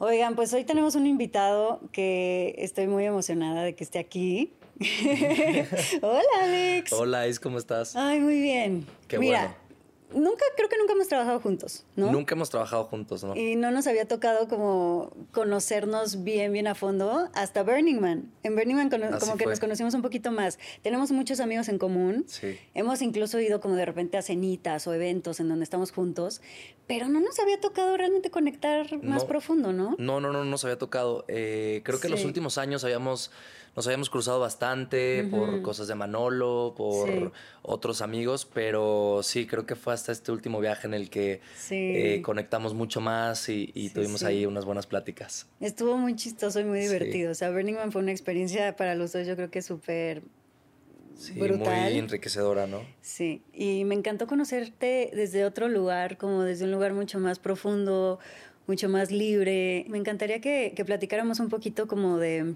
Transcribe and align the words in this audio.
Oigan, 0.00 0.36
pues 0.36 0.52
hoy 0.52 0.62
tenemos 0.62 0.94
un 0.94 1.08
invitado 1.08 1.80
que 1.90 2.54
estoy 2.58 2.86
muy 2.86 3.04
emocionada 3.04 3.64
de 3.64 3.74
que 3.74 3.82
esté 3.82 3.98
aquí. 3.98 4.52
Hola, 6.02 6.22
Alex. 6.40 6.92
Hola, 6.92 7.26
Is, 7.26 7.40
¿cómo 7.40 7.58
estás? 7.58 7.96
Ay, 7.96 8.20
muy 8.20 8.40
bien. 8.40 8.86
Qué 9.08 9.18
Mira, 9.18 9.40
bueno. 9.40 9.54
Nunca, 10.14 10.44
creo 10.56 10.68
que 10.68 10.76
nunca 10.78 10.92
hemos 10.94 11.08
trabajado 11.08 11.40
juntos, 11.40 11.84
¿no? 11.96 12.10
Nunca 12.12 12.34
hemos 12.34 12.50
trabajado 12.50 12.84
juntos, 12.84 13.24
¿no? 13.24 13.36
Y 13.36 13.56
no 13.56 13.70
nos 13.70 13.86
había 13.86 14.06
tocado 14.06 14.48
como 14.48 15.12
conocernos 15.32 16.24
bien, 16.24 16.52
bien 16.52 16.66
a 16.66 16.74
fondo 16.74 17.28
hasta 17.34 17.62
Burning 17.62 18.00
Man. 18.00 18.30
En 18.42 18.54
Burning 18.54 18.74
Man 18.76 18.88
Así 18.92 19.18
como 19.20 19.36
que 19.36 19.44
fue. 19.44 19.52
nos 19.52 19.60
conocimos 19.60 19.94
un 19.94 20.02
poquito 20.02 20.30
más. 20.32 20.58
Tenemos 20.82 21.10
muchos 21.10 21.40
amigos 21.40 21.68
en 21.68 21.78
común. 21.78 22.24
Sí. 22.26 22.58
Hemos 22.74 23.02
incluso 23.02 23.40
ido 23.40 23.60
como 23.60 23.74
de 23.74 23.84
repente 23.86 24.16
a 24.16 24.22
cenitas 24.22 24.86
o 24.86 24.94
eventos 24.94 25.40
en 25.40 25.48
donde 25.48 25.64
estamos 25.64 25.92
juntos, 25.92 26.40
pero 26.86 27.08
no 27.08 27.20
nos 27.20 27.38
había 27.38 27.60
tocado 27.60 27.96
realmente 27.96 28.30
conectar 28.30 29.02
más 29.02 29.22
No. 29.22 29.28
profundo, 29.28 29.72
¿no? 29.72 29.94
No, 29.98 30.20
no, 30.20 30.32
no 30.32 30.44
nos 30.44 30.64
había 30.64 30.78
tocado. 30.78 31.24
Eh, 31.28 31.82
creo 31.84 32.00
que 32.00 32.06
en 32.08 32.12
los 32.12 32.24
últimos 32.24 32.58
años 32.58 32.82
habíamos, 32.84 33.30
nos 33.76 33.86
habíamos 33.86 34.10
cruzado 34.10 34.40
bastante 34.40 35.24
por 35.30 35.62
cosas 35.62 35.88
de 35.88 35.94
Manolo, 35.94 36.74
por 36.76 37.08
Sí. 37.08 37.38
otros 37.62 38.02
amigos, 38.02 38.44
pero 38.52 39.20
sí, 39.22 39.46
creo 39.46 39.66
que 39.66 39.76
fue 39.76 39.94
hasta 39.94 40.12
este 40.12 40.32
último 40.32 40.60
viaje 40.60 40.86
en 40.86 40.94
el 40.94 41.10
que 41.10 41.40
Sí. 41.56 41.74
eh, 41.76 42.22
conectamos 42.22 42.74
mucho 42.74 43.00
más 43.00 43.48
y, 43.48 43.70
y 43.74 43.88
Sí, 43.88 43.94
tuvimos 43.94 44.22
ahí 44.24 44.46
unas 44.46 44.64
buenas 44.64 44.86
pláticas. 44.86 45.46
Estuvo 45.60 45.96
muy 45.96 46.16
chistoso 46.16 46.60
y 46.60 46.64
muy 46.64 46.80
divertido. 46.80 47.30
O 47.30 47.34
sea, 47.34 47.50
Burning 47.50 47.74
Man 47.74 47.92
fue 47.92 48.02
una 48.02 48.10
experiencia 48.12 48.74
para 48.76 48.94
los 48.94 49.12
dos, 49.12 49.26
yo 49.26 49.36
creo 49.36 49.50
que 49.50 49.62
súper 49.62 50.22
Sí, 51.16 51.32
brutal. 51.40 51.90
muy 51.90 51.98
enriquecedora, 51.98 52.66
¿no? 52.68 52.82
Sí, 53.02 53.42
y 53.52 53.84
me 53.84 53.96
encantó 53.96 54.28
conocerte 54.28 55.10
desde 55.12 55.44
otro 55.44 55.68
lugar, 55.68 56.16
como 56.16 56.42
desde 56.44 56.64
un 56.64 56.70
lugar 56.70 56.92
mucho 56.94 57.18
más 57.18 57.40
profundo, 57.40 58.20
mucho 58.68 58.88
más 58.88 59.10
libre. 59.10 59.84
Me 59.88 59.98
encantaría 59.98 60.40
que, 60.40 60.74
que 60.76 60.84
platicáramos 60.84 61.40
un 61.40 61.48
poquito 61.48 61.88
como 61.88 62.18
de, 62.18 62.54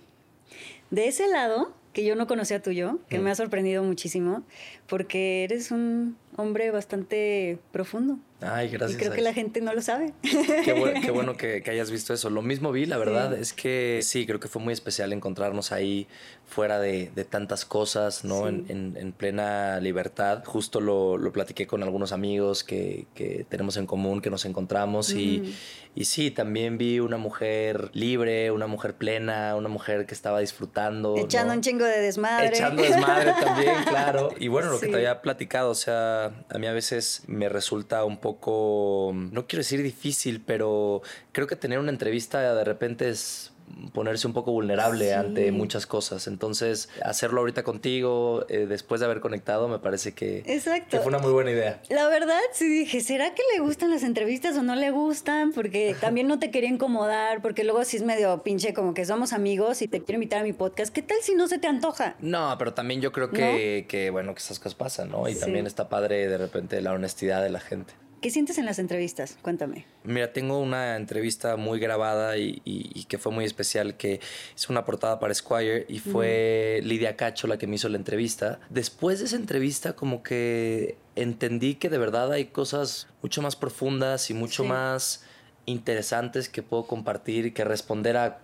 de 0.91 1.09
ese 1.09 1.27
lado 1.29 1.73
que 1.93 2.05
yo 2.05 2.17
no 2.17 2.27
conocía 2.27 2.63
tuyo, 2.63 2.99
que 3.09 3.19
Mm. 3.19 3.23
me 3.23 3.31
ha 3.31 3.35
sorprendido 3.35 3.83
muchísimo, 3.83 4.43
porque 4.87 5.45
eres 5.45 5.71
un 5.71 6.17
hombre 6.37 6.71
bastante 6.71 7.59
profundo. 7.71 8.19
Ay, 8.43 8.69
y 8.69 8.71
gracias. 8.71 8.99
creo 8.99 9.13
que 9.13 9.21
la 9.21 9.33
gente 9.33 9.61
no 9.61 9.73
lo 9.75 9.81
sabe. 9.83 10.13
Qué, 10.23 10.75
bu- 10.75 11.01
qué 11.03 11.11
bueno 11.13 11.37
que, 11.37 11.63
que 11.63 11.71
hayas 11.71 11.91
visto 11.91 12.13
eso. 12.15 12.31
Lo 12.31 12.43
mismo 12.43 12.73
vi, 12.73 12.87
la 12.87 12.99
verdad, 12.99 13.33
es 13.35 13.53
que 13.53 14.01
sí, 14.03 14.27
creo 14.27 14.41
que 14.41 14.49
fue 14.49 14.61
muy 14.63 14.73
especial 14.73 15.13
encontrarnos 15.13 15.73
ahí 15.73 16.07
fuera 16.47 16.79
de, 16.79 17.11
de 17.15 17.25
tantas 17.25 17.65
cosas, 17.65 18.25
¿no? 18.25 18.43
Sí. 18.43 18.49
En, 18.49 18.67
en- 18.69 18.97
en 18.97 19.13
plena 19.13 19.81
libertad. 19.81 20.43
Justo 20.45 20.81
lo, 20.81 21.17
lo 21.19 21.33
platiqué 21.33 21.67
con 21.67 21.83
algunos 21.83 22.13
amigos 22.13 22.63
que, 22.65 23.07
que 23.15 23.47
tenemos 23.49 23.77
en 23.77 23.87
común, 23.87 24.21
que 24.21 24.29
nos 24.31 24.45
encontramos 24.45 25.13
y, 25.13 25.55
y 25.95 26.05
sí, 26.05 26.31
también 26.31 26.77
vi 26.79 27.01
una 27.01 27.17
mujer 27.17 27.91
libre, 27.95 28.51
una 28.51 28.67
mujer 28.67 28.95
plena, 28.95 29.57
una 29.57 29.69
mujer 29.69 30.05
que 30.07 30.15
estaba 30.15 30.41
disfrutando. 30.41 31.17
Echando 31.17 31.49
¿no? 31.53 31.57
un 31.59 31.63
chingo 31.63 31.85
de 31.85 32.01
desmadre. 32.01 32.49
Echando 32.49 32.83
desmadre 32.83 33.33
también, 33.41 33.75
claro. 33.89 34.31
Y 34.39 34.49
bueno, 34.49 34.71
lo 34.71 34.79
que 34.81 34.87
Sí. 34.87 34.91
te 34.93 34.97
había 34.99 35.23
platicado, 35.23 35.71
o 35.71 35.75
sea, 35.75 36.33
a 36.51 36.59
mí 36.59 36.67
a 36.67 36.73
veces 36.73 37.23
me 37.27 37.49
resulta 37.49 38.05
un 38.05 38.19
poco, 38.19 38.32
no 38.41 39.47
quiero 39.47 39.61
decir 39.61 39.83
difícil, 39.83 40.43
pero 40.45 41.03
creo 41.33 41.47
que 41.47 41.57
tener 41.57 41.79
una 41.79 41.91
entrevista 41.91 42.55
de 42.55 42.65
repente 42.65 43.09
es 43.09 43.49
ponerse 43.95 44.27
un 44.27 44.35
poco 44.35 44.53
vulnerable 44.53 45.07
Sí. 45.07 45.13
ante 45.13 45.51
muchas 45.51 45.87
cosas. 45.87 46.27
Entonces, 46.27 46.91
hacerlo 47.03 47.41
ahorita 47.41 47.63
contigo, 47.63 48.45
eh, 48.51 48.67
después 48.69 49.01
de 49.01 49.07
haber 49.07 49.21
conectado, 49.21 49.67
me 49.67 49.79
parece 49.79 50.13
que, 50.13 50.43
fue 50.91 51.07
una 51.07 51.19
muy 51.19 51.33
buena 51.33 51.53
idea. 51.53 51.81
La 51.89 52.07
verdad, 52.09 52.41
sí 52.53 52.69
dije, 52.69 53.01
¿será 53.01 53.35
que 53.35 53.41
le 53.55 53.61
gustan 53.61 53.91
las 53.91 54.03
entrevistas 54.03 54.57
o 54.59 54.63
no 54.63 54.75
le 54.75 54.91
gustan? 54.91 55.53
Porque 55.53 55.97
también 56.01 56.27
no 56.29 56.39
te 56.39 56.51
quería 56.51 56.69
incomodar, 56.69 57.41
porque 57.41 57.65
luego 57.65 57.83
sí 57.85 57.97
es 57.97 58.03
medio 58.03 58.43
pinche 58.43 58.75
como 58.75 58.93
que 58.93 59.07
somos 59.07 59.33
amigos 59.33 59.81
y 59.81 59.89
te 59.89 60.01
quiero 60.03 60.17
invitar 60.17 60.41
a 60.41 60.45
mi 60.45 60.53
podcast. 60.53 60.93
¿Qué 60.93 61.01
tal 61.01 61.19
si 61.23 61.35
no 61.35 61.49
se 61.49 61.59
te 61.59 61.67
antoja? 61.67 62.17
No, 62.21 62.55
pero 62.59 62.75
también 62.75 63.01
yo 63.01 63.11
creo 63.13 63.31
que, 63.31 63.87
que, 63.89 64.11
bueno, 64.11 64.35
que 64.35 64.41
esas 64.41 64.59
cosas 64.59 64.75
pasan, 64.75 65.11
¿no? 65.11 65.29
Y 65.31 65.35
Sí. 65.35 65.41
también 65.41 65.67
está 65.67 65.89
padre 65.89 66.29
de 66.29 66.37
repente 66.37 66.83
la 66.83 66.93
honestidad 66.93 67.43
de 67.43 67.49
la 67.49 67.61
gente. 67.61 67.95
¿Qué 68.23 68.31
sientes 68.31 68.57
en 68.57 68.65
las 68.67 68.79
entrevistas? 68.79 69.37
Cuéntame. 69.43 69.85
Mira, 70.05 70.33
tengo 70.33 70.59
una 70.61 70.97
entrevista 70.97 71.57
muy 71.57 71.79
grabada 71.81 72.39
y, 72.39 72.63
y- 72.65 72.91
y 72.95 73.05
que 73.05 73.19
fue 73.19 73.33
muy 73.33 73.45
especial, 73.45 73.97
que 73.97 74.21
es 74.57 74.71
una 74.71 74.85
portada 74.85 75.19
para 75.19 75.35
Squire 75.35 75.85
y 75.89 75.99
fue 75.99 76.81
Lidia 76.85 77.17
Cacho 77.17 77.49
la 77.49 77.59
que 77.59 77.67
me 77.67 77.75
hizo 77.75 77.89
la 77.89 77.97
entrevista. 77.99 78.61
Después 78.71 79.19
de 79.19 79.25
esa 79.27 79.37
entrevista 79.37 79.95
como 79.95 80.23
que 80.23 80.97
entendí 81.17 81.75
que 81.75 81.91
de 81.91 81.99
verdad 81.99 82.33
hay 82.33 82.47
cosas 82.47 83.09
mucho 83.23 83.43
más 83.43 83.57
profundas 83.57 84.31
y 84.31 84.35
mucho 84.35 84.63
Sí. 84.63 84.69
más 84.69 85.25
interesantes 85.67 86.49
que 86.49 86.63
puedo 86.63 86.87
compartir 86.87 87.47
y 87.47 87.51
que 87.53 87.65
responder 87.65 88.17
a 88.17 88.39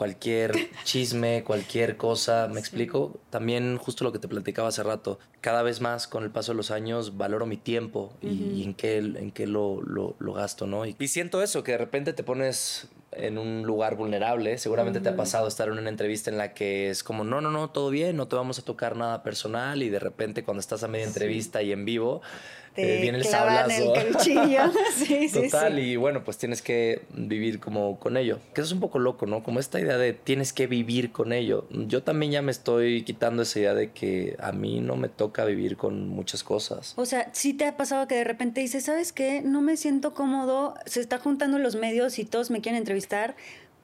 cualquier 0.00 0.52
chisme, 0.82 1.44
cualquier 1.44 1.98
cosa, 1.98 2.48
¿me 2.50 2.58
explico? 2.58 3.20
También 3.28 3.76
justo 3.76 4.02
lo 4.02 4.12
que 4.12 4.18
te 4.18 4.28
platicaba 4.28 4.68
hace 4.68 4.82
rato, 4.82 5.18
cada 5.42 5.62
vez 5.62 5.82
más 5.82 6.08
con 6.08 6.24
el 6.24 6.30
paso 6.30 6.52
de 6.52 6.56
los 6.56 6.70
años 6.70 7.18
valoro 7.18 7.44
mi 7.44 7.58
tiempo 7.58 8.14
y, 8.22 8.28
y 8.54 8.62
en 8.64 8.72
qué, 8.72 8.96
en 8.96 9.30
qué 9.30 9.46
lo, 9.46 9.82
lo- 9.82 10.16
lo 10.18 10.32
gasto, 10.32 10.66
¿no? 10.66 10.86
Y, 10.86 10.96
y 10.98 11.08
siento 11.08 11.42
eso, 11.42 11.62
que 11.62 11.72
de 11.72 11.78
repente 11.78 12.14
te 12.14 12.22
pones 12.24 12.88
en 13.12 13.38
un 13.38 13.62
lugar 13.62 13.96
vulnerable, 13.96 14.56
seguramente 14.58 15.00
te 15.00 15.08
ha 15.08 15.16
pasado 15.16 15.48
estar 15.48 15.68
en 15.68 15.78
una 15.78 15.88
entrevista 15.88 16.30
en 16.30 16.38
la 16.38 16.54
que 16.54 16.90
es 16.90 17.02
como, 17.02 17.24
no, 17.24 17.40
no, 17.40 17.50
no, 17.50 17.70
todo 17.70 17.90
bien, 17.90 18.16
no 18.16 18.28
te 18.28 18.36
vamos 18.36 18.58
a 18.58 18.62
tocar 18.62 18.96
nada 18.96 19.22
personal 19.22 19.82
y 19.82 19.88
de 19.88 19.98
repente 19.98 20.44
cuando 20.44 20.60
estás 20.60 20.84
a 20.84 20.88
media 20.88 21.06
entrevista 21.06 21.60
y 21.62 21.72
en 21.72 21.84
vivo, 21.84 22.22
Te 22.74 22.98
eh, 22.98 23.02
viene 23.02 23.18
el 23.18 23.24
sablazo. 23.24 23.94
el 23.96 24.16
sí, 24.20 25.28
Total, 25.32 25.74
sí. 25.74 25.80
y 25.80 25.96
bueno, 25.96 26.22
pues 26.22 26.38
tienes 26.38 26.62
que 26.62 27.02
vivir 27.12 27.58
como 27.58 27.98
con 27.98 28.16
ello. 28.16 28.38
Que 28.54 28.60
eso 28.60 28.68
es 28.68 28.72
un 28.72 28.80
poco 28.80 29.00
loco, 29.00 29.26
¿no? 29.26 29.42
Como 29.42 29.58
esta 29.58 29.80
idea 29.80 29.98
de 29.98 30.12
tienes 30.12 30.52
que 30.52 30.68
vivir 30.68 31.10
con 31.10 31.32
ello. 31.32 31.66
Yo 31.70 32.04
también 32.04 32.30
ya 32.30 32.42
me 32.42 32.52
estoy 32.52 33.02
quitando 33.02 33.42
esa 33.42 33.58
idea 33.58 33.74
de 33.74 33.90
que 33.90 34.36
a 34.38 34.52
mí 34.52 34.78
no 34.78 34.94
me 34.94 35.08
toca 35.08 35.44
vivir 35.44 35.76
con 35.76 36.08
muchas 36.08 36.44
cosas. 36.44 36.94
O 36.96 37.06
sea, 37.06 37.28
sí 37.32 37.54
te 37.54 37.66
ha 37.66 37.76
pasado 37.76 38.06
que 38.06 38.14
de 38.14 38.24
repente 38.24 38.60
dices, 38.60 38.84
¿sabes 38.84 39.12
qué? 39.12 39.42
No 39.42 39.62
me 39.62 39.76
siento 39.76 40.14
cómodo, 40.14 40.74
se 40.86 41.00
está 41.00 41.18
juntando 41.18 41.58
los 41.58 41.74
medios 41.74 42.20
y 42.20 42.24
todos 42.24 42.52
me 42.52 42.60
quieren 42.60 42.78
entrevistar. 42.78 42.99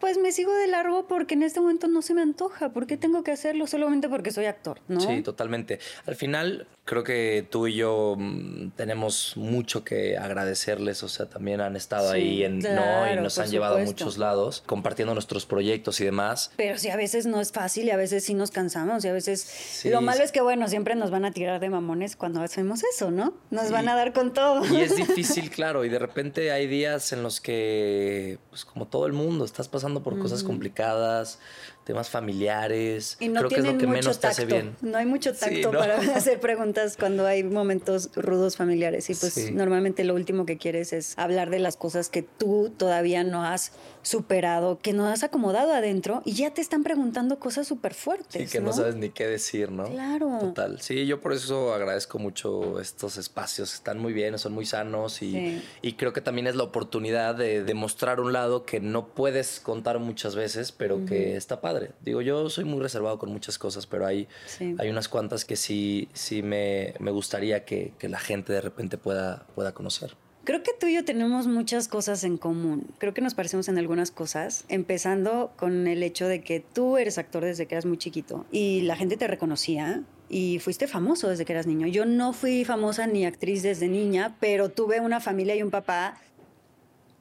Pues 0.00 0.19
me 0.19 0.31
sigo 0.31 0.53
de 0.53 0.66
largo 0.66 1.06
porque 1.06 1.34
en 1.34 1.43
este 1.43 1.60
momento 1.60 1.88
no 1.88 2.03
se 2.03 2.12
me 2.12 2.21
antoja. 2.21 2.71
¿Por 2.71 2.87
qué 2.87 2.97
tengo 2.97 3.25
que 3.25 3.31
hacerlo 3.31 3.66
solamente 3.66 4.09
porque 4.09 4.31
soy 4.31 4.44
actor? 4.44 4.81
¿no? 4.88 5.00
Sí, 5.00 5.22
totalmente. 5.22 5.78
Al 6.04 6.16
final, 6.16 6.66
creo 6.86 7.02
que 7.04 7.47
tú 7.50 7.66
y 7.66 7.74
yo 7.74 8.14
mm, 8.16 8.70
tenemos 8.76 9.36
mucho 9.36 9.84
que 9.84 10.16
agradecerles. 10.16 11.02
O 11.02 11.08
sea, 11.08 11.28
también 11.28 11.60
han 11.60 11.76
estado 11.76 12.12
Sí, 12.12 12.16
ahí 12.16 12.44
en, 12.44 12.60
¿no? 12.60 13.12
y 13.12 13.16
nos 13.16 13.38
han 13.38 13.50
llevado 13.50 13.76
a 13.76 13.80
muchos 13.80 14.16
lados, 14.19 14.62
compartiendo 14.64 15.12
nuestros 15.12 15.44
proyectos 15.47 16.00
y 16.00 16.04
demás. 16.04 16.52
Pero 16.56 16.78
sí, 16.78 16.88
a 16.88 16.97
veces 16.97 17.26
no 17.26 17.41
es 17.41 17.52
fácil 17.52 17.86
y 17.86 17.91
a 17.91 17.97
veces 17.97 18.24
sí 18.24 18.32
nos 18.34 18.50
cansamos 18.50 19.04
y 19.04 19.08
a 19.08 19.12
veces... 19.12 19.41
Sí, 19.42 19.91
lo 19.91 20.00
malo 20.00 20.22
es 20.22 20.30
que, 20.32 20.41
bueno, 20.41 20.69
siempre 20.69 20.94
nos 20.94 21.10
van 21.10 21.24
a 21.24 21.32
tirar 21.32 21.60
de 21.60 21.69
mamones 21.69 22.16
cuando 22.16 22.41
hacemos 22.41 22.82
eso, 22.94 23.10
¿no? 23.10 23.34
Nos 23.50 23.68
Y- 23.68 23.72
van 23.72 23.88
a 23.88 23.97
dar 23.97 24.12
con 24.12 24.32
todo. 24.32 24.64
Y 24.72 24.80
es 24.80 24.94
difícil, 24.97 25.50
claro, 25.50 25.84
y 25.84 25.88
de 25.88 25.98
repente 25.98 26.53
hay 26.53 26.68
días 26.68 27.12
en 27.12 27.22
los 27.24 27.41
que, 27.41 28.38
pues 28.50 28.64
como 28.64 28.86
todo 28.86 29.06
el 29.06 29.12
mundo, 29.12 29.44
estás 29.44 29.68
pasando 29.68 30.03
por 30.04 30.18
cosas 30.20 30.44
complicadas, 30.44 31.41
temas 31.86 32.10
familiares. 32.10 33.16
Y 33.21 33.28
no 33.28 33.41
Creo 33.41 33.48
que 33.48 33.54
es 33.54 33.62
tienen 33.62 33.74
lo 33.74 33.80
que 33.80 33.86
mucho 33.86 33.97
menos 34.00 34.16
te 34.18 34.22
tacto. 34.27 34.42
hace 34.42 34.44
bien. 34.47 34.77
No 34.83 34.98
hay 34.98 35.06
mucho 35.06 35.33
Sí, 35.33 35.38
tacto 35.41 35.72
¿no? 35.72 35.78
para 35.78 35.97
hacer 36.16 36.41
preguntas 36.41 36.97
cuando 36.98 37.24
hay 37.27 37.44
momentos 37.44 38.10
rudos 38.16 38.56
familiares. 38.56 39.09
Y 39.09 39.15
pues 39.15 39.33
Sí. 39.33 39.53
normalmente 39.53 40.03
lo 40.04 40.15
último 40.15 40.44
que 40.47 40.59
quieres 40.59 40.92
es 40.92 41.15
hablar 41.16 41.48
de 41.48 41.60
las 41.60 41.77
cosas 41.77 42.09
que 42.09 42.22
tú 42.22 42.72
todavía 42.77 43.22
no 43.22 43.44
has 43.44 43.71
superado, 44.06 44.78
que 44.78 44.92
no 44.92 45.06
has 45.08 45.24
acomodado 45.24 45.72
adentro 45.72 46.22
y 46.24 46.32
ya 46.34 46.54
te 46.54 46.60
están 46.60 46.84
preguntando 46.84 47.41
cosas 47.41 47.66
súper 47.66 47.92
fuertes. 47.92 48.41
Y 48.41 48.47
que 48.50 48.60
no 48.60 48.72
sabes 48.72 48.94
ni 48.94 49.10
qué 49.10 49.26
decir, 49.26 49.70
¿no? 49.72 49.84
Claro. 49.91 50.38
Total. 50.41 50.80
Sí, 50.80 51.06
yo 51.06 51.20
por 51.20 51.32
eso 51.32 51.74
agradezco 51.74 52.18
mucho 52.20 52.78
estos 52.80 53.16
espacios. 53.16 53.74
Están 53.74 53.98
muy 53.98 54.12
bien, 54.12 54.38
son 54.38 54.53
muy 54.53 54.64
sanos 54.64 55.22
y, 55.22 55.32
Sí. 55.32 55.62
y 55.82 55.92
creo 55.94 56.12
que 56.12 56.20
también 56.20 56.47
es 56.47 56.54
la 56.54 56.62
oportunidad 56.62 57.34
de 57.34 57.64
demostrar 57.64 58.20
un 58.20 58.32
lado 58.32 58.64
que 58.64 58.78
no 58.78 59.08
puedes 59.08 59.58
contar 59.58 59.98
muchas 59.98 60.36
veces, 60.36 60.70
pero 60.70 61.04
que 61.04 61.36
está 61.36 61.60
padre. 61.60 61.91
Digo, 62.00 62.22
yo 62.22 62.48
soy 62.48 62.64
muy 62.64 62.80
reservado 62.80 63.18
con 63.18 63.32
muchas 63.32 63.58
cosas, 63.58 63.86
pero 63.86 64.06
hay, 64.06 64.28
Sí. 64.47 64.76
hay 64.78 64.88
unas 64.88 65.08
cuantas 65.08 65.44
que 65.44 65.56
sí, 65.56 66.08
sí 66.12 66.42
me, 66.42 66.94
me 67.00 67.10
gustaría 67.10 67.64
que, 67.64 67.92
que 67.98 68.08
la 68.08 68.18
gente 68.20 68.53
de 68.53 68.60
repente 68.60 68.98
pueda, 68.98 69.47
pueda 69.56 69.72
conocer. 69.72 70.14
Creo 70.47 70.63
que 70.63 70.71
tú 70.78 70.87
y 70.87 70.95
yo 70.95 71.04
tenemos 71.04 71.48
muchas 71.48 71.89
cosas 71.89 72.22
en 72.22 72.37
común. 72.39 72.87
Creo 72.98 73.13
que 73.13 73.21
nos 73.21 73.34
parecemos 73.34 73.66
en 73.69 73.78
algunas 73.78 74.13
cosas, 74.13 74.65
empezando 74.69 75.53
con 75.57 75.89
el 75.89 76.04
hecho 76.04 76.28
de 76.28 76.41
que 76.41 76.60
tú 76.60 76.98
eres 76.98 77.19
actor 77.19 77.45
desde 77.45 77.66
que 77.66 77.75
eras 77.75 77.84
muy 77.84 77.98
chiquito 77.98 78.47
y 78.53 78.83
la 78.83 78.95
gente 78.95 79.16
te 79.16 79.27
reconocía 79.27 80.04
y 80.28 80.60
fuiste 80.60 80.87
famoso 80.87 81.28
desde 81.28 81.45
que 81.45 81.53
eras 81.53 81.66
niño. 81.66 81.89
Yo 81.89 82.04
no 82.07 82.33
fui 82.33 82.65
famosa 82.65 83.09
ni 83.09 83.27
actriz 83.27 83.65
desde 83.65 83.89
niña, 83.89 84.37
pero 84.39 84.69
tuve 84.69 85.01
una 85.01 85.19
familia 85.19 85.57
y 85.57 85.65
un 85.65 85.72
papá 85.72 86.16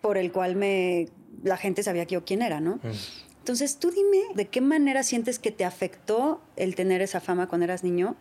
por 0.01 0.19
el 0.19 0.31
cual 0.31 0.55
me 0.55 1.07
la 1.43 1.57
gente 1.57 1.81
sabía 1.81 2.05
que 2.05 2.13
yo 2.13 2.25
quién 2.25 2.43
era, 2.43 2.59
¿no? 2.59 2.75
Mm. 2.75 2.91
Entonces, 3.39 3.77
tú 3.77 3.89
dime, 3.89 4.21
¿de 4.35 4.45
qué 4.49 4.61
manera 4.61 5.01
sientes 5.01 5.39
que 5.39 5.49
te 5.49 5.65
afectó 5.65 6.41
el 6.57 6.75
tener 6.75 7.01
esa 7.01 7.21
fama 7.21 7.47
cuando 7.47 7.65
eras 7.65 7.83
niño? 7.83 8.17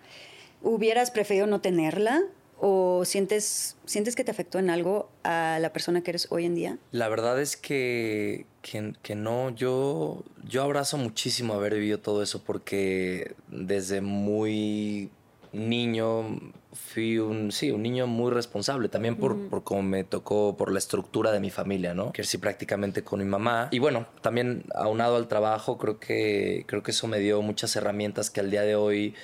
¿Hubieras 0.63 1.11
preferido 1.11 1.47
no 1.47 1.61
tenerla? 1.61 2.23
¿O 2.67 3.05
sientes, 3.05 3.77
sientes 3.85 4.17
que 4.17 4.25
te 4.25 4.31
afectó 4.31 4.59
en 4.59 4.71
algo 4.71 5.11
a 5.23 5.59
la 5.61 5.71
persona 5.75 6.01
que 6.01 6.13
eres 6.13 6.29
hoy 6.31 6.47
en 6.47 6.55
día? 6.55 6.79
La 6.93 7.11
verdad 7.11 7.39
es 7.39 7.59
que, 7.59 8.47
que, 8.63 9.15
no, 9.15 9.55
yo, 9.55 10.25
yo 10.49 10.63
abrazo 10.63 10.97
muchísimo 10.97 11.53
haber 11.53 11.75
vivido 11.75 12.01
todo 12.01 12.23
eso 12.23 12.43
porque 12.43 13.35
desde 13.49 14.01
muy 14.01 15.11
niño 15.53 16.41
fui 16.73 17.19
un, 17.19 17.53
sí, 17.53 17.71
un 17.71 17.83
niño 17.83 18.07
muy 18.07 18.33
responsable, 18.33 18.89
también 18.89 19.17
por, 19.17 19.51
por 19.51 19.63
cómo 19.63 19.83
me 19.83 20.03
tocó, 20.03 20.57
por 20.57 20.73
la 20.73 20.79
estructura 20.79 21.33
de 21.33 21.41
mi 21.41 21.51
familia, 21.51 21.93
¿no? 21.93 22.15
Crecí 22.15 22.39
prácticamente 22.39 23.05
con 23.05 23.19
mi 23.19 23.27
mamá. 23.27 23.69
Y 23.73 23.79
bueno, 23.79 24.07
también 24.23 24.65
aunado 24.75 25.17
al 25.17 25.29
trabajo, 25.29 25.77
creo 25.77 26.01
que, 26.01 26.65
creo 26.67 26.83
que 26.83 26.93
eso 26.93 27.09
me 27.09 27.19
dio 27.19 27.43
muchas 27.43 27.77
herramientas 27.77 28.31
que 28.31 28.41
al 28.41 28.51
día 28.51 28.63
de 28.63 28.75
hoy 28.75 29.15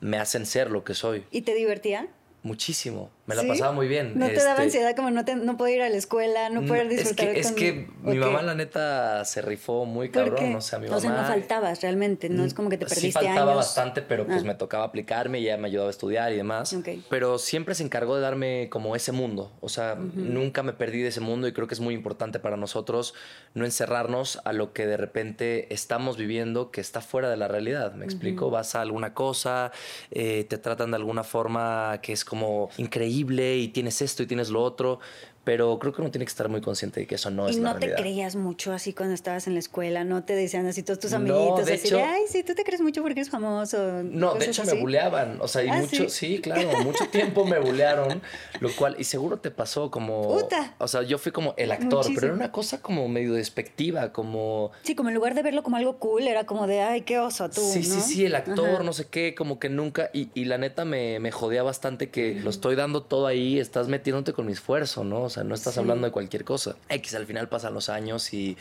me 0.00 0.18
hacen 0.18 0.46
ser 0.46 0.72
lo 0.72 0.82
que 0.82 0.94
soy. 0.94 1.24
¿Y 1.30 1.42
te 1.42 1.54
divertía? 1.54 2.08
Muchísimo. 2.42 3.10
Me 3.28 3.34
la 3.34 3.46
pasaba 3.46 3.72
muy 3.72 3.88
bien. 3.88 4.18
¿No 4.18 4.26
te 4.26 4.36
daba 4.36 4.52
este, 4.52 4.62
ansiedad 4.62 4.96
como 4.96 5.10
no, 5.10 5.22
te, 5.22 5.36
no 5.36 5.58
poder 5.58 5.74
ir 5.74 5.82
a 5.82 5.90
la 5.90 5.98
escuela, 5.98 6.48
no 6.48 6.62
poder 6.62 6.88
disfrutar? 6.88 7.28
Es 7.28 7.52
que, 7.52 7.68
es 7.68 7.74
que 7.74 7.88
mi 8.00 8.16
mamá, 8.16 8.40
la 8.40 8.54
neta, 8.54 9.22
se 9.26 9.42
rifó 9.42 9.84
muy 9.84 10.08
cabrón. 10.08 10.54
O 10.54 10.62
sea, 10.62 10.78
mi 10.78 10.86
mamá, 10.86 10.96
o 10.96 11.00
sea, 11.00 11.10
no 11.10 11.24
faltabas 11.26 11.82
realmente, 11.82 12.30
no 12.30 12.46
es 12.46 12.54
como 12.54 12.70
que 12.70 12.78
te 12.78 12.86
perdiste 12.86 13.08
Sí 13.08 13.12
faltaba 13.12 13.54
bastante, 13.54 14.00
pero 14.00 14.26
pues 14.26 14.40
ah. 14.42 14.46
me 14.46 14.54
tocaba 14.54 14.84
aplicarme 14.84 15.40
y 15.40 15.44
ella 15.44 15.58
me 15.58 15.68
ayudaba 15.68 15.88
a 15.88 15.90
estudiar 15.90 16.32
y 16.32 16.36
demás. 16.36 16.74
Pero 17.10 17.38
siempre 17.38 17.74
se 17.74 17.82
encargó 17.82 18.16
de 18.16 18.22
darme 18.22 18.68
como 18.70 18.96
ese 18.96 19.12
mundo. 19.12 19.52
O 19.60 19.68
sea, 19.68 19.94
nunca 19.96 20.62
me 20.62 20.72
perdí 20.72 21.02
de 21.02 21.08
ese 21.08 21.20
mundo 21.20 21.46
y 21.48 21.52
creo 21.52 21.66
que 21.66 21.74
es 21.74 21.80
muy 21.80 21.92
importante 21.92 22.38
para 22.38 22.56
nosotros 22.56 23.12
no 23.52 23.66
encerrarnos 23.66 24.40
a 24.44 24.54
lo 24.54 24.72
que 24.72 24.86
de 24.86 24.96
repente 24.96 25.72
estamos 25.74 26.16
viviendo 26.16 26.70
que 26.70 26.80
está 26.80 27.02
fuera 27.02 27.28
de 27.28 27.36
la 27.36 27.46
realidad. 27.46 27.92
¿Me 27.92 28.06
explico? 28.06 28.48
Vas 28.48 28.74
a 28.74 28.80
alguna 28.80 29.12
cosa, 29.12 29.70
eh, 30.10 30.46
te 30.48 30.56
tratan 30.56 30.92
de 30.92 30.96
alguna 30.96 31.24
forma 31.24 32.00
que 32.00 32.14
es 32.14 32.24
como 32.24 32.70
increíble 32.78 33.17
y 33.58 33.68
tienes 33.68 34.02
esto 34.02 34.22
y 34.22 34.26
tienes 34.26 34.50
lo 34.50 34.62
otro, 34.62 35.00
pero 35.48 35.78
creo 35.78 35.94
que 35.94 36.02
uno 36.02 36.10
tiene 36.10 36.26
que 36.26 36.28
estar 36.28 36.46
muy 36.50 36.60
consciente 36.60 37.00
de 37.00 37.06
que 37.06 37.14
eso 37.14 37.30
no 37.30 37.48
es 37.48 37.56
la 37.56 37.72
realidad. 37.72 37.86
Y 37.86 37.90
no 37.90 37.96
te 37.96 38.02
creías 38.02 38.36
mucho 38.36 38.70
así 38.70 38.92
cuando 38.92 39.14
estabas 39.14 39.46
en 39.46 39.54
la 39.54 39.60
escuela, 39.60 40.04
no 40.04 40.22
te 40.22 40.34
decían 40.34 40.66
así 40.66 40.82
todos 40.82 40.98
tus 40.98 41.14
amiguitos, 41.14 41.64
de 41.64 41.72
así 41.72 41.94
ay, 41.94 42.24
sí, 42.28 42.42
tú 42.42 42.54
te 42.54 42.64
crees 42.64 42.82
mucho 42.82 43.00
porque 43.00 43.20
eres 43.20 43.30
famoso. 43.30 44.02
No, 44.02 44.34
de 44.34 44.44
hecho 44.44 44.62
me 44.66 44.74
buleaban, 44.74 45.38
o 45.40 45.48
sea, 45.48 45.64
y 45.64 45.70
ah, 45.70 45.78
mucho, 45.78 46.10
¿sí? 46.10 46.40
claro, 46.42 46.84
mucho 46.84 47.06
tiempo 47.10 47.46
me 47.46 47.58
bulearon, 47.58 48.20
lo 48.60 48.70
cual, 48.76 48.96
y 48.98 49.04
seguro 49.04 49.38
te 49.38 49.50
pasó 49.50 49.90
como, 49.90 50.38
Puta. 50.38 50.74
o 50.76 50.86
sea, 50.86 51.02
yo 51.02 51.16
fui 51.16 51.32
como 51.32 51.54
el 51.56 51.72
actor, 51.72 52.04
pero 52.14 52.26
era 52.26 52.34
una 52.34 52.52
cosa 52.52 52.82
como 52.82 53.08
medio 53.08 53.32
despectiva, 53.32 54.12
como... 54.12 54.70
Sí, 54.82 54.94
como 54.94 55.08
en 55.08 55.14
lugar 55.14 55.34
de 55.34 55.40
verlo 55.40 55.62
como 55.62 55.78
algo 55.78 55.96
cool, 55.96 56.28
era 56.28 56.44
como 56.44 56.66
de, 56.66 56.82
ay, 56.82 57.00
qué 57.00 57.20
oso 57.20 57.48
tú, 57.48 57.62
Sí, 57.62 57.84
sí, 57.84 58.02
sí, 58.02 58.26
el 58.26 58.34
actor, 58.34 58.84
no 58.84 58.92
sé 58.92 59.06
qué, 59.06 59.34
como 59.34 59.58
que 59.58 59.70
nunca, 59.70 60.10
y, 60.12 60.28
y 60.34 60.44
la 60.44 60.58
neta 60.58 60.84
me, 60.84 61.20
me 61.20 61.32
jodía 61.32 61.62
bastante 61.62 62.10
que 62.10 62.34
lo 62.34 62.50
estoy 62.50 62.76
dando 62.76 63.02
todo 63.02 63.26
ahí, 63.26 63.58
estás 63.58 63.88
metiéndote 63.88 64.34
con 64.34 64.44
mi 64.44 64.52
esfuerzo, 64.52 65.04
¿no? 65.04 65.22
O 65.22 65.30
sea, 65.30 65.37
no 65.44 65.54
estás 65.54 65.78
hablando 65.78 66.06
de 66.06 66.12
cualquier 66.12 66.44
cosa. 66.44 66.76
X, 66.88 67.14
al 67.14 67.26
final 67.26 67.48
pasan 67.48 67.74
los 67.74 67.88
años 67.88 68.32
y, 68.32 68.56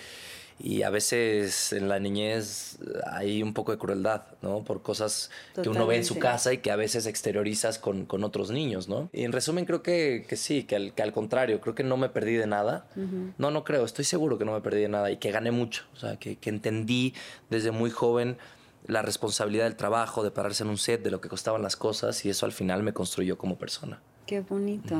y 0.60 0.82
a 0.82 0.90
veces 0.90 1.72
en 1.74 1.88
la 1.88 2.00
niñez 2.00 2.80
hay 3.12 3.44
un 3.44 3.54
poco 3.54 3.72
de 3.72 3.78
crueldad, 3.78 4.24
¿no? 4.42 4.64
Por 4.64 4.82
cosas 4.82 5.30
que 5.62 5.70
uno 5.70 5.86
ve 5.86 5.98
en 5.98 6.06
su 6.06 6.18
casa 6.18 6.52
y 6.54 6.60
que 6.60 6.72
a 6.72 6.76
veces 6.76 7.06
exteriorizas 7.06 7.78
con, 7.78 8.06
con 8.06 8.24
otros 8.24 8.50
niños, 8.50 8.88
¿no? 8.90 9.10
Y 9.14 9.24
en 9.24 9.32
resumen 9.32 9.66
creo 9.66 9.84
que, 9.84 10.26
que 10.28 10.36
sí, 10.36 10.64
que 10.64 10.76
al, 10.76 10.94
que 10.94 11.04
al, 11.04 11.14
contrario, 11.14 11.62
creo 11.62 11.76
que 11.76 11.84
no 11.84 11.98
me 11.98 12.10
perdí 12.10 12.34
de 12.34 12.48
nada. 12.48 12.88
No, 13.38 13.52
no 13.52 13.64
creo, 13.64 13.86
estoy 13.86 14.06
seguro 14.06 14.38
que 14.38 14.46
no 14.46 14.54
me 14.54 14.62
perdí 14.62 14.82
de 14.82 14.90
nada 14.90 15.12
y 15.12 15.18
que 15.18 15.32
gané 15.32 15.52
mucho, 15.52 15.84
o 15.94 15.98
sea, 15.98 16.18
que, 16.18 16.38
que 16.38 16.50
entendí 16.50 17.14
desde 17.50 17.72
muy 17.72 17.92
joven 17.92 18.38
la 18.88 19.02
responsabilidad 19.02 19.66
del 19.66 19.76
trabajo, 19.76 20.24
de 20.24 20.32
pararse 20.32 20.64
en 20.64 20.70
un 20.70 20.78
set, 20.78 21.04
de 21.04 21.12
lo 21.12 21.22
que 21.22 21.30
costaban 21.30 21.62
las 21.62 21.76
cosas 21.76 22.26
y 22.26 22.30
eso 22.30 22.46
al 22.46 22.52
final 22.52 22.84
me 22.84 22.94
construyó 22.94 23.38
como 23.38 23.58
persona. 23.58 24.02
Qué 24.26 24.42
bonito. 24.42 24.96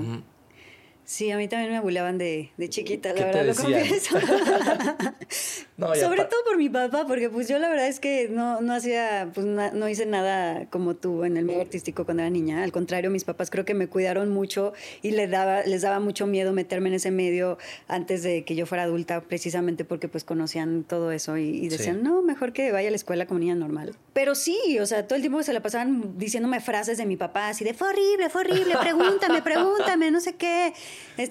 Sí, 1.08 1.32
a 1.32 1.38
mí 1.38 1.48
también 1.48 1.72
me 1.72 1.80
buleaban 1.80 2.18
de, 2.18 2.52
de 2.58 2.68
chiquita, 2.68 3.14
la 3.14 3.28
verdad, 3.28 3.46
lo 3.46 3.56
confieso. 3.56 4.20
Sobre 5.78 6.26
todo 6.26 6.44
por 6.44 6.58
mi 6.58 6.70
papá, 6.70 7.06
porque 7.08 7.30
pues 7.30 7.48
yo 7.48 7.60
la 7.60 7.70
verdad 7.70 7.88
es 7.88 8.02
que 8.02 8.28
no, 8.28 8.60
no 8.60 8.74
hacía, 8.74 9.32
pues 9.34 9.46
no 9.46 9.88
hice 9.88 10.06
nada 10.06 10.66
como 10.70 10.98
tú 10.98 11.24
en 11.24 11.38
el 11.38 11.46
medio 11.46 11.62
artístico 11.62 12.04
cuando 12.04 12.24
era 12.24 12.30
niña. 12.30 12.62
Al 12.62 12.74
contrario, 12.74 13.10
mis 13.10 13.24
papás 13.24 13.50
creo 13.50 13.64
que 13.64 13.74
me 13.74 13.88
cuidaron 13.88 14.32
mucho 14.32 14.74
y 15.02 15.12
les 15.12 15.32
daba, 15.32 15.62
les 15.62 15.82
daba 15.82 16.02
mucho 16.02 16.28
miedo 16.28 16.52
meterme 16.52 16.90
en 16.90 16.96
ese 16.96 17.10
medio 17.10 17.58
antes 17.88 18.22
de 18.22 18.44
que 18.44 18.56
yo 18.56 18.66
fuera 18.66 18.84
adulta, 18.84 19.22
precisamente 19.22 19.86
porque 19.86 20.10
pues 20.10 20.26
conocían 20.26 20.84
todo 20.84 21.14
eso 21.14 21.38
y, 21.38 21.70
decían, 21.70 22.04
no, 22.04 22.22
mejor 22.22 22.52
que 22.52 22.74
vaya 22.74 22.90
a 22.90 22.92
la 22.92 22.98
escuela 22.98 23.28
como 23.28 23.40
niña 23.40 23.56
normal. 23.56 23.96
Pero 24.12 24.36
sí, 24.36 24.78
o 24.82 24.86
sea, 24.86 25.08
todo 25.08 25.16
el 25.16 25.22
tiempo 25.22 25.42
se 25.42 25.54
la 25.54 25.62
pasaban 25.62 26.18
diciéndome 26.18 26.60
frases 26.60 26.98
de 26.98 27.06
mi 27.06 27.16
papá, 27.16 27.48
así 27.48 27.64
de, 27.64 27.74
fue 27.74 27.88
horrible, 27.88 28.30
fue 28.30 28.42
horrible, 28.42 28.76
pregúntame, 28.82 29.42
pregúntame, 29.42 30.12
no 30.12 30.20
sé 30.20 30.36
qué. 30.36 30.74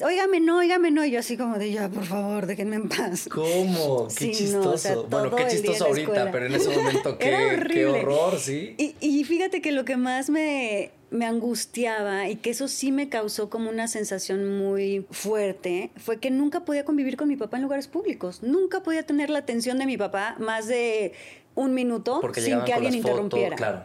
Óigame, 0.02 0.40
no, 0.40 0.58
óigame, 0.58 0.90
no. 0.90 1.04
Y 1.04 1.12
yo 1.12 1.20
así 1.20 1.36
como 1.36 1.58
de 1.58 1.70
ya, 1.70 1.88
por 1.88 2.04
favor, 2.04 2.46
déjenme 2.46 2.76
en 2.76 2.88
paz. 2.88 3.28
¿Cómo? 3.30 4.08
Qué 4.16 4.32
chistoso. 4.32 5.06
bueno, 5.08 5.34
qué 5.34 5.46
chistoso 5.48 5.86
ahorita, 5.86 6.30
pero 6.32 6.46
en 6.46 6.54
ese 6.54 6.68
momento 6.70 7.18
qué, 7.18 7.66
qué 7.72 7.86
horror, 7.86 8.38
sí. 8.38 8.74
Y, 8.78 8.96
y 9.00 9.24
fíjate 9.24 9.60
que 9.60 9.72
lo 9.72 9.84
que 9.84 9.96
más 9.96 10.28
me, 10.28 10.90
me 11.10 11.26
angustiaba 11.26 12.28
y 12.28 12.36
que 12.36 12.50
eso 12.50 12.68
sí 12.68 12.90
me 12.90 13.08
causó 13.08 13.48
como 13.48 13.70
una 13.70 13.88
sensación 13.88 14.58
muy 14.58 15.06
fuerte 15.10 15.90
fue 15.96 16.18
que 16.18 16.30
nunca 16.30 16.64
podía 16.64 16.84
convivir 16.84 17.16
con 17.16 17.28
mi 17.28 17.36
papá 17.36 17.56
en 17.56 17.62
lugares 17.62 17.88
públicos. 17.88 18.42
Nunca 18.42 18.82
podía 18.82 19.04
tener 19.04 19.30
la 19.30 19.38
atención 19.38 19.78
de 19.78 19.86
mi 19.86 19.96
papá 19.96 20.36
más 20.38 20.66
de 20.66 21.12
un 21.54 21.74
minuto 21.74 22.20
sin 22.34 22.62
que 22.64 22.72
alguien 22.72 22.94
interrumpiera. 22.94 23.56
claro. 23.56 23.84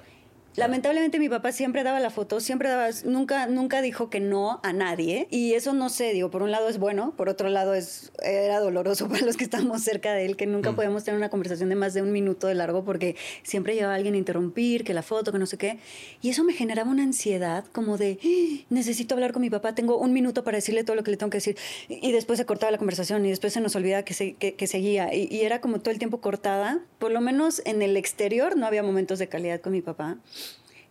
Lamentablemente 0.58 1.18
mi 1.18 1.30
papá 1.30 1.54
siempre 1.54 1.82
daba 1.84 2.02
la 2.02 2.10
foto, 2.10 2.42
siempre 2.42 2.68
daba, 2.68 2.90
nunca, 3.06 3.48
nunca 3.48 3.82
dijo 3.82 4.10
que 4.10 4.20
no 4.20 4.60
a 4.64 4.74
nadie. 4.74 5.28
Y 5.32 5.54
eso 5.54 5.74
no 5.74 5.88
sé, 5.90 6.12
digo, 6.12 6.30
por 6.30 6.44
un 6.44 6.52
lado 6.52 6.68
es 6.68 6.78
bueno, 6.78 7.14
por 7.16 7.30
otro 7.30 7.48
lado 7.48 7.74
es, 7.74 8.12
era 8.22 8.60
doloroso 8.60 9.08
para 9.10 9.26
los 9.26 9.38
que 9.38 9.46
estamos 9.46 9.82
cerca 9.82 10.14
de 10.14 10.26
él, 10.26 10.36
que 10.36 10.48
nunca 10.48 10.72
mm. 10.72 10.76
podíamos 10.76 11.06
tener 11.06 11.18
una 11.18 11.30
conversación 11.30 11.70
de 11.70 11.76
más 11.76 11.94
de 11.94 12.02
un 12.02 12.12
minuto 12.12 12.48
de 12.48 12.56
largo 12.56 12.84
porque 12.84 13.16
siempre 13.44 13.76
llegaba 13.76 13.96
alguien 13.96 14.14
a 14.16 14.18
interrumpir, 14.18 14.84
que 14.84 14.94
la 14.94 15.04
foto, 15.04 15.32
que 15.32 15.40
no 15.40 15.46
sé 15.46 15.58
qué. 15.58 15.80
Y 16.22 16.30
eso 16.30 16.44
me 16.44 16.52
generaba 16.52 16.92
una 16.92 17.04
ansiedad 17.04 17.64
como 17.72 17.98
de, 17.98 18.20
¡Ah! 18.22 18.66
necesito 18.70 19.16
hablar 19.16 19.32
con 19.32 19.42
mi 19.42 19.50
papá, 19.50 19.74
tengo 19.74 19.98
un 19.98 20.12
minuto 20.12 20.44
para 20.44 20.58
decirle 20.58 20.84
todo 20.84 20.98
lo 20.98 21.04
que 21.04 21.12
le 21.12 21.18
tengo 21.18 21.30
que 21.30 21.38
decir. 21.38 21.56
Y 21.88 22.12
después 22.12 22.38
se 22.38 22.46
cortaba 22.46 22.72
la 22.72 22.78
conversación 22.78 23.26
y 23.26 23.30
después 23.30 23.54
se 23.54 23.62
nos 23.62 23.74
olvidaba 23.78 24.04
que, 24.04 24.14
se, 24.14 24.34
que, 24.34 24.68
seguía. 24.68 25.14
Y, 25.14 25.34
y 25.34 25.42
era 25.42 25.62
como 25.62 25.80
todo 25.80 25.92
el 25.92 25.98
tiempo 25.98 26.20
cortada. 26.20 26.80
Por 27.00 27.12
lo 27.12 27.22
menos 27.22 27.62
en 27.66 27.82
el 27.82 27.96
exterior 27.96 28.58
no 28.58 28.66
había 28.66 28.84
momentos 28.84 29.18
de 29.18 29.30
calidad 29.30 29.62
con 29.62 29.72
mi 29.72 29.82
papá. 29.82 30.18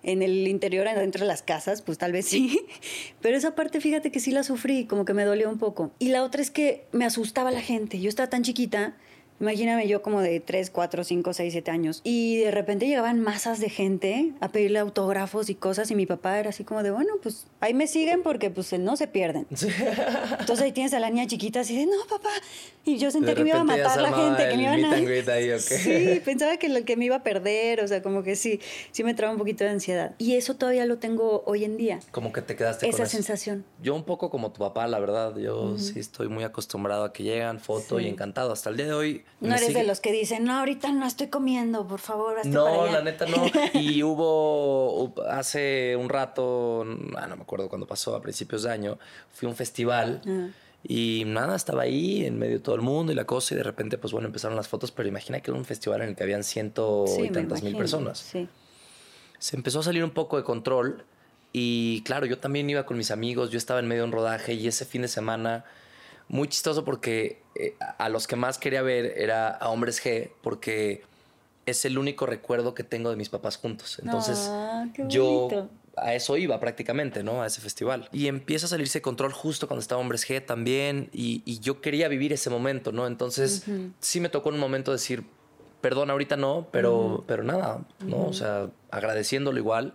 En 0.03 0.23
el 0.23 0.49
interior, 0.49 0.87
dentro 0.97 1.21
de 1.21 1.27
las 1.27 1.43
casas, 1.43 1.83
pues 1.83 1.99
tal 1.99 2.13
vez 2.13 2.27
sí. 2.29 2.61
Pero 3.21 3.37
esa 3.37 3.55
parte, 3.55 3.81
fíjate 3.81 4.11
que 4.11 4.21
sí 4.21 4.31
la 4.31 4.43
sufrí, 4.43 4.87
como 4.87 5.05
que 5.05 5.15
me 5.15 5.25
dolió 5.25 5.49
un 5.49 5.59
poco. 5.59 5.91
Y 5.99 6.09
la 6.09 6.23
otra 6.23 6.43
es 6.43 6.51
que 6.51 6.85
me 6.93 7.05
asustaba 7.05 7.51
la 7.51 7.61
gente. 7.61 8.01
Yo 8.01 8.09
estaba 8.09 8.31
tan 8.31 8.43
chiquita 8.43 8.97
Imagíname 9.41 9.89
yo 9.89 10.03
como 10.03 10.21
de 10.21 10.39
3, 10.39 10.71
4, 10.71 11.03
5, 11.03 11.33
6, 11.33 11.53
7 11.53 11.71
años. 11.71 12.01
Y 12.05 12.39
de 12.39 12.51
repente 12.51 12.87
llegaban 12.87 13.21
masas 13.21 13.59
de 13.59 13.71
gente 13.71 14.33
a 14.41 14.49
pedirle 14.51 14.79
autógrafos 14.79 15.49
y 15.49 15.55
cosas 15.55 15.91
y 15.91 15.95
mi 15.95 16.05
papá 16.05 16.39
era 16.39 16.51
así 16.51 16.63
como 16.63 16.83
de, 16.83 16.91
bueno, 16.91 17.15
pues 17.23 17.47
ahí 17.61 17.73
me 17.73 17.87
siguen 17.87 18.23
porque 18.23 18.51
pues 18.51 18.73
no 18.79 18.97
se 18.97 19.07
pierden. 19.07 19.47
Entonces 19.51 20.61
ahí 20.61 20.73
tienes 20.73 20.93
a 20.93 21.01
la 21.01 21.09
niña 21.09 21.27
chiquita 21.27 21.61
así 21.61 21.77
de, 21.77 21.87
no, 21.87 21.97
papá. 22.09 22.29
Y 22.85 22.99
yo 22.99 23.11
sentía 23.11 23.35
que 23.35 23.43
me 23.43 23.51
iba 23.51 23.61
a 23.61 23.65
matar 23.65 24.01
la 24.01 24.13
gente, 24.13 24.49
que 24.49 24.57
me 24.57 24.63
iban 24.63 24.85
a... 24.85 24.93
Ahí, 24.93 25.59
Sí, 25.59 26.21
pensaba 26.25 26.57
que 26.57 26.69
lo 26.69 26.85
que 26.85 26.97
me 26.97 27.07
iba 27.07 27.17
a 27.17 27.23
perder, 27.23 27.81
o 27.81 27.89
sea, 27.89 28.03
como 28.03 28.23
que 28.23 28.37
sí, 28.37 28.61
sí 28.91 29.05
me 29.05 29.15
traía 29.15 29.33
un 29.33 29.39
poquito 29.39 29.65
de 29.65 29.71
ansiedad. 29.71 30.15
Y 30.19 30.35
eso 30.35 30.57
todavía 30.57 30.85
lo 30.85 30.99
tengo 30.99 31.43
hoy 31.47 31.65
en 31.65 31.77
día. 31.77 32.01
Como 32.11 32.33
que 32.33 32.43
te 32.43 32.57
quedaste 32.57 32.89
Esa 32.89 32.99
con 32.99 33.07
esa 33.07 33.17
sensación. 33.17 33.65
Yo 33.83 33.95
un 33.95 34.05
poco 34.05 34.31
como 34.31 34.53
tu 34.53 34.61
papá, 34.61 34.87
la 34.87 34.99
verdad. 34.99 35.37
Yo 35.37 35.79
sí 35.79 35.99
estoy 35.99 36.29
muy 36.29 36.45
acostumbrado 36.45 37.05
a 37.05 37.13
que 37.13 37.23
llegan, 37.23 37.59
foto 37.61 38.01
y 38.01 38.07
encantado. 38.07 38.53
Hasta 38.53 38.71
el 38.71 38.77
día 38.77 38.87
de 38.87 38.93
hoy 38.93 39.25
no 39.41 39.55
eres 39.55 39.73
de 39.73 39.85
los 39.85 40.01
que 40.01 40.13
dicen, 40.13 40.45
no, 40.45 40.59
ahorita 40.59 40.93
no 40.93 41.07
estoy 41.07 41.29
comiendo, 41.29 41.87
por 41.87 42.01
favor, 42.01 42.39
hazte 42.39 42.51
No, 42.51 42.87
la 42.87 43.03
neta 43.03 43.27
no. 43.27 43.47
Y 43.81 44.03
hubo 44.03 45.15
hace 45.29 45.97
un 45.97 46.09
rato, 46.09 46.83
ah, 47.17 47.27
no 47.27 47.37
me 47.37 47.43
acuerdo 47.43 47.69
cuándo 47.69 47.87
pasó, 47.87 48.15
a 48.15 48.21
principios 48.21 48.65
de 48.65 48.71
año, 48.71 48.99
fui 49.33 49.47
a 49.47 49.51
un 49.51 49.57
festival. 49.57 50.21
Ah. 50.27 50.49
Y 50.83 51.25
nada, 51.27 51.57
estaba 51.57 51.83
ahí 51.83 52.25
en 52.25 52.39
medio 52.39 52.55
de 52.55 52.61
todo 52.61 52.75
el 52.75 52.81
mundo 52.81 53.13
y 53.13 53.15
la 53.15 53.27
cosa, 53.27 53.55
y 53.55 53.57
de 53.59 53.63
repente, 53.63 53.99
pues 53.99 54.13
bueno, 54.13 54.27
empezaron 54.27 54.57
las 54.57 54.69
fotos, 54.69 54.91
pero 54.91 55.09
imagina 55.09 55.41
que 55.41 55.51
era 55.51 55.59
un 55.59 55.67
festival 55.67 56.01
en 56.03 56.11
el 56.11 56.17
que 56.17 56.23
habían 56.23 56.43
ciento 56.43 57.05
y 57.23 57.29
tantas 57.29 57.63
mil 57.63 57.77
personas. 57.77 58.19
Sí. 58.19 58.49
Se 59.39 59.57
empezó 59.57 59.81
a 59.81 59.83
salir 59.83 60.05
un 60.05 60.11
poco 60.11 60.37
de 60.37 60.45
control 60.45 61.05
Y 61.53 62.03
claro, 62.03 62.27
yo 62.27 62.39
también 62.39 62.69
iba 62.71 62.87
con 62.87 62.97
mis 62.97 63.11
amigos, 63.11 63.51
yo 63.51 63.59
estaba 63.59 63.81
en 63.81 63.89
medio 63.89 64.03
de 64.03 64.09
un 64.09 64.13
rodaje 64.13 64.55
y 64.55 64.69
ese 64.69 64.85
fin 64.85 65.03
de 65.03 65.09
semana, 65.09 65.65
muy 66.31 66.49
chistoso 66.49 66.85
porque 66.85 67.43
eh, 67.57 67.75
a 67.99 68.09
los 68.09 68.27
que 68.27 68.37
más 68.37 68.57
quería 68.57 68.83
ver 68.83 69.15
era 69.17 69.49
a 69.49 69.69
Hombres 69.69 70.03
G, 70.03 70.31
porque 70.43 71.03
es 71.67 71.85
el 71.85 71.99
único 71.99 72.25
recuerdo 72.25 72.73
que 72.73 72.85
tengo 72.85 73.11
de 73.11 73.17
mis 73.17 73.29
papás 73.29 73.57
juntos. 73.57 73.99
Entonces, 73.99 74.47
Ah, 74.49 74.87
qué 74.95 75.05
yo 75.09 75.69
a 75.97 76.15
eso 76.15 76.37
iba 76.37 76.59
prácticamente, 76.61 77.25
¿no? 77.25 77.43
A 77.43 77.49
ese 77.49 77.61
festival. 77.61 78.09
Y 78.13 78.29
empieza 78.29 78.67
a 78.67 78.69
salirse 78.69 79.03
control 79.03 79.33
justo 79.33 79.67
cuando 79.67 79.81
estaba 79.81 80.01
Hombres 80.01 80.27
G 80.29 80.45
también. 80.45 81.11
Y, 81.13 81.43
y 81.45 81.59
yo 81.59 81.81
quería 81.81 82.07
vivir 82.07 82.33
ese 82.33 82.49
momento, 82.49 82.93
¿no? 82.93 83.09
Entonces, 83.09 83.65
sí 83.99 84.21
me 84.21 84.29
tocó 84.29 84.51
en 84.51 84.55
un 84.55 84.61
momento 84.61 84.93
decir, 84.93 85.25
perdón, 85.81 86.11
ahorita 86.11 86.37
no, 86.37 86.69
pero, 86.71 87.25
pero 87.27 87.43
nada, 87.43 87.81
¿no? 88.07 88.27
O 88.27 88.33
sea, 88.33 88.71
agradeciéndolo 88.93 89.59
igual. 89.59 89.95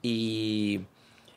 Y, 0.00 0.80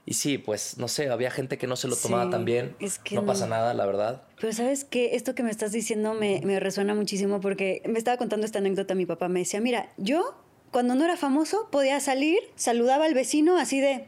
y 0.05 0.13
sí, 0.15 0.37
pues, 0.37 0.77
no 0.77 0.87
sé, 0.87 1.09
había 1.09 1.29
gente 1.31 1.57
que 1.57 1.67
no 1.67 1.75
se 1.75 1.87
lo 1.87 1.95
tomaba 1.95 2.25
Sí, 2.25 2.31
tan 2.31 2.45
bien. 2.45 2.75
es 2.79 2.97
que 2.99 3.15
no, 3.15 3.21
no. 3.21 3.27
pasa 3.27 3.45
nada, 3.47 3.73
la 3.73 3.85
verdad. 3.85 4.23
Pero 4.39 4.51
sabes 4.53 4.83
que 4.83 5.15
esto 5.15 5.35
que 5.35 5.43
me 5.43 5.51
estás 5.51 5.71
diciendo 5.71 6.13
me, 6.13 6.41
me 6.43 6.59
resuena 6.59 6.95
muchísimo 6.95 7.39
porque 7.39 7.81
me 7.87 7.97
estaba 7.99 8.17
contando 8.17 8.45
esta 8.45 8.59
anécdota 8.59 8.95
mi 8.95 9.05
papá. 9.05 9.27
Me 9.29 9.39
decía, 9.41 9.61
mira, 9.61 9.89
yo 9.97 10.35
cuando 10.71 10.95
no 10.95 11.05
era 11.05 11.17
famoso 11.17 11.67
podía 11.71 11.99
salir, 11.99 12.39
saludaba 12.55 13.05
al 13.05 13.13
vecino 13.13 13.57
así 13.57 13.79
de, 13.79 14.07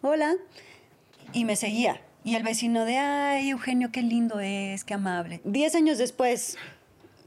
hola, 0.00 0.34
y 1.32 1.44
me 1.44 1.54
seguía. 1.56 2.00
Y 2.24 2.34
el 2.36 2.42
vecino 2.42 2.84
de, 2.84 2.98
ay, 2.98 3.50
Eugenio, 3.50 3.90
qué 3.92 4.02
lindo 4.02 4.40
es, 4.40 4.84
qué 4.84 4.94
amable. 4.94 5.40
Diez 5.44 5.74
años 5.74 5.98
después, 5.98 6.56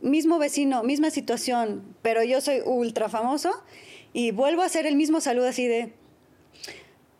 mismo 0.01 0.37
vecino, 0.39 0.83
misma 0.83 1.09
situación, 1.11 1.83
pero 2.01 2.23
yo 2.23 2.39
soy 2.41 2.61
ultra 2.65 3.09
famoso 3.09 3.51
y 4.13 4.31
vuelvo 4.31 4.61
a 4.61 4.65
hacer 4.65 4.85
el 4.85 4.95
mismo 4.95 5.19
saludo 5.21 5.47
así 5.47 5.67
de, 5.67 5.93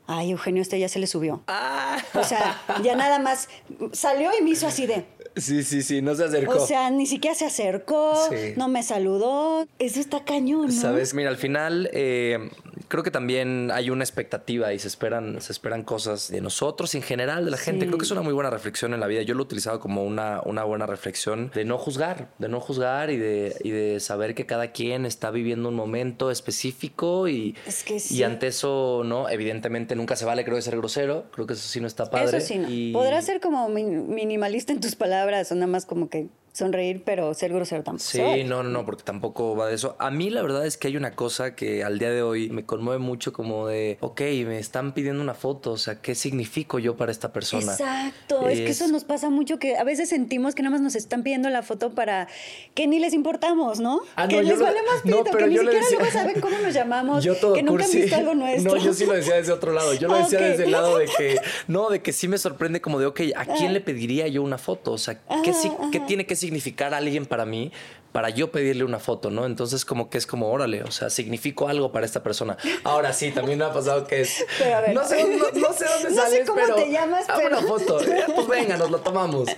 ay, 0.08 0.32
Eugenio, 0.32 0.62
este 0.62 0.80
ya 0.80 0.90
se 0.90 1.00
le 1.00 1.08
subió. 1.08 1.42
Ah, 1.48 1.98
O 2.14 2.24
sea, 2.24 2.62
ya 2.84 2.96
nada 2.96 3.20
más 3.20 3.48
salió 3.92 4.30
y 4.40 4.44
me 4.44 4.52
hizo 4.52 4.68
así 4.68 4.86
de... 4.86 5.06
sí, 5.36 5.64
sí, 5.64 5.82
sí, 5.82 6.02
no 6.02 6.16
se 6.16 6.24
acercó. 6.26 6.62
O 6.64 6.68
sea, 6.68 6.90
ni 6.92 7.06
siquiera 7.06 7.36
se 7.36 7.46
acercó, 7.46 8.16
Sí. 8.30 8.54
no 8.58 8.68
me 8.68 8.84
saludó. 8.84 9.68
Eso 9.80 10.00
está 10.00 10.24
cañón, 10.24 10.68
¿no? 10.68 10.72
Sabes, 10.72 11.14
mira, 11.14 11.30
al 11.30 11.38
final 11.38 11.90
eh, 11.94 12.50
creo 12.96 13.04
que 13.04 13.12
también 13.12 13.70
hay 13.74 13.90
una 13.90 14.04
expectativa 14.06 14.74
y 14.74 14.80
se 14.80 14.88
esperan, 14.88 15.42
se 15.42 15.52
esperan 15.52 15.84
cosas 15.84 16.30
de 16.32 16.40
nosotros 16.40 16.96
y 16.96 16.98
en 17.00 17.04
general 17.04 17.44
de 17.46 17.52
la 17.52 17.58
gente. 17.58 17.86
Creo 17.86 17.98
que 17.98 18.06
es 18.06 18.12
una 18.12 18.22
muy 18.22 18.34
buena 18.34 18.50
reflexión 18.50 18.94
en 18.94 19.02
la 19.02 19.08
vida. 19.08 19.22
Yo 19.24 19.34
lo 19.34 19.42
he 19.42 19.44
utilizado 19.44 19.80
como 19.82 20.04
una, 20.06 20.42
una 20.46 20.64
buena 20.64 20.86
reflexión 20.86 21.52
de 21.54 21.66
no 21.66 21.78
juzgar, 21.78 22.30
de 22.40 22.48
no 22.48 22.62
juzgar 22.62 23.10
y 23.12 23.18
de, 23.18 23.54
y 23.66 23.72
de 23.72 24.00
saber 24.00 24.34
que 24.34 24.46
cada 24.46 24.72
quien 24.72 25.06
está 25.06 25.30
viviendo 25.32 25.68
un 25.68 25.76
momento 25.76 26.32
específico 26.32 27.28
y, 27.28 27.56
Es 27.68 27.84
que 27.84 27.98
y 28.10 28.24
ante 28.24 28.48
eso, 28.48 29.02
¿no? 29.06 29.30
Evidentemente 29.30 29.96
nunca 29.96 30.16
se 30.16 30.24
vale, 30.26 30.44
creo, 30.46 30.56
que 30.56 30.62
ser 30.62 30.78
grosero. 30.78 31.26
Creo 31.34 31.46
que 31.48 31.54
eso 31.54 31.68
sí 31.68 31.82
no 31.82 31.88
está 31.88 32.10
padre. 32.10 32.38
Eso 32.38 32.48
sí, 32.48 32.58
no. 32.58 32.70
Y- 32.70 32.94
Podrás 32.94 33.26
ser 33.26 33.42
como 33.42 33.68
min- 33.70 34.14
minimalista 34.14 34.72
en 34.72 34.80
tus 34.80 34.96
palabras 34.96 35.52
o 35.52 35.56
nada 35.56 35.68
más 35.68 35.86
como 35.86 36.10
que 36.10 36.28
sonreír, 36.56 37.04
pero 37.06 37.34
ser 37.34 37.52
grosero 37.54 37.84
tampoco. 37.84 38.04
Sí, 38.10 38.18
soy. 38.18 38.44
no, 38.46 38.64
no, 38.64 38.70
no, 38.70 38.86
porque 38.86 39.04
tampoco 39.04 39.56
va 39.56 39.68
de 39.68 39.76
eso. 39.76 39.96
A 40.00 40.10
mí 40.10 40.30
la 40.30 40.42
verdad 40.42 40.66
es 40.66 40.78
que 40.78 40.88
hay 40.88 40.96
una 40.98 41.12
cosa 41.16 41.54
que 41.56 41.84
al 41.84 42.00
día 42.00 42.10
de 42.10 42.22
hoy 42.24 42.50
me 42.50 42.66
conmueve 42.66 43.00
mucho 43.00 43.34
como 43.34 43.68
de, 43.68 43.98
ok, 44.00 44.22
me 44.46 44.58
están 44.60 44.94
pidiendo 44.94 45.22
una 45.22 45.34
foto, 45.34 45.72
o 45.74 45.78
sea, 45.78 46.02
¿qué 46.02 46.16
significo 46.16 46.80
yo 46.80 46.96
para 46.96 47.12
esta 47.12 47.34
persona? 47.34 47.74
Exacto, 47.74 48.48
es 48.48 48.60
que 48.60 48.70
eso 48.70 48.88
nos 48.88 49.04
pasa 49.04 49.30
mucho 49.30 49.60
que 49.60 49.76
a 49.78 49.84
veces 49.84 50.08
sentimos 50.10 50.56
que 50.56 50.64
nada 50.64 50.72
más 50.72 50.82
nos 50.82 50.96
están 50.96 51.24
pidiendo 51.24 51.50
la 51.50 51.62
foto 51.62 51.92
para 51.94 52.28
que 52.74 52.88
ni 52.88 53.00
les 53.00 53.14
importamos, 53.14 53.80
¿no? 53.82 54.00
Ah, 54.16 54.28
que 54.28 54.38
no, 54.38 54.42
les 54.44 54.60
valemos 54.60 54.94
no, 55.04 55.18
pito, 55.24 55.32
pero 55.32 55.46
que 55.46 55.52
ni 55.52 55.58
siquiera 55.58 55.80
decía- 55.82 55.98
luego 56.00 56.14
saben 56.14 56.40
cómo 56.42 56.58
nos 56.60 56.74
llamamos, 56.74 57.24
Yo 57.26 57.36
todo 57.36 57.54
que 57.54 57.64
nunca 57.64 57.84
cursi. 57.84 57.98
han 57.98 58.02
visto 58.04 58.16
algo 58.18 58.36
nuestro. 58.36 58.76
No, 58.76 58.78
yo 58.82 58.94
sí 58.94 59.06
lo 59.06 59.14
decía 59.14 59.36
desde 59.36 59.52
otro 59.52 59.74
lado. 59.74 59.94
Yo 59.94 60.08
lo 60.08 60.18
decía 60.18 60.40
desde 60.40 60.64
el 60.66 60.72
lado 60.72 60.98
de 60.98 61.06
que, 61.18 61.38
no, 61.68 61.90
de 61.90 62.02
que 62.02 62.14
sí 62.14 62.28
me 62.28 62.38
sorprende 62.38 62.80
como 62.82 63.00
de, 63.00 63.06
ok, 63.08 63.20
¿a 63.36 63.46
quién 63.46 63.70
Ah. 63.70 63.74
le 63.74 63.82
pediría 63.82 64.28
yo 64.28 64.42
una 64.42 64.58
foto? 64.58 64.94
O 64.94 64.98
sea, 64.98 65.20
¿qué, 65.44 65.54
sí- 65.54 65.72
qué 65.92 66.00
tiene 66.00 66.26
que 66.26 66.36
significar 66.46 66.94
alguien 66.94 67.26
para 67.26 67.46
mí 67.46 67.72
para 68.16 68.30
yo 68.30 68.50
pedirle 68.50 68.86
una 68.86 68.98
foto, 69.00 69.30
no? 69.30 69.46
Entonces 69.46 69.84
como 69.84 70.10
que 70.10 70.18
es 70.18 70.26
como, 70.26 70.48
órale, 70.50 70.84
o 70.84 70.92
sea, 70.92 71.10
significo 71.10 71.68
algo 71.68 71.92
para 71.92 72.06
esta 72.06 72.24
persona. 72.24 72.56
Ahora 72.86 73.12
sí, 73.12 73.30
también 73.32 73.60
me 73.60 73.66
ha 73.66 73.74
pasado 73.74 74.08
que 74.08 74.22
es, 74.22 74.46
Pero 74.58 74.74
a 74.78 74.80
ver. 74.80 74.94
no 74.96 75.04
sé, 75.04 75.22
no, 75.26 75.38
no 75.60 75.74
sé 75.74 75.84
dónde 75.84 76.10
No 76.16 76.16
sé 76.16 76.16
sales, 76.16 76.48
cómo 76.48 76.62
pero 76.62 76.76
te 76.76 76.90
llamas, 76.92 77.26
pero- 77.36 77.60
una 77.60 77.68
foto. 77.68 78.02
Eh, 78.02 78.24
pues 78.34 78.48
venga, 78.48 78.78
nos 78.78 78.90
lo 78.90 79.00
tomamos. 79.02 79.50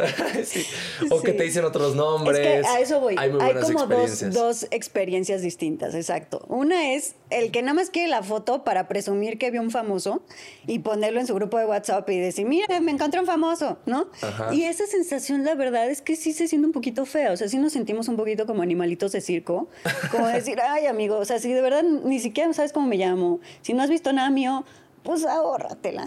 Sí. 0.43 0.65
O 1.11 1.21
que 1.21 1.33
te 1.33 1.43
dicen 1.43 1.65
otros 1.65 1.93
nombres. 1.95 2.39
Es 2.39 2.61
que 2.65 2.67
a 2.67 2.79
eso 2.79 2.99
voy. 2.99 3.13
Hay 3.19 3.29
muy 3.31 3.39
Hay 3.41 3.53
buenas 3.53 3.65
como 3.71 3.85
dos, 3.85 3.89
experiencias. 4.09 4.33
dos 4.33 4.67
experiencias 4.71 5.41
distintas, 5.43 5.93
exacto. 5.93 6.43
Una 6.47 6.93
es 6.95 7.13
el 7.29 7.51
que 7.51 7.61
nada 7.61 7.75
más 7.75 7.91
quiere 7.91 8.07
la 8.09 8.23
foto 8.23 8.63
para 8.63 8.87
presumir 8.87 9.37
que 9.37 9.51
vio 9.51 9.61
un 9.61 9.69
famoso 9.69 10.23
y 10.65 10.79
ponerlo 10.79 11.19
en 11.19 11.27
su 11.27 11.35
grupo 11.35 11.59
de 11.59 11.65
WhatsApp 11.65 12.09
y 12.09 12.17
decir, 12.19 12.47
mira, 12.47 12.79
me 12.79 12.89
encontré 12.91 13.19
un 13.19 13.27
famoso, 13.27 13.77
¿no? 13.85 14.09
Ajá. 14.23 14.51
Y 14.51 14.63
esa 14.63 14.87
sensación, 14.87 15.45
la 15.45 15.53
verdad, 15.53 15.87
es 15.91 16.01
que 16.01 16.15
sí 16.15 16.33
se 16.33 16.47
siente 16.47 16.65
un 16.65 16.73
poquito 16.73 17.05
fea. 17.05 17.33
O 17.33 17.37
sea, 17.37 17.47
sí 17.47 17.57
nos 17.59 17.73
sentimos 17.73 18.07
un 18.07 18.17
poquito 18.17 18.46
como 18.47 18.63
animalitos 18.63 19.11
de 19.11 19.21
circo. 19.21 19.67
Como 20.11 20.27
decir, 20.27 20.59
ay, 20.61 20.87
amigo, 20.87 21.17
o 21.17 21.25
sea, 21.25 21.39
si 21.39 21.53
de 21.53 21.61
verdad 21.61 21.83
ni 21.83 22.19
siquiera 22.19 22.51
sabes 22.53 22.73
cómo 22.73 22.87
me 22.87 22.97
llamo, 22.97 23.39
si 23.61 23.73
no 23.73 23.83
has 23.83 23.89
visto 23.89 24.11
nada 24.13 24.29
mío, 24.29 24.65
pues 25.03 25.25
ahórratela. 25.25 26.05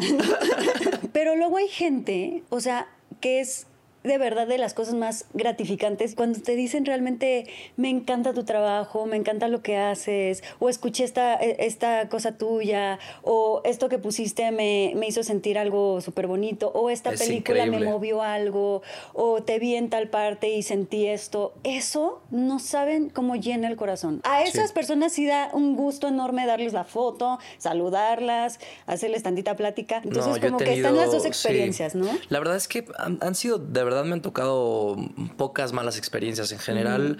Pero 1.12 1.36
luego 1.36 1.56
hay 1.56 1.68
gente, 1.68 2.42
o 2.50 2.60
sea, 2.60 2.88
que 3.20 3.40
es 3.40 3.66
de 4.02 4.16
verdad 4.18 4.46
de 4.46 4.56
las 4.58 4.72
cosas 4.74 4.94
más 4.94 5.26
gratificantes 5.34 6.14
cuando 6.14 6.40
te 6.40 6.56
dicen 6.56 6.86
realmente 6.86 7.46
me 7.76 7.90
encanta 7.90 8.32
tu 8.32 8.44
trabajo, 8.44 9.04
me 9.06 9.16
encanta 9.16 9.48
lo 9.48 9.62
que 9.62 9.76
haces, 9.76 10.42
o 10.58 10.68
escuché 10.68 11.04
esta, 11.04 11.34
e- 11.34 11.56
esta 11.66 12.08
cosa 12.08 12.32
tuya, 12.38 12.98
o 13.22 13.60
esto 13.64 13.88
que 13.88 13.98
pusiste 13.98 14.50
me, 14.52 14.92
me 14.96 15.06
hizo 15.06 15.22
sentir 15.22 15.58
algo 15.58 16.00
súper 16.00 16.26
bonito, 16.26 16.68
o 16.74 16.88
esta 16.90 17.10
Es 17.12 17.20
película 17.20 17.66
me 17.66 17.80
movió 17.80 18.22
algo, 18.22 18.82
o 19.12 19.42
te 19.42 19.58
vi 19.58 19.74
en 19.76 19.90
tal 19.90 20.08
parte 20.08 20.48
y 20.48 20.62
sentí 20.62 21.06
esto. 21.06 21.52
Eso 21.64 22.22
no 22.30 22.58
saben 22.58 23.10
cómo 23.10 23.36
llena 23.36 23.68
el 23.68 23.76
corazón. 23.76 24.20
A 24.24 24.42
esas 24.42 24.68
Sí. 24.68 24.74
personas 24.74 25.12
sí 25.12 25.26
da 25.26 25.50
un 25.52 25.76
gusto 25.76 26.08
enorme 26.08 26.46
darles 26.46 26.72
la 26.72 26.84
foto, 26.84 27.38
saludarlas, 27.58 28.58
hacerles 28.86 29.22
tantita 29.22 29.56
plática. 29.56 30.00
Entonces 30.04 30.40
No, 30.40 30.40
como 30.40 30.58
que 30.58 30.74
están 30.74 30.96
las 30.96 31.10
dos 31.12 31.24
experiencias, 31.24 31.92
sí. 31.92 31.98
¿no? 31.98 32.08
La 32.28 32.38
verdad 32.38 32.56
es 32.56 32.68
que 32.68 32.84
han, 32.98 33.18
han 33.20 33.34
sido, 33.34 33.58
de 33.58 33.84
verdad 33.90 34.04
me 34.04 34.12
han 34.12 34.22
tocado 34.22 34.96
pocas 35.36 35.72
malas 35.72 35.98
experiencias. 35.98 36.52
En 36.52 36.58
general, 36.60 37.18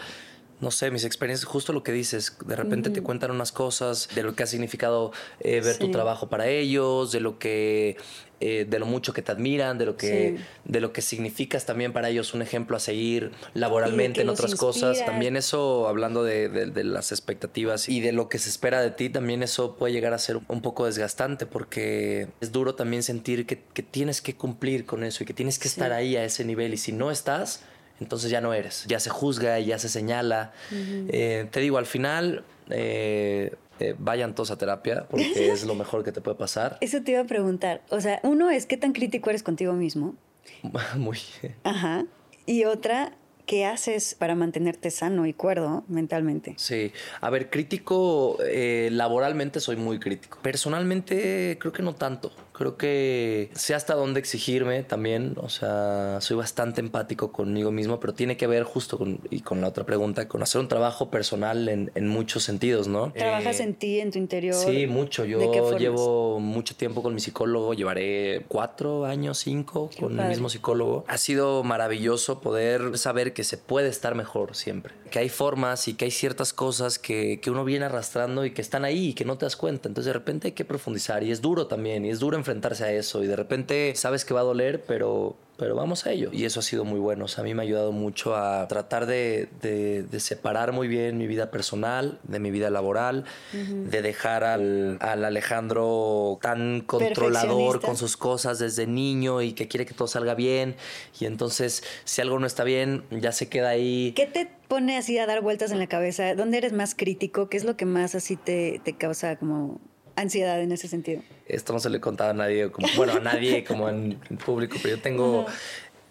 no 0.61 0.71
sé, 0.71 0.91
mis 0.91 1.05
experiencias, 1.05 1.47
justo 1.47 1.73
lo 1.73 1.83
que 1.83 1.93
dices, 1.93 2.37
de 2.47 2.57
repente 2.57 2.91
te 2.91 3.03
cuentan 3.03 3.31
unas 3.31 3.53
cosas 3.53 4.09
de 4.15 4.23
lo 4.23 4.35
que 4.35 4.43
ha 4.43 4.47
significado 4.47 5.13
eh, 5.41 5.61
ver 5.61 5.79
tu 5.79 5.91
trabajo 5.91 6.29
para 6.29 6.49
ellos, 6.49 7.13
de 7.13 7.21
lo 7.21 7.39
que... 7.39 7.97
eh, 8.43 8.65
de 8.67 8.79
lo 8.79 8.87
mucho 8.87 9.13
que 9.13 9.21
te 9.21 9.31
admiran, 9.33 9.77
de 9.77 9.85
lo 9.85 9.99
que, 9.99 10.35
Sí. 10.39 10.45
de 10.65 10.81
lo 10.81 10.95
que 10.95 11.03
significas 11.03 11.67
también 11.67 11.93
para 11.93 12.09
ellos 12.09 12.33
un 12.33 12.41
ejemplo 12.41 12.75
a 12.75 12.81
seguir 12.81 13.33
laboralmente 13.53 14.23
en 14.23 14.31
otras 14.31 14.55
cosas. 14.55 15.05
También 15.05 15.37
eso, 15.37 15.87
hablando 15.89 16.25
de, 16.25 16.49
de- 16.49 16.67
de 16.67 16.85
las 16.85 17.13
expectativas 17.13 17.89
y 17.91 18.01
de 18.01 18.13
lo 18.13 18.31
que 18.31 18.39
se 18.39 18.49
espera 18.49 18.81
de 18.81 18.91
ti, 18.93 19.11
también 19.11 19.43
eso 19.43 19.77
puede 19.77 19.93
llegar 19.93 20.15
a 20.15 20.19
ser 20.19 20.39
un 20.49 20.63
poco 20.63 20.87
desgastante 20.87 21.45
porque 21.45 22.29
es 22.41 22.51
duro 22.51 22.75
también 22.75 23.03
sentir 23.03 23.45
que, 23.45 23.63
que 23.75 23.83
tienes 23.83 24.23
que 24.23 24.35
cumplir 24.35 24.87
con 24.87 25.05
eso 25.05 25.23
y 25.23 25.27
que 25.27 25.35
tienes 25.35 25.59
que 25.59 25.69
Sí. 25.69 25.75
estar 25.75 25.93
ahí 25.93 26.17
a 26.17 26.25
ese 26.25 26.43
nivel 26.45 26.73
y 26.73 26.79
si 26.79 26.93
no 26.93 27.11
estás, 27.11 27.63
entonces 28.01 28.31
ya 28.31 28.41
no 28.41 28.53
eres, 28.55 28.85
ya 28.89 28.99
se 29.01 29.11
juzga, 29.11 29.59
ya 29.61 29.79
se 29.79 29.89
señala. 29.89 30.53
Eh, 30.73 31.47
te 31.51 31.61
digo, 31.61 31.79
al 31.79 31.87
final... 31.87 32.45
eh, 32.71 33.55
eh, 33.81 33.95
vayan 33.99 34.35
todos 34.35 34.51
a 34.51 34.59
terapia 34.59 35.07
porque 35.09 35.51
es 35.51 35.65
lo 35.65 35.75
mejor 35.75 36.05
que 36.05 36.13
te 36.13 36.21
puede 36.21 36.37
pasar. 36.37 36.77
Eso 36.83 37.03
te 37.03 37.13
iba 37.13 37.21
a 37.21 37.25
preguntar. 37.25 37.81
O 37.89 38.01
sea, 38.03 38.21
uno 38.23 38.51
es 38.51 38.67
qué 38.67 38.77
tan 38.77 38.93
crítico 38.93 39.31
eres 39.31 39.43
contigo 39.43 39.73
mismo. 39.73 40.15
Muy. 40.97 41.19
Ajá. 41.65 42.05
Y 42.45 42.65
otra, 42.65 43.13
¿qué 43.47 43.65
haces 43.65 44.15
para 44.15 44.35
mantenerte 44.35 44.91
sano 44.91 45.25
y 45.25 45.33
cuerdo 45.33 45.85
mentalmente? 45.89 46.55
Sí, 46.59 46.93
a 47.23 47.31
ver, 47.31 47.49
crítico, 47.49 48.37
eh, 48.45 48.91
laboralmente 48.93 49.61
soy 49.61 49.77
muy 49.77 49.99
crítico. 49.99 50.39
Personalmente 50.43 51.57
creo 51.59 51.73
que 51.73 51.83
no 51.83 51.95
tanto. 51.95 52.33
Creo 52.53 52.77
que 52.77 53.51
sé 53.55 53.75
hasta 53.75 53.95
dónde 53.95 54.21
exigirme 54.21 54.83
también. 54.83 55.35
O 55.39 55.49
sea, 55.49 56.19
soy 56.21 56.37
bastante 56.37 56.81
empático 56.81 57.33
conmigo 57.33 57.71
mismo, 57.71 58.01
pero 58.01 58.13
tiene 58.13 58.37
que 58.37 58.47
ver 58.47 58.65
justo 58.65 58.99
con, 58.99 59.21
y 59.31 59.41
con 59.41 59.61
la 59.61 59.69
otra 59.69 59.85
pregunta, 59.85 60.29
con 60.29 60.43
hacer 60.43 60.61
un 60.61 60.69
trabajo 60.69 61.11
personal 61.11 61.69
en, 61.69 61.91
en 61.95 62.07
muchos 62.09 62.43
sentidos, 62.45 62.87
¿no? 62.87 63.13
¿Trabajas 63.13 63.61
Eh, 63.61 63.63
en 63.63 63.75
ti, 63.75 64.01
en 64.01 64.11
tu 64.11 64.19
interior? 64.19 64.55
Sí, 64.55 64.87
mucho. 64.87 65.23
¿De 65.23 65.51
qué 65.51 65.59
Yo 65.59 65.79
llevo 65.79 66.39
mucho 66.41 66.77
tiempo 66.77 67.03
con 67.03 67.15
mi 67.15 67.21
psicólogo, 67.21 67.73
llevaré 67.73 68.45
cuatro 68.49 69.07
años, 69.07 69.39
cinco 69.39 69.89
Qué 69.91 70.01
con 70.03 70.11
padre. 70.17 70.25
el 70.25 70.29
mismo 70.31 70.49
psicólogo. 70.51 71.05
Ha 71.09 71.17
sido 71.17 71.63
maravilloso 71.65 72.41
poder 72.41 72.99
saber 72.99 73.33
que 73.33 73.43
se 73.45 73.57
puede 73.57 73.89
estar 73.89 74.15
mejor 74.15 74.55
siempre, 74.55 74.93
que 75.11 75.19
hay 75.19 75.29
formas 75.31 75.89
y 75.89 75.95
que 75.95 76.05
hay 76.05 76.11
ciertas 76.11 76.53
cosas 76.53 76.99
que, 76.99 77.41
que 77.41 77.51
uno 77.51 77.65
viene 77.65 77.87
arrastrando 77.87 78.45
y 78.45 78.51
que 78.53 78.61
están 78.61 78.85
ahí 78.85 79.09
y 79.09 79.15
que 79.15 79.25
no 79.25 79.39
te 79.39 79.47
das 79.47 79.57
cuenta. 79.57 79.89
Entonces 79.89 80.07
de 80.07 80.13
repente 80.13 80.49
hay 80.49 80.53
que 80.53 80.65
profundizar 80.67 81.23
y 81.23 81.31
es 81.31 81.41
duro 81.41 81.67
también 81.67 82.05
y 82.05 82.11
es 82.11 82.19
duro 82.19 82.37
enfrentar 82.37 82.50
enfrentarse 82.51 82.85
a 82.85 82.93
eso 82.93 83.23
y 83.23 83.27
de 83.27 83.37
repente 83.37 83.93
sabes 83.95 84.25
que 84.25 84.35
va 84.35 84.41
a 84.41 84.45
doler, 84.45 84.83
pero 84.87 85.37
pero 85.61 85.75
vamos 85.75 86.07
a 86.07 86.13
ello. 86.13 86.31
Y 86.33 86.47
eso 86.47 86.61
ha 86.61 86.63
sido 86.63 86.87
muy 86.87 86.99
bueno. 86.99 87.27
O 87.27 87.29
sea, 87.29 87.43
a 87.43 87.45
mí 87.45 87.53
me 87.53 87.61
ha 87.61 87.65
ayudado 87.65 87.93
mucho 87.93 88.35
a 88.35 88.67
tratar 88.67 89.05
de, 89.05 89.47
de, 89.61 90.21
separar 90.21 90.73
muy 90.73 90.89
bien 90.89 91.19
mi 91.19 91.27
vida 91.27 91.51
personal 91.51 92.19
de 92.23 92.39
mi 92.39 92.51
vida 92.51 92.71
laboral, 92.71 93.27
de 93.53 94.01
dejar 94.01 94.43
al, 94.43 94.97
al, 95.03 95.23
Alejandro 95.23 96.39
tan 96.41 96.81
controlador 96.81 97.83
con 97.83 97.99
sus 97.99 98.17
cosas 98.17 98.59
desde 98.59 98.87
niño 98.87 99.43
y 99.43 99.53
que 99.53 99.69
quiere 99.69 99.85
que 99.85 99.93
todo 99.93 100.09
salga 100.09 100.35
bien. 100.35 100.77
Y 101.21 101.27
entonces, 101.27 101.85
si 102.05 102.23
algo 102.23 102.39
no 102.39 102.47
está 102.47 102.65
bien, 102.65 103.05
ya 103.11 103.33
se 103.33 103.51
queda 103.51 103.69
ahí. 103.69 104.15
¿Qué 104.17 104.25
te 104.25 104.51
pone 104.67 104.97
así 104.97 105.19
a 105.19 105.27
dar 105.27 105.43
vueltas 105.43 105.73
en 105.73 105.79
la 105.79 105.89
cabeza? 105.89 106.35
¿Dónde 106.35 106.57
eres 106.57 106.73
más 106.73 106.95
crítico? 106.95 107.51
¿Qué 107.51 107.59
es 107.59 107.65
lo 107.65 107.77
que 107.77 107.85
más 107.85 108.15
así 108.15 108.37
te, 108.37 108.81
te 108.83 108.95
causa 108.95 109.37
como 109.37 109.79
ansiedad 110.21 110.61
en 110.61 110.73
ese 110.73 110.89
sentido. 110.89 111.23
Esto 111.47 111.73
no 111.73 111.81
se 111.81 111.91
lo 111.91 111.97
he 111.97 112.01
contado 112.01 112.31
a 112.31 112.35
nadie, 112.35 112.71
como, 112.71 112.89
bueno, 112.97 113.15
a 113.15 113.21
nadie 113.21 113.65
como 113.69 113.89
en, 113.89 114.19
público, 114.45 114.77
pero 114.83 114.97
yo 114.97 115.03
tengo 115.03 115.47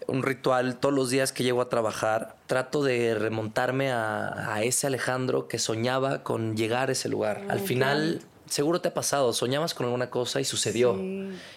un 0.06 0.22
ritual 0.22 0.78
todos 0.78 0.94
los 0.94 1.10
días 1.10 1.32
que 1.32 1.44
llego 1.44 1.60
a 1.60 1.68
trabajar. 1.68 2.36
Trato 2.46 2.82
de 2.82 3.14
remontarme 3.14 3.90
a, 3.92 4.60
ese 4.62 4.86
Alejandro 4.86 5.48
que 5.48 5.58
soñaba 5.58 6.22
con 6.22 6.56
llegar 6.56 6.88
a 6.88 6.92
ese 6.92 7.08
lugar. 7.08 7.42
Al 7.48 7.60
final, 7.60 8.20
seguro 8.46 8.80
te 8.80 8.88
ha 8.88 8.94
pasado, 8.94 9.32
soñabas 9.32 9.74
con 9.74 9.86
alguna 9.86 10.10
cosa 10.10 10.40
y 10.40 10.44
sucedió. 10.44 10.98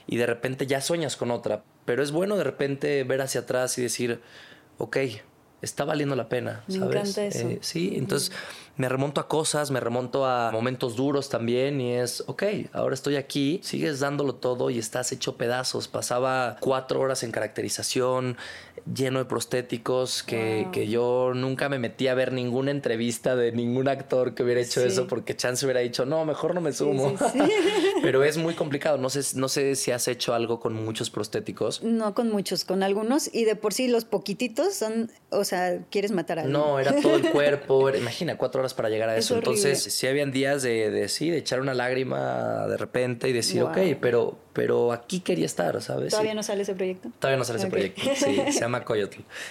Y 0.08 0.18
de 0.18 0.26
repente 0.26 0.68
ya 0.68 0.82
sueñas 0.82 1.16
con 1.16 1.32
otra. 1.32 1.64
Pero 1.86 2.04
es 2.04 2.12
bueno 2.12 2.38
de 2.38 2.44
repente 2.44 3.04
ver 3.04 3.22
hacia 3.22 3.42
atrás 3.42 3.78
y 3.78 3.82
decir, 3.82 4.22
ok, 4.78 4.98
está 5.64 5.86
valiendo 5.86 6.16
la 6.16 6.28
pena. 6.30 6.64
Me 6.68 6.76
encanta 6.76 7.26
eso. 7.26 7.48
Eh, 7.48 7.60
sí, 7.62 7.94
entonces 7.96 8.32
me 8.76 8.90
remonto 8.90 9.22
a 9.22 9.28
cosas, 9.28 9.72
me 9.72 9.80
remonto 9.80 10.26
a 10.26 10.52
momentos 10.52 10.96
duros 10.96 11.30
también 11.30 11.80
y 11.80 11.94
es, 11.94 12.24
ok, 12.28 12.44
ahora 12.74 12.96
estoy 12.96 13.16
aquí, 13.16 13.60
sigues 13.64 14.00
dándolo 14.00 14.36
todo 14.36 14.70
y 14.70 14.80
estás 14.80 15.12
hecho 15.12 15.38
pedazos. 15.38 15.88
Pasaba 15.88 16.58
cuatro 16.60 17.00
horas 17.00 17.24
en 17.24 17.32
caracterización, 17.32 18.38
lleno 18.92 19.20
de 19.20 19.26
prostéticos, 19.26 20.24
que, 20.24 20.68
que 20.72 20.88
yo 20.88 21.34
nunca 21.34 21.70
me 21.70 21.80
metí 21.80 22.08
a 22.08 22.14
ver 22.14 22.34
ninguna 22.34 22.72
entrevista 22.72 23.36
de 23.36 23.52
ningún 23.52 23.88
actor 23.88 24.34
que 24.34 24.44
hubiera 24.44 24.62
hecho 24.62 24.84
eso 24.84 25.08
porque 25.08 25.36
Chance 25.36 25.66
hubiera 25.66 25.80
dicho, 25.80 26.06
no, 26.06 26.26
mejor 26.26 26.54
no 26.54 26.62
me 26.62 26.74
sumo. 26.74 27.16
Pero 28.02 28.24
es 28.24 28.38
muy 28.38 28.54
complicado, 28.54 28.98
no 28.98 29.10
sé, 29.10 29.38
no 29.38 29.48
sé 29.48 29.76
si 29.76 29.92
has 29.92 30.08
hecho 30.08 30.34
algo 30.34 30.60
con 30.60 30.74
muchos 30.74 31.10
prostéticos. 31.10 31.82
No 31.84 32.14
con 32.14 32.30
muchos, 32.30 32.66
con 32.66 32.84
algunos 32.84 33.34
y 33.34 33.46
de 33.46 33.56
por 33.56 33.74
sí 33.74 33.88
los 33.88 34.06
poquititos 34.06 34.74
son, 34.74 35.10
o 35.30 35.44
sea, 35.44 35.80
quieres 35.90 36.12
matar 36.12 36.40
a 36.40 36.42
alguien. 36.44 36.60
No, 36.60 36.80
era 36.80 37.00
todo 37.02 37.16
el 37.16 37.30
cuerpo, 37.32 37.90
imagina, 37.90 38.38
cuatro 38.38 38.60
horas 38.60 38.74
para 38.74 38.90
llegar 38.90 39.10
a 39.10 39.18
eso. 39.18 39.36
Entonces, 39.36 39.82
sí 39.82 40.08
habían 40.08 40.32
días 40.32 40.64
de, 40.64 40.90
de, 40.92 41.08
sí, 41.10 41.30
de 41.30 41.38
echar 41.38 41.62
una 41.62 41.74
lágrima 41.74 42.68
de 42.68 42.78
repente 42.78 43.30
y 43.30 43.34
decir, 43.34 43.64
ok, 43.64 43.78
pero, 44.02 44.38
pero 44.54 44.92
aquí 44.92 45.22
quería 45.22 45.46
estar, 45.46 45.82
¿sabes? 45.82 46.12
¿Todavía 46.12 46.34
no 46.34 46.44
sale 46.44 46.64
ese 46.64 46.76
proyecto? 46.76 47.10
Todavía 47.20 47.38
no 47.38 47.46
sale 47.46 47.60
ese 47.60 47.68
proyecto, 47.68 48.02
sí, 48.16 48.42
se 48.52 48.66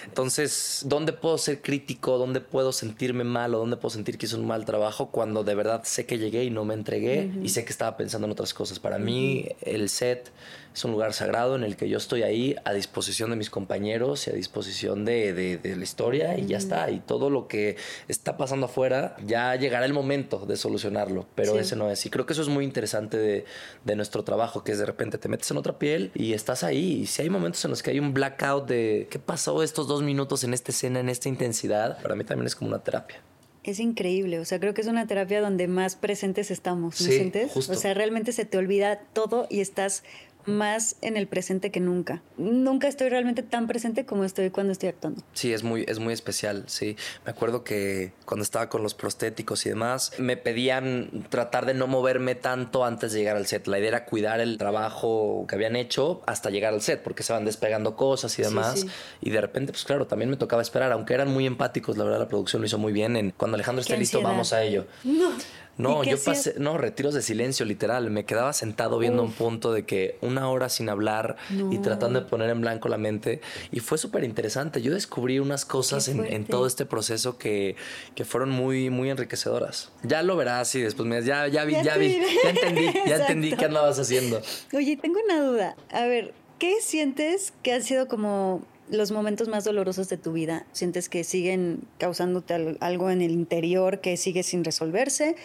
Entonces, 0.05 0.81
¿dónde 0.85 1.13
puedo 1.13 1.37
ser 1.37 1.61
crítico? 1.61 2.17
¿Dónde 2.17 2.41
puedo 2.41 2.71
sentirme 2.71 3.23
mal 3.23 3.55
o 3.55 3.59
dónde 3.59 3.77
puedo 3.77 3.91
sentir 3.91 4.17
que 4.17 4.25
hice 4.25 4.35
un 4.35 4.45
mal 4.45 4.65
trabajo 4.65 5.09
cuando 5.09 5.43
de 5.43 5.55
verdad 5.55 5.81
sé 5.83 6.05
que 6.05 6.17
llegué 6.17 6.43
y 6.43 6.49
no 6.49 6.65
me 6.65 6.73
entregué 6.73 7.31
y 7.41 7.49
sé 7.49 7.65
que 7.65 7.71
estaba 7.71 7.97
pensando 7.97 8.25
en 8.25 8.31
otras 8.31 8.53
cosas? 8.53 8.79
Para 8.79 8.97
mí, 8.99 9.47
el 9.61 9.89
set 9.89 10.31
es 10.73 10.83
un 10.83 10.91
lugar 10.91 11.13
sagrado 11.13 11.55
en 11.55 11.63
el 11.63 11.75
que 11.75 11.87
yo 11.87 11.97
estoy 11.97 12.23
ahí 12.23 12.55
a 12.65 12.73
disposición 12.73 13.29
de 13.29 13.35
mis 13.35 13.49
compañeros 13.49 14.27
y 14.27 14.31
a 14.31 14.33
disposición 14.33 15.05
de, 15.05 15.33
de, 15.33 15.75
la 15.75 15.83
historia 15.83 16.37
y 16.37 16.47
ya 16.47 16.57
está. 16.57 16.89
Y 16.89 16.99
todo 16.99 17.29
lo 17.29 17.47
que 17.47 17.77
está 18.07 18.37
pasando 18.37 18.65
afuera, 18.65 19.15
ya 19.25 19.55
llegará 19.55 19.85
el 19.85 19.93
momento 19.93 20.45
de 20.45 20.57
solucionarlo, 20.57 21.27
pero 21.35 21.59
ese 21.59 21.75
no 21.75 21.89
es. 21.89 22.05
Y 22.05 22.09
creo 22.09 22.25
que 22.25 22.33
eso 22.33 22.41
es 22.41 22.47
muy 22.47 22.65
interesante 22.65 23.17
de, 23.17 23.45
de, 23.83 23.95
nuestro 23.95 24.23
trabajo, 24.23 24.63
que 24.63 24.71
es 24.71 24.79
de 24.79 24.85
repente 24.85 25.17
te 25.17 25.29
metes 25.29 25.49
en 25.51 25.57
otra 25.57 25.77
piel 25.77 26.11
y 26.15 26.33
estás 26.33 26.63
ahí. 26.63 27.01
Y 27.01 27.05
si 27.05 27.21
hay 27.21 27.29
momentos 27.29 27.63
en 27.65 27.71
los 27.71 27.83
que 27.83 27.91
hay 27.91 27.99
un 27.99 28.13
blackout 28.13 28.67
de 28.67 29.07
qué 29.11 29.19
pasó 29.19 29.61
estos 29.61 29.87
dos 29.87 30.01
minutos 30.01 30.43
en 30.43 30.53
esta 30.53 30.71
escena, 30.71 30.99
en 30.99 31.09
esta 31.09 31.29
intensidad, 31.29 32.01
para 32.01 32.15
mí 32.15 32.23
también 32.23 32.47
es 32.47 32.55
como 32.55 32.69
una 32.69 32.83
terapia. 32.83 33.21
Es 33.63 33.79
increíble, 33.79 34.39
o 34.39 34.45
sea, 34.45 34.59
creo 34.59 34.73
que 34.73 34.81
es 34.81 34.87
una 34.87 35.07
terapia 35.07 35.39
donde 35.39 35.69
más 35.69 35.95
presentes 35.95 36.51
estamos, 36.51 36.99
¿no 36.99 37.07
sientes? 37.07 37.55
O 37.55 37.75
sea, 37.75 37.93
realmente 37.93 38.33
se 38.33 38.43
te 38.43 38.57
olvida 38.57 38.99
todo 39.13 39.47
y 39.49 39.61
estás 39.61 40.03
más 40.45 40.97
en 41.01 41.17
el 41.17 41.27
presente 41.27 41.71
que 41.71 41.79
nunca. 41.79 42.21
Nunca 42.37 42.87
estoy 42.87 43.09
realmente 43.09 43.43
tan 43.43 43.67
presente 43.67 44.05
como 44.05 44.23
estoy 44.23 44.49
cuando 44.49 44.71
estoy 44.71 44.89
actuando. 44.89 45.23
Sí, 45.33 45.53
es 45.53 45.63
muy, 45.63 45.85
es 45.87 45.99
muy 45.99 46.13
especial, 46.13 46.63
sí. 46.67 46.97
Me 47.25 47.31
acuerdo 47.31 47.63
que 47.63 48.13
cuando 48.25 48.43
estaba 48.43 48.69
con 48.69 48.83
los 48.83 48.93
prostéticos 48.93 49.65
y 49.65 49.69
demás, 49.69 50.13
me 50.17 50.37
pedían 50.37 51.25
tratar 51.29 51.65
de 51.65 51.73
no 51.73 51.87
moverme 51.87 52.35
tanto 52.35 52.85
antes 52.85 53.13
de 53.13 53.19
llegar 53.19 53.37
al 53.37 53.47
set. 53.47 53.67
La 53.67 53.79
idea 53.79 53.89
era 53.89 54.05
cuidar 54.05 54.39
el 54.39 54.57
trabajo 54.57 55.45
que 55.47 55.55
habían 55.55 55.75
hecho 55.75 56.21
hasta 56.25 56.49
llegar 56.49 56.73
al 56.73 56.81
set, 56.81 57.01
porque 57.03 57.23
se 57.23 57.33
van 57.33 57.45
despegando 57.45 57.95
cosas 57.95 58.37
y 58.39 58.41
demás. 58.41 58.85
Y 59.21 59.29
de 59.29 59.41
repente, 59.41 59.71
pues 59.71 59.83
claro, 59.83 60.07
también 60.07 60.29
me 60.29 60.37
tocaba 60.37 60.61
esperar, 60.61 60.91
aunque 60.91 61.13
eran 61.13 61.29
muy 61.29 61.45
empáticos, 61.45 61.97
la 61.97 62.03
verdad 62.03 62.19
la 62.19 62.27
producción 62.27 62.61
lo 62.61 62.65
hizo 62.65 62.77
muy 62.77 62.93
bien. 62.93 63.15
En, 63.15 63.31
cuando 63.31 63.55
Alejandro 63.55 63.81
esté 63.81 63.97
listo, 63.97 64.21
vamos 64.21 64.53
a 64.53 64.63
ello. 64.63 64.87
No. 65.03 65.31
No, 65.77 66.03
yo 66.03 66.17
pasé, 66.23 66.55
no, 66.59 66.77
retiros 66.77 67.13
de 67.13 67.21
silencio, 67.21 67.65
literal. 67.65 68.09
Me 68.11 68.25
quedaba 68.25 68.53
sentado 68.53 68.99
viendo 68.99 69.23
un 69.23 69.31
punto 69.31 69.73
de 69.73 69.85
que 69.85 70.17
una 70.21 70.49
hora 70.49 70.69
sin 70.69 70.89
hablar 70.89 71.37
y 71.71 71.79
tratando 71.79 72.21
de 72.21 72.25
poner 72.27 72.49
en 72.49 72.61
blanco 72.61 72.89
la 72.89 72.97
mente. 72.97 73.41
Y 73.71 73.79
fue 73.79 73.97
súper 73.97 74.23
interesante. 74.23 74.81
Yo 74.81 74.93
descubrí 74.93 75.39
unas 75.39 75.65
cosas 75.65 76.07
en, 76.07 76.45
todo 76.45 76.67
este 76.67 76.85
proceso 76.85 77.37
que, 77.37 77.75
que, 78.15 78.25
fueron 78.25 78.51
muy, 78.51 78.89
muy 78.89 79.09
enriquecedoras. 79.09 79.91
Ya 80.03 80.21
lo 80.21 80.35
verás 80.35 80.73
y 80.75 80.81
después 80.81 81.07
me 81.07 81.23
ya, 81.23 81.47
ya 81.47 81.63
vi, 81.65 81.73
ya, 81.83 81.97
vi, 81.97 82.19
ya 82.43 82.49
entendí, 82.49 82.85
ya 83.07 83.15
entendí 83.17 83.53
qué 83.53 83.65
andabas 83.65 83.97
haciendo. 83.97 84.41
Oye, 84.73 84.97
tengo 84.97 85.19
una 85.23 85.41
duda. 85.41 85.75
A 85.91 86.05
ver, 86.05 86.33
¿qué 86.59 86.81
sientes 86.81 87.53
que 87.63 87.73
han 87.73 87.83
sido 87.83 88.07
como 88.07 88.61
los 88.93 89.11
momentos 89.11 89.47
más 89.47 89.63
dolorosos 89.63 90.09
de 90.09 90.17
tu 90.17 90.33
vida? 90.33 90.65
¿Sientes 90.71 91.09
que 91.09 91.23
siguen 91.23 91.81
causándote 91.97 92.77
algo 92.79 93.09
en 93.09 93.21
el 93.21 93.31
interior 93.31 93.99
que 93.99 94.17
sigue 94.17 94.43
sin 94.43 94.63
resolverse? 94.63 95.35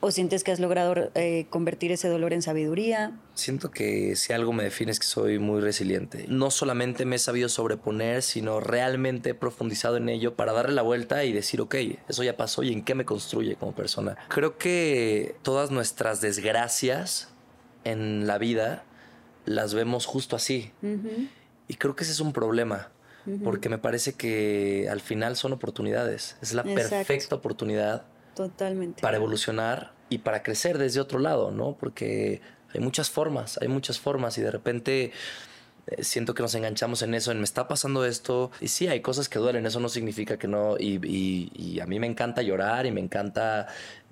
¿O 0.00 0.10
sientes 0.10 0.44
que 0.44 0.52
has 0.52 0.60
logrado 0.60 1.10
eh, 1.14 1.46
convertir 1.48 1.90
ese 1.90 2.08
dolor 2.08 2.32
en 2.32 2.42
sabiduría? 2.42 3.12
Siento 3.34 3.70
que 3.70 4.14
si 4.14 4.32
algo 4.32 4.52
me 4.52 4.62
define 4.62 4.92
es 4.92 5.00
que 5.00 5.06
soy 5.06 5.38
muy 5.38 5.60
resiliente. 5.60 6.26
No 6.28 6.50
solamente 6.50 7.06
me 7.06 7.16
he 7.16 7.18
sabido 7.18 7.48
sobreponer, 7.48 8.22
sino 8.22 8.60
realmente 8.60 9.30
he 9.30 9.34
profundizado 9.34 9.96
en 9.96 10.10
ello 10.10 10.34
para 10.34 10.52
darle 10.52 10.74
la 10.74 10.82
vuelta 10.82 11.24
y 11.24 11.32
decir, 11.32 11.62
ok, 11.62 11.74
eso 12.08 12.22
ya 12.22 12.36
pasó 12.36 12.62
y 12.62 12.72
en 12.72 12.84
qué 12.84 12.94
me 12.94 13.06
construye 13.06 13.56
como 13.56 13.74
persona. 13.74 14.16
Creo 14.28 14.58
que 14.58 15.36
todas 15.42 15.70
nuestras 15.70 16.20
desgracias 16.20 17.28
en 17.84 18.26
la 18.26 18.36
vida 18.36 18.84
las 19.46 19.72
vemos 19.72 20.04
justo 20.04 20.36
así. 20.36 20.72
Y 21.68 21.74
creo 21.74 21.96
que 21.96 22.04
ese 22.04 22.12
es 22.12 22.20
un 22.20 22.32
problema, 22.32 22.90
porque 23.42 23.68
me 23.68 23.78
parece 23.78 24.12
que 24.14 24.88
al 24.90 25.00
final 25.00 25.36
son 25.36 25.52
oportunidades. 25.52 26.36
Es 26.40 26.52
la 26.52 26.62
perfecta 26.62 27.34
oportunidad 27.34 28.04
Totalmente. 28.34 29.02
para 29.02 29.16
evolucionar 29.16 29.92
y 30.08 30.18
para 30.18 30.42
crecer 30.42 30.78
desde 30.78 31.00
otro 31.00 31.18
lado, 31.18 31.50
¿no? 31.50 31.76
Porque 31.76 32.40
hay 32.72 32.80
muchas 32.80 33.10
formas, 33.10 33.58
hay 33.60 33.68
muchas 33.68 33.98
formas 33.98 34.38
y 34.38 34.42
de 34.42 34.50
repente 34.50 35.12
siento 36.00 36.34
que 36.34 36.42
nos 36.42 36.54
enganchamos 36.54 37.02
en 37.02 37.14
eso, 37.14 37.32
en 37.32 37.38
me 37.38 37.44
está 37.44 37.68
pasando 37.68 38.04
esto. 38.04 38.50
Y 38.60 38.68
sí, 38.68 38.88
hay 38.88 39.00
cosas 39.00 39.28
que 39.28 39.38
duelen, 39.38 39.66
eso 39.66 39.80
no 39.80 39.88
significa 39.88 40.38
que 40.38 40.48
no. 40.48 40.76
Y, 40.78 41.80
a 41.80 41.86
mí 41.86 42.00
me 42.00 42.06
encanta 42.06 42.42
llorar 42.42 42.86
y 42.86 42.90
me 42.90 43.00
encanta 43.00 43.68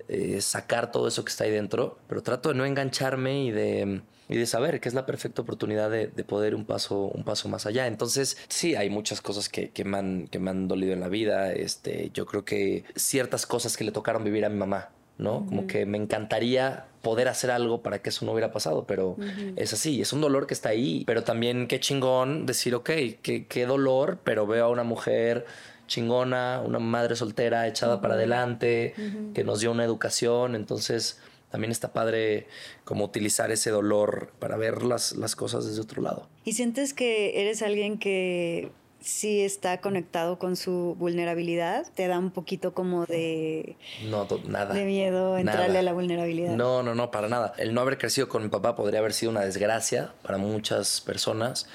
eh, 0.07 0.39
sacar 0.41 0.91
todo 0.91 1.07
eso 1.07 1.23
que 1.25 1.29
está 1.29 1.45
ahí 1.45 1.51
dentro, 1.51 1.97
pero 2.07 2.21
trato 2.21 2.49
de 2.49 2.55
no 2.55 2.65
engancharme 2.65 3.45
y 3.45 3.51
de 3.51 4.01
y 4.27 4.37
de 4.37 4.45
saber 4.45 4.79
que 4.79 4.89
es 4.89 4.95
la 4.95 5.05
perfecta 5.05 5.41
oportunidad 5.41 5.89
de, 5.91 6.07
poder 6.23 6.55
un 6.55 6.65
paso, 6.65 7.11
un 7.13 7.23
paso 7.23 7.47
más 7.49 7.65
allá. 7.65 7.87
Entonces, 7.87 8.37
sí, 8.47 8.75
hay 8.75 8.89
muchas 8.89 9.21
cosas 9.21 9.49
que, 9.49 9.69
que, 9.69 9.85
me 9.85 9.97
han, 9.97 10.27
que 10.27 10.39
me 10.39 10.49
han 10.49 10.67
dolido 10.67 10.93
en 10.93 10.99
la 10.99 11.09
vida. 11.09 11.53
Este, 11.53 12.09
yo 12.13 12.25
creo 12.25 12.43
que 12.43 12.85
ciertas 12.95 13.45
cosas 13.45 13.77
que 13.77 13.83
le 13.83 13.91
tocaron 13.91 14.23
vivir 14.23 14.45
a 14.45 14.49
mi 14.49 14.57
mamá, 14.57 14.89
¿no? 15.17 15.45
Como 15.45 15.67
que 15.67 15.85
me 15.85 15.97
encantaría 15.97 16.85
poder 17.01 17.27
hacer 17.27 17.51
algo 17.51 17.81
para 17.81 17.99
que 17.99 18.09
eso 18.09 18.25
no 18.25 18.31
hubiera 18.31 18.51
pasado, 18.51 18.85
pero 18.87 19.15
es 19.55 19.73
así, 19.73 20.01
es 20.01 20.11
un 20.11 20.21
dolor 20.21 20.47
que 20.47 20.55
está 20.55 20.69
ahí, 20.69 21.03
pero 21.05 21.23
también 21.23 21.67
qué 21.67 21.79
chingón 21.79 22.45
decir, 22.45 22.73
ok, 22.73 22.89
qué, 23.21 23.45
qué 23.47 23.65
dolor, 23.65 24.17
pero 24.23 24.47
veo 24.47 24.65
a 24.65 24.69
una 24.69 24.83
mujer 24.83 25.45
chingona, 25.87 26.63
una 26.65 26.79
madre 26.79 27.15
soltera 27.15 27.67
echada 27.67 28.01
para 28.01 28.15
adelante, 28.15 28.95
que 29.33 29.43
nos 29.43 29.59
dio 29.59 29.71
una 29.71 29.83
educación, 29.83 30.55
entonces 30.55 31.19
también 31.51 31.71
está 31.71 31.93
padre 31.93 32.47
como 32.83 33.05
utilizar 33.05 33.51
ese 33.51 33.69
dolor 33.69 34.33
para 34.39 34.57
ver 34.57 34.83
las, 34.83 35.13
las 35.15 35.35
cosas 35.35 35.65
desde 35.65 35.81
otro 35.81 36.01
lado. 36.01 36.27
¿Y 36.43 36.53
sientes 36.53 36.93
que 36.93 37.39
eres 37.39 37.61
alguien 37.61 37.97
que 37.97 38.71
sí 39.05 39.41
está 39.41 39.81
conectado 39.81 40.39
con 40.39 40.55
su 40.55 40.95
vulnerabilidad? 40.97 41.85
¿Te 41.93 42.07
da 42.07 42.17
un 42.17 42.31
poquito 42.31 42.73
como 42.73 43.05
de... 43.05 43.77
No, 44.09 44.27
nada. 44.47 44.73
De 44.73 44.83
miedo 44.83 45.37
entrarle 45.37 45.77
a 45.79 45.83
la 45.83 45.93
vulnerabilidad. 45.93 46.55
No, 46.55 46.81
no, 46.81 46.95
no, 46.95 47.11
para 47.11 47.29
nada. 47.29 47.53
El 47.57 47.73
no 47.75 47.81
haber 47.81 47.99
crecido 47.99 48.27
con 48.27 48.41
mi 48.41 48.49
papá 48.49 48.75
podría 48.75 48.99
haber 48.99 49.13
sido 49.13 49.31
una 49.31 49.41
desgracia 49.41 50.13
para 50.23 50.39
muchas 50.39 51.01
personas, 51.01 51.67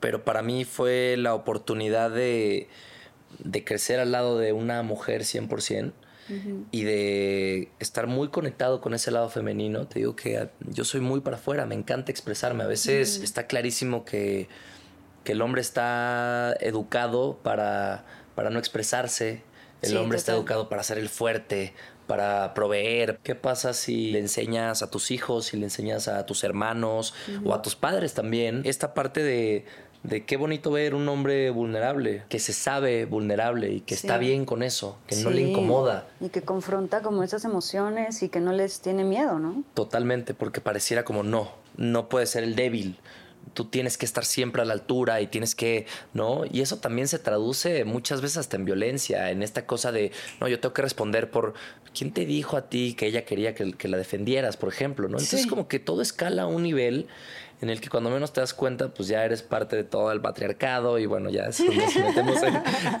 pero 0.00 0.24
para 0.24 0.42
mí 0.42 0.64
fue 0.64 1.14
la 1.16 1.34
oportunidad 1.34 2.10
de, 2.10 2.68
de 3.38 3.64
crecer 3.64 4.00
al 4.00 4.10
lado 4.10 4.38
de 4.38 4.52
una 4.52 4.82
mujer 4.82 5.22
100% 5.22 5.92
y 6.70 6.84
de 6.84 7.68
estar 7.78 8.06
muy 8.06 8.28
conectado 8.28 8.80
con 8.80 8.94
ese 8.94 9.10
lado 9.10 9.28
femenino. 9.28 9.86
Te 9.86 10.00
digo 10.00 10.16
que 10.16 10.48
yo 10.60 10.84
soy 10.84 11.00
muy 11.00 11.20
para 11.20 11.36
afuera, 11.36 11.64
me 11.66 11.74
encanta 11.74 12.10
expresarme. 12.10 12.64
A 12.64 12.66
veces 12.66 13.20
está 13.22 13.46
clarísimo 13.46 14.04
que, 14.04 14.48
que, 15.24 15.32
el 15.32 15.42
hombre 15.42 15.60
está 15.60 16.54
educado 16.60 17.38
para, 17.42 18.04
para 18.34 18.50
no 18.50 18.58
expresarse, 18.58 19.42
el 19.82 19.96
hombre 19.96 20.18
está 20.18 20.32
educado 20.32 20.68
para 20.68 20.82
ser 20.82 20.98
el 20.98 21.08
fuerte, 21.08 21.74
para 22.06 22.54
proveer. 22.54 23.18
¿Qué 23.22 23.34
pasa 23.34 23.72
si 23.72 24.10
le 24.10 24.20
enseñas 24.20 24.82
a 24.82 24.90
tus 24.90 25.10
hijos, 25.10 25.46
si 25.46 25.56
le 25.56 25.64
enseñas 25.64 26.08
a 26.08 26.26
tus 26.26 26.44
hermanos 26.44 27.14
o 27.44 27.54
a 27.54 27.62
tus 27.62 27.74
padres 27.74 28.14
también 28.14 28.62
esta 28.64 28.94
parte 28.94 29.22
de, 29.22 29.64
de 30.02 30.24
qué 30.24 30.36
bonito 30.36 30.70
ver 30.70 30.94
un 30.94 31.08
hombre 31.08 31.50
vulnerable, 31.50 32.24
que 32.28 32.38
se 32.38 32.52
sabe 32.52 33.04
vulnerable 33.04 33.72
y 33.72 33.80
que 33.80 33.94
está 33.94 34.18
bien 34.18 34.44
con 34.44 34.62
eso, 34.62 34.98
que 35.06 35.16
no 35.16 35.30
le 35.30 35.42
incomoda. 35.42 36.06
Y 36.20 36.28
que 36.28 36.42
confronta 36.42 37.02
como 37.02 37.22
esas 37.22 37.44
emociones 37.44 38.22
y 38.22 38.28
que 38.28 38.40
no 38.40 38.52
les 38.52 38.80
tiene 38.80 39.04
miedo, 39.04 39.38
¿no? 39.38 39.62
Totalmente, 39.74 40.34
porque 40.34 40.60
pareciera 40.60 41.04
como 41.04 41.22
no, 41.22 41.52
no 41.76 42.08
puede 42.08 42.26
ser 42.26 42.42
el 42.42 42.56
débil, 42.56 42.98
tú 43.54 43.66
tienes 43.66 43.98
que 43.98 44.06
estar 44.06 44.24
siempre 44.24 44.62
a 44.62 44.64
la 44.64 44.72
altura 44.72 45.20
y 45.20 45.26
tienes 45.26 45.54
que, 45.54 45.86
¿no? 46.14 46.44
Y 46.50 46.60
eso 46.60 46.78
también 46.78 47.08
se 47.08 47.18
traduce 47.18 47.84
muchas 47.84 48.20
veces 48.20 48.38
hasta 48.38 48.56
en 48.56 48.64
violencia, 48.64 49.30
en 49.30 49.42
esta 49.42 49.66
cosa 49.66 49.92
de, 49.92 50.12
no, 50.40 50.48
yo 50.48 50.60
tengo 50.60 50.72
que 50.72 50.82
responder 50.82 51.30
por, 51.30 51.54
¿quién 51.94 52.12
te 52.12 52.24
dijo 52.24 52.56
a 52.56 52.68
ti 52.68 52.94
que 52.94 53.06
ella 53.06 53.24
quería 53.24 53.54
que, 53.54 53.88
la 53.88 53.96
defendieras, 53.96 54.56
por 54.56 54.68
ejemplo, 54.68 55.08
¿no? 55.08 55.18
Entonces 55.18 55.46
como 55.46 55.68
que 55.68 55.78
todo 55.78 56.02
escala 56.02 56.42
a 56.42 56.46
un 56.46 56.62
nivel 56.62 57.08
en 57.60 57.70
el 57.70 57.80
que 57.80 57.88
cuando 57.88 58.10
menos 58.10 58.32
te 58.32 58.40
das 58.40 58.54
cuenta, 58.54 58.92
pues 58.92 59.08
ya 59.08 59.24
eres 59.24 59.42
parte 59.42 59.76
de 59.76 59.84
todo 59.84 60.10
el 60.10 60.20
patriarcado 60.20 60.98
y 60.98 61.06
bueno, 61.06 61.30
ya 61.30 61.46
nos 61.46 61.60
metemos 61.60 62.40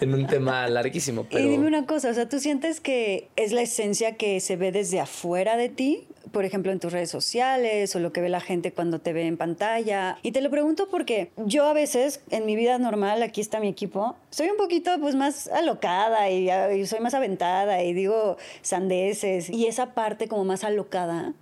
en, 0.00 0.14
un 0.14 0.26
tema 0.28 0.68
larguísimo. 0.68 1.26
Y 1.30 1.38
dime 1.38 1.66
una 1.66 1.84
cosa, 1.84 2.10
o 2.10 2.14
sea, 2.14 2.28
¿tú 2.28 2.38
sientes 2.38 2.80
que 2.80 3.28
es 3.34 3.50
la 3.50 3.62
esencia 3.62 4.16
que 4.16 4.38
se 4.38 4.56
ve 4.56 4.70
desde 4.70 5.00
afuera 5.00 5.56
de 5.56 5.68
ti? 5.68 6.06
Por 6.32 6.44
ejemplo, 6.44 6.72
en 6.72 6.80
tus 6.80 6.92
redes 6.92 7.10
sociales 7.10 7.94
o 7.94 8.00
lo 8.00 8.12
que 8.12 8.20
ve 8.20 8.28
la 8.28 8.40
gente 8.40 8.72
cuando 8.72 8.98
te 9.00 9.12
ve 9.12 9.26
en 9.26 9.36
pantalla. 9.36 10.18
Y 10.22 10.32
te 10.32 10.40
lo 10.40 10.50
pregunto 10.50 10.88
porque 10.90 11.30
yo 11.36 11.66
a 11.66 11.72
veces, 11.72 12.20
en 12.30 12.46
mi 12.46 12.56
vida 12.56 12.78
normal, 12.78 13.22
aquí 13.22 13.40
está 13.40 13.60
mi 13.60 13.68
equipo, 13.68 14.16
soy 14.30 14.48
un 14.48 14.56
poquito 14.56 14.90
pues 15.00 15.14
más 15.14 15.48
alocada 15.48 16.30
y, 16.30 16.48
soy 16.86 17.00
más 17.00 17.14
aventada 17.14 17.82
y 17.82 17.92
digo 17.92 18.36
sandeces. 18.62 19.50
Y 19.50 19.66
esa 19.66 19.94
parte 19.94 20.28
como 20.28 20.44
más 20.44 20.64
alocada, 20.64 21.34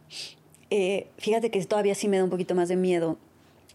eh, 0.70 1.08
fíjate 1.18 1.50
que 1.50 1.64
todavía 1.64 1.94
sí 1.94 2.08
me 2.08 2.18
da 2.18 2.24
un 2.24 2.30
poquito 2.30 2.54
más 2.54 2.68
de 2.68 2.76
miedo 2.76 3.18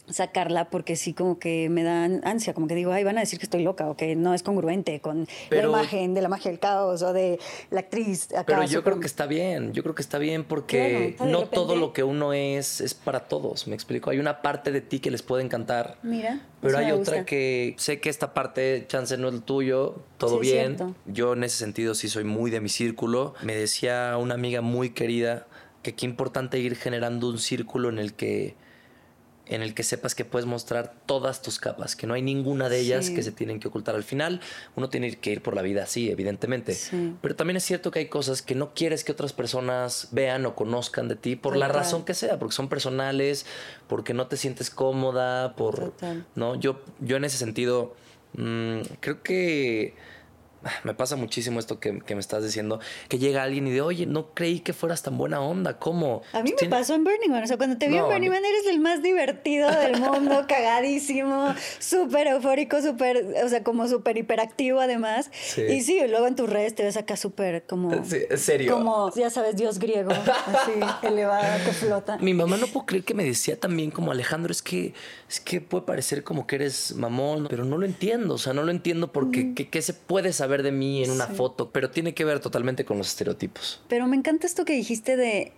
sacarla 0.09 0.69
porque 0.69 0.95
sí 0.95 1.13
como 1.13 1.39
que 1.39 1.69
me 1.69 1.83
dan 1.83 2.21
ansia, 2.23 2.53
como 2.53 2.67
que 2.67 2.75
digo, 2.75 2.91
ay, 2.91 3.03
van 3.03 3.17
a 3.17 3.21
decir 3.21 3.39
que 3.39 3.45
estoy 3.45 3.63
loca 3.63 3.89
o 3.89 3.97
que 3.97 4.15
no 4.15 4.33
es 4.33 4.43
congruente 4.43 4.99
con 4.99 5.27
la 5.49 5.63
imagen 5.63 6.13
de 6.13 6.21
la 6.21 6.29
magia 6.29 6.51
del 6.51 6.59
caos 6.59 7.01
o 7.01 7.13
de 7.13 7.39
la 7.71 7.81
actriz. 7.81 8.29
pero 8.45 8.63
yo 8.65 8.83
creo 8.83 8.99
que 8.99 9.07
está 9.07 9.25
bien, 9.25 9.73
yo 9.73 9.83
creo 9.83 9.95
que 9.95 10.01
está 10.01 10.17
bien 10.17 10.43
porque 10.43 11.15
no 11.19 11.47
todo 11.47 11.75
lo 11.75 11.93
que 11.93 12.03
uno 12.03 12.33
es 12.33 12.81
es 12.81 12.93
para 12.93 13.21
todos, 13.21 13.67
me 13.67 13.75
explico. 13.75 14.09
Hay 14.09 14.19
una 14.19 14.41
parte 14.41 14.71
de 14.71 14.81
ti 14.81 14.99
que 14.99 15.11
les 15.11 15.21
puede 15.21 15.43
encantar. 15.43 15.97
Mira. 16.03 16.41
Pero 16.61 16.77
hay 16.77 16.91
otra 16.91 17.25
que 17.25 17.75
sé 17.77 17.99
que 17.99 18.09
esta 18.09 18.33
parte, 18.33 18.85
chance 18.87 19.17
no 19.17 19.27
es 19.27 19.35
el 19.35 19.41
tuyo, 19.43 20.03
todo 20.17 20.39
bien. 20.39 20.95
Yo 21.05 21.33
en 21.33 21.43
ese 21.43 21.57
sentido 21.57 21.95
sí 21.95 22.09
soy 22.09 22.23
muy 22.23 22.51
de 22.51 22.61
mi 22.61 22.69
círculo. 22.69 23.33
Me 23.43 23.55
decía 23.55 24.17
una 24.17 24.33
amiga 24.33 24.61
muy 24.61 24.91
querida 24.91 25.47
que 25.83 25.93
qué 25.93 26.05
importante 26.05 26.59
ir 26.59 26.75
generando 26.75 27.29
un 27.29 27.37
círculo 27.37 27.89
en 27.89 27.99
el 27.99 28.13
que 28.13 28.55
en 29.47 29.61
el 29.61 29.73
que 29.73 29.83
sepas 29.83 30.15
que 30.15 30.25
puedes 30.25 30.45
mostrar 30.45 30.93
todas 31.05 31.41
tus 31.41 31.59
capas, 31.59 31.95
que 31.95 32.07
no 32.07 32.13
hay 32.13 32.21
ninguna 32.21 32.69
de 32.69 32.79
ellas 32.79 33.09
que 33.09 33.21
se 33.21 33.31
tienen 33.31 33.59
que 33.59 33.67
ocultar. 33.67 33.95
Al 33.95 34.03
final, 34.03 34.41
uno 34.75 34.89
tiene 34.89 35.15
que 35.15 35.31
ir 35.31 35.41
por 35.41 35.55
la 35.55 35.61
vida 35.61 35.83
así, 35.83 36.09
evidentemente. 36.09 36.75
Pero 37.21 37.35
también 37.35 37.57
es 37.57 37.63
cierto 37.63 37.91
que 37.91 37.99
hay 37.99 38.07
cosas 38.07 38.41
que 38.41 38.55
no 38.55 38.73
quieres 38.73 39.03
que 39.03 39.11
otras 39.11 39.33
personas 39.33 40.09
vean 40.11 40.45
o 40.45 40.55
conozcan 40.55 41.07
de 41.07 41.15
ti 41.15 41.35
por 41.35 41.57
la 41.57 41.67
razón 41.67 42.05
que 42.05 42.13
sea, 42.13 42.39
porque 42.39 42.55
son 42.55 42.69
personales, 42.69 43.45
porque 43.87 44.13
no 44.13 44.27
te 44.27 44.37
sientes 44.37 44.69
cómoda, 44.69 45.55
por 45.55 45.93
no. 46.35 46.55
Yo, 46.55 46.81
yo 46.99 47.17
en 47.17 47.25
ese 47.25 47.37
sentido 47.37 47.95
mm, 48.37 48.81
creo 48.99 49.21
que 49.21 49.93
me 50.83 50.93
pasa 50.93 51.15
muchísimo 51.15 51.59
esto 51.59 51.79
que, 51.79 51.91
me 51.91 52.19
estás 52.19 52.43
diciendo, 52.43 52.79
que 53.09 53.19
llega 53.19 53.43
alguien 53.43 53.67
y 53.67 53.71
de, 53.71 53.81
oye, 53.81 54.05
no 54.05 54.33
creí 54.33 54.59
que 54.59 54.73
fueras 54.73 55.01
tan 55.03 55.17
buena 55.17 55.41
onda, 55.41 55.77
¿cómo? 55.77 56.21
A 56.33 56.41
mí 56.41 56.53
me 56.59 56.69
pasó 56.69 56.95
en 56.95 57.03
Burning 57.03 57.29
Man, 57.29 57.43
o 57.43 57.47
sea, 57.47 57.57
cuando 57.57 57.77
te 57.77 57.87
vi 57.87 57.97
en 57.97 58.05
Burning 58.05 58.29
Man 58.29 58.43
eres 58.45 58.67
el 58.67 58.79
más 58.79 59.01
divertido 59.01 59.69
del 59.71 59.99
mundo, 59.99 60.45
cagadísimo, 60.47 61.53
súper 61.79 62.27
eufórico, 62.27 62.81
súper, 62.81 63.25
o 63.43 63.49
sea, 63.49 63.63
como 63.63 63.87
súper 63.87 64.17
hiperactivo 64.17 64.79
además. 64.79 65.29
Y 65.57 65.81
sí, 65.81 65.99
luego 66.07 66.27
en 66.27 66.35
tus 66.35 66.49
redes 66.49 66.75
te 66.75 66.83
ves 66.83 66.97
acá 66.97 67.17
súper 67.17 67.65
como... 67.65 68.03
Sí, 68.05 68.21
serio. 68.35 68.73
Como, 68.73 69.13
ya 69.13 69.29
sabes, 69.29 69.55
dios 69.55 69.79
griego, 69.79 70.11
así, 70.11 70.71
elevado, 71.07 71.63
que 71.65 71.71
flota. 71.71 72.17
Mi 72.17 72.33
mamá 72.33 72.57
no 72.57 72.67
puedo 72.67 72.85
creer 72.85 73.03
que 73.03 73.13
me 73.13 73.23
decía 73.23 73.59
también 73.59 73.91
como, 73.91 74.11
Alejandro, 74.11 74.51
es 74.51 74.61
que, 74.61 74.93
es 75.29 75.39
que 75.39 75.61
puede 75.61 75.85
parecer 75.85 76.23
como 76.23 76.47
que 76.47 76.55
eres 76.55 76.95
mamón, 76.95 77.47
pero 77.49 77.65
no 77.65 77.77
lo 77.77 77.85
entiendo, 77.85 78.35
o 78.35 78.37
sea, 78.37 78.53
no 78.53 78.63
lo 78.63 78.71
entiendo 78.71 79.11
porque 79.11 79.53
¿qué 79.53 79.81
se 79.81 79.93
puede 79.93 80.33
saber 80.33 80.54
de 80.63 80.71
mí 80.71 81.03
en 81.03 81.11
una 81.11 81.27
foto, 81.27 81.71
pero 81.71 81.89
tiene 81.89 82.13
que 82.13 82.25
ver 82.25 82.39
totalmente 82.39 82.85
con 82.85 82.97
los 82.97 83.07
estereotipos. 83.07 83.81
Pero 83.87 84.07
me 84.07 84.15
encanta 84.15 84.47
esto 84.47 84.65
que 84.65 84.73
dijiste 84.73 85.17
de 85.17 85.53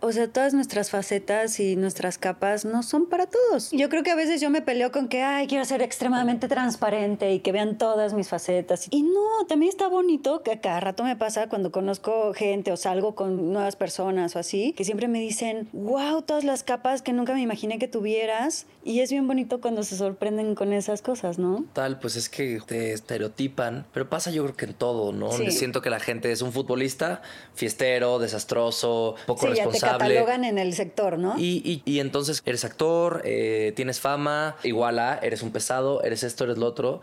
o 0.00 0.12
sea, 0.12 0.28
todas 0.28 0.54
nuestras 0.54 0.90
facetas 0.90 1.58
y 1.58 1.74
nuestras 1.74 2.18
capas 2.18 2.64
no 2.64 2.84
son 2.84 3.06
para 3.06 3.26
todos. 3.26 3.70
Yo 3.72 3.88
creo 3.88 4.04
que 4.04 4.12
a 4.12 4.14
veces 4.14 4.40
yo 4.40 4.48
me 4.48 4.62
peleo 4.62 4.92
con 4.92 5.08
que, 5.08 5.22
ay, 5.22 5.48
quiero 5.48 5.64
ser 5.64 5.82
extremadamente 5.82 6.46
transparente 6.46 7.32
y 7.32 7.40
que 7.40 7.50
vean 7.50 7.78
todas 7.78 8.14
mis 8.14 8.28
facetas. 8.28 8.86
Y 8.90 9.02
no, 9.02 9.46
también 9.48 9.70
está 9.70 9.88
bonito 9.88 10.42
que 10.44 10.60
cada 10.60 10.78
rato 10.78 11.02
me 11.02 11.16
pasa 11.16 11.48
cuando 11.48 11.72
conozco 11.72 12.32
gente 12.32 12.70
o 12.70 12.76
salgo 12.76 13.16
con 13.16 13.52
nuevas 13.52 13.74
personas 13.74 14.36
o 14.36 14.38
así, 14.38 14.72
que 14.74 14.84
siempre 14.84 15.08
me 15.08 15.18
dicen, 15.18 15.68
wow, 15.72 16.22
todas 16.22 16.44
las 16.44 16.62
capas 16.62 17.02
que 17.02 17.12
nunca 17.12 17.34
me 17.34 17.42
imaginé 17.42 17.80
que 17.80 17.88
tuvieras. 17.88 18.66
Y 18.84 19.00
es 19.00 19.10
bien 19.10 19.26
bonito 19.26 19.60
cuando 19.60 19.82
se 19.82 19.96
sorprenden 19.96 20.54
con 20.54 20.72
esas 20.72 21.02
cosas, 21.02 21.38
¿no? 21.38 21.64
Tal, 21.72 21.98
pues 21.98 22.14
es 22.14 22.28
que 22.28 22.60
te 22.64 22.92
estereotipan, 22.92 23.84
pero 23.92 24.08
pasa 24.08 24.30
yo 24.30 24.44
creo 24.44 24.56
que 24.56 24.64
en 24.66 24.74
todo, 24.74 25.12
¿no? 25.12 25.32
Siento 25.32 25.82
que 25.82 25.90
la 25.90 26.00
gente 26.00 26.30
es 26.30 26.40
un 26.40 26.52
futbolista 26.52 27.20
fiestero, 27.54 28.18
desastroso, 28.20 29.16
poco 29.26 29.48
responsable 29.48 29.87
catalogan 29.92 30.44
en 30.44 30.58
el 30.58 30.74
sector, 30.74 31.18
¿no? 31.18 31.34
Y, 31.38 31.82
y, 31.84 32.00
entonces 32.00 32.42
eres 32.44 32.64
actor, 32.64 33.22
eh, 33.24 33.72
tienes 33.76 34.00
fama, 34.00 34.56
igual 34.62 34.98
a, 34.98 35.18
eres 35.18 35.42
un 35.42 35.50
pesado, 35.50 36.02
eres 36.02 36.22
esto, 36.22 36.44
eres 36.44 36.58
lo 36.58 36.66
otro. 36.66 37.00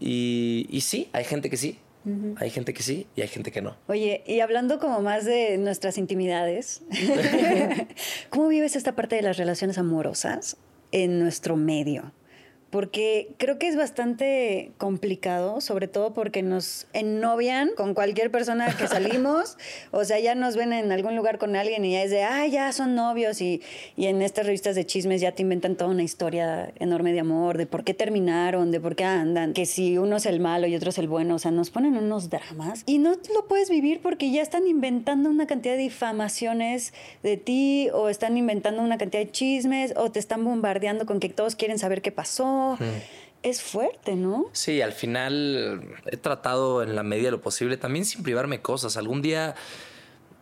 y, 0.00 0.66
y 0.70 0.80
sí, 0.80 1.08
hay 1.12 1.24
gente 1.24 1.50
que 1.50 1.56
sí, 1.56 1.78
Hay 2.36 2.50
gente 2.50 2.72
que 2.72 2.82
sí 2.82 3.06
y 3.16 3.22
hay 3.22 3.28
gente 3.28 3.50
que 3.50 3.62
no. 3.62 3.76
Oye, 3.88 4.22
y 4.26 4.40
hablando 4.40 4.78
como 4.78 5.00
más 5.00 5.24
de 5.24 5.58
nuestras 5.58 5.98
intimidades, 5.98 6.82
¿cómo 8.30 8.48
vives 8.48 8.76
esta 8.76 8.94
parte 8.94 9.16
de 9.16 9.22
las 9.22 9.36
relaciones 9.36 9.78
amorosas 9.78 10.56
en 10.92 11.18
nuestro 11.18 11.56
medio? 11.56 12.12
Porque 12.76 13.30
creo 13.38 13.58
que 13.58 13.68
es 13.68 13.74
bastante 13.74 14.70
complicado, 14.76 15.62
sobre 15.62 15.88
todo 15.88 16.12
porque 16.12 16.42
nos 16.42 16.86
ennovian 16.92 17.70
con 17.74 17.94
cualquier 17.94 18.30
persona 18.30 18.76
que 18.76 18.86
salimos, 18.86 19.56
o 19.92 20.04
sea, 20.04 20.18
ya 20.20 20.34
nos 20.34 20.56
ven 20.56 20.74
en 20.74 20.92
algún 20.92 21.16
lugar 21.16 21.38
con 21.38 21.56
alguien 21.56 21.86
y 21.86 21.92
ya 21.92 22.02
es 22.02 22.10
de, 22.10 22.24
ah, 22.24 22.46
ya 22.46 22.70
son 22.72 22.94
novios 22.94 23.40
y, 23.40 23.62
y 23.96 24.08
en 24.08 24.20
estas 24.20 24.44
revistas 24.44 24.74
de 24.74 24.84
chismes 24.84 25.22
ya 25.22 25.32
te 25.32 25.40
inventan 25.40 25.76
toda 25.76 25.90
una 25.90 26.02
historia 26.02 26.70
enorme 26.78 27.14
de 27.14 27.20
amor, 27.20 27.56
de 27.56 27.64
por 27.64 27.82
qué 27.82 27.94
terminaron, 27.94 28.70
de 28.70 28.78
por 28.78 28.94
qué 28.94 29.04
andan, 29.04 29.54
que 29.54 29.64
si 29.64 29.96
uno 29.96 30.16
es 30.16 30.26
el 30.26 30.38
malo 30.40 30.66
y 30.66 30.76
otro 30.76 30.90
es 30.90 30.98
el 30.98 31.08
bueno, 31.08 31.36
o 31.36 31.38
sea, 31.38 31.52
nos 31.52 31.70
ponen 31.70 31.96
unos 31.96 32.28
dramas 32.28 32.82
y 32.84 32.98
no 32.98 33.12
lo 33.34 33.48
puedes 33.48 33.70
vivir 33.70 34.02
porque 34.02 34.30
ya 34.30 34.42
están 34.42 34.66
inventando 34.66 35.30
una 35.30 35.46
cantidad 35.46 35.76
de 35.76 35.80
difamaciones 35.80 36.92
de 37.22 37.38
ti 37.38 37.88
o 37.94 38.10
están 38.10 38.36
inventando 38.36 38.82
una 38.82 38.98
cantidad 38.98 39.22
de 39.22 39.30
chismes 39.30 39.94
o 39.96 40.12
te 40.12 40.18
están 40.18 40.44
bombardeando 40.44 41.06
con 41.06 41.20
que 41.20 41.30
todos 41.30 41.56
quieren 41.56 41.78
saber 41.78 42.02
qué 42.02 42.12
pasó 42.12 42.65
es 43.42 43.62
fuerte, 43.62 44.16
¿no? 44.16 44.46
Sí, 44.52 44.82
al 44.82 44.92
final 44.92 45.94
he 46.06 46.16
tratado 46.16 46.82
en 46.82 46.96
la 46.96 47.02
medida 47.02 47.26
de 47.26 47.30
lo 47.32 47.40
posible, 47.40 47.76
también 47.76 48.04
sin 48.04 48.22
privarme 48.22 48.60
cosas. 48.60 48.96
Algún 48.96 49.22
día, 49.22 49.54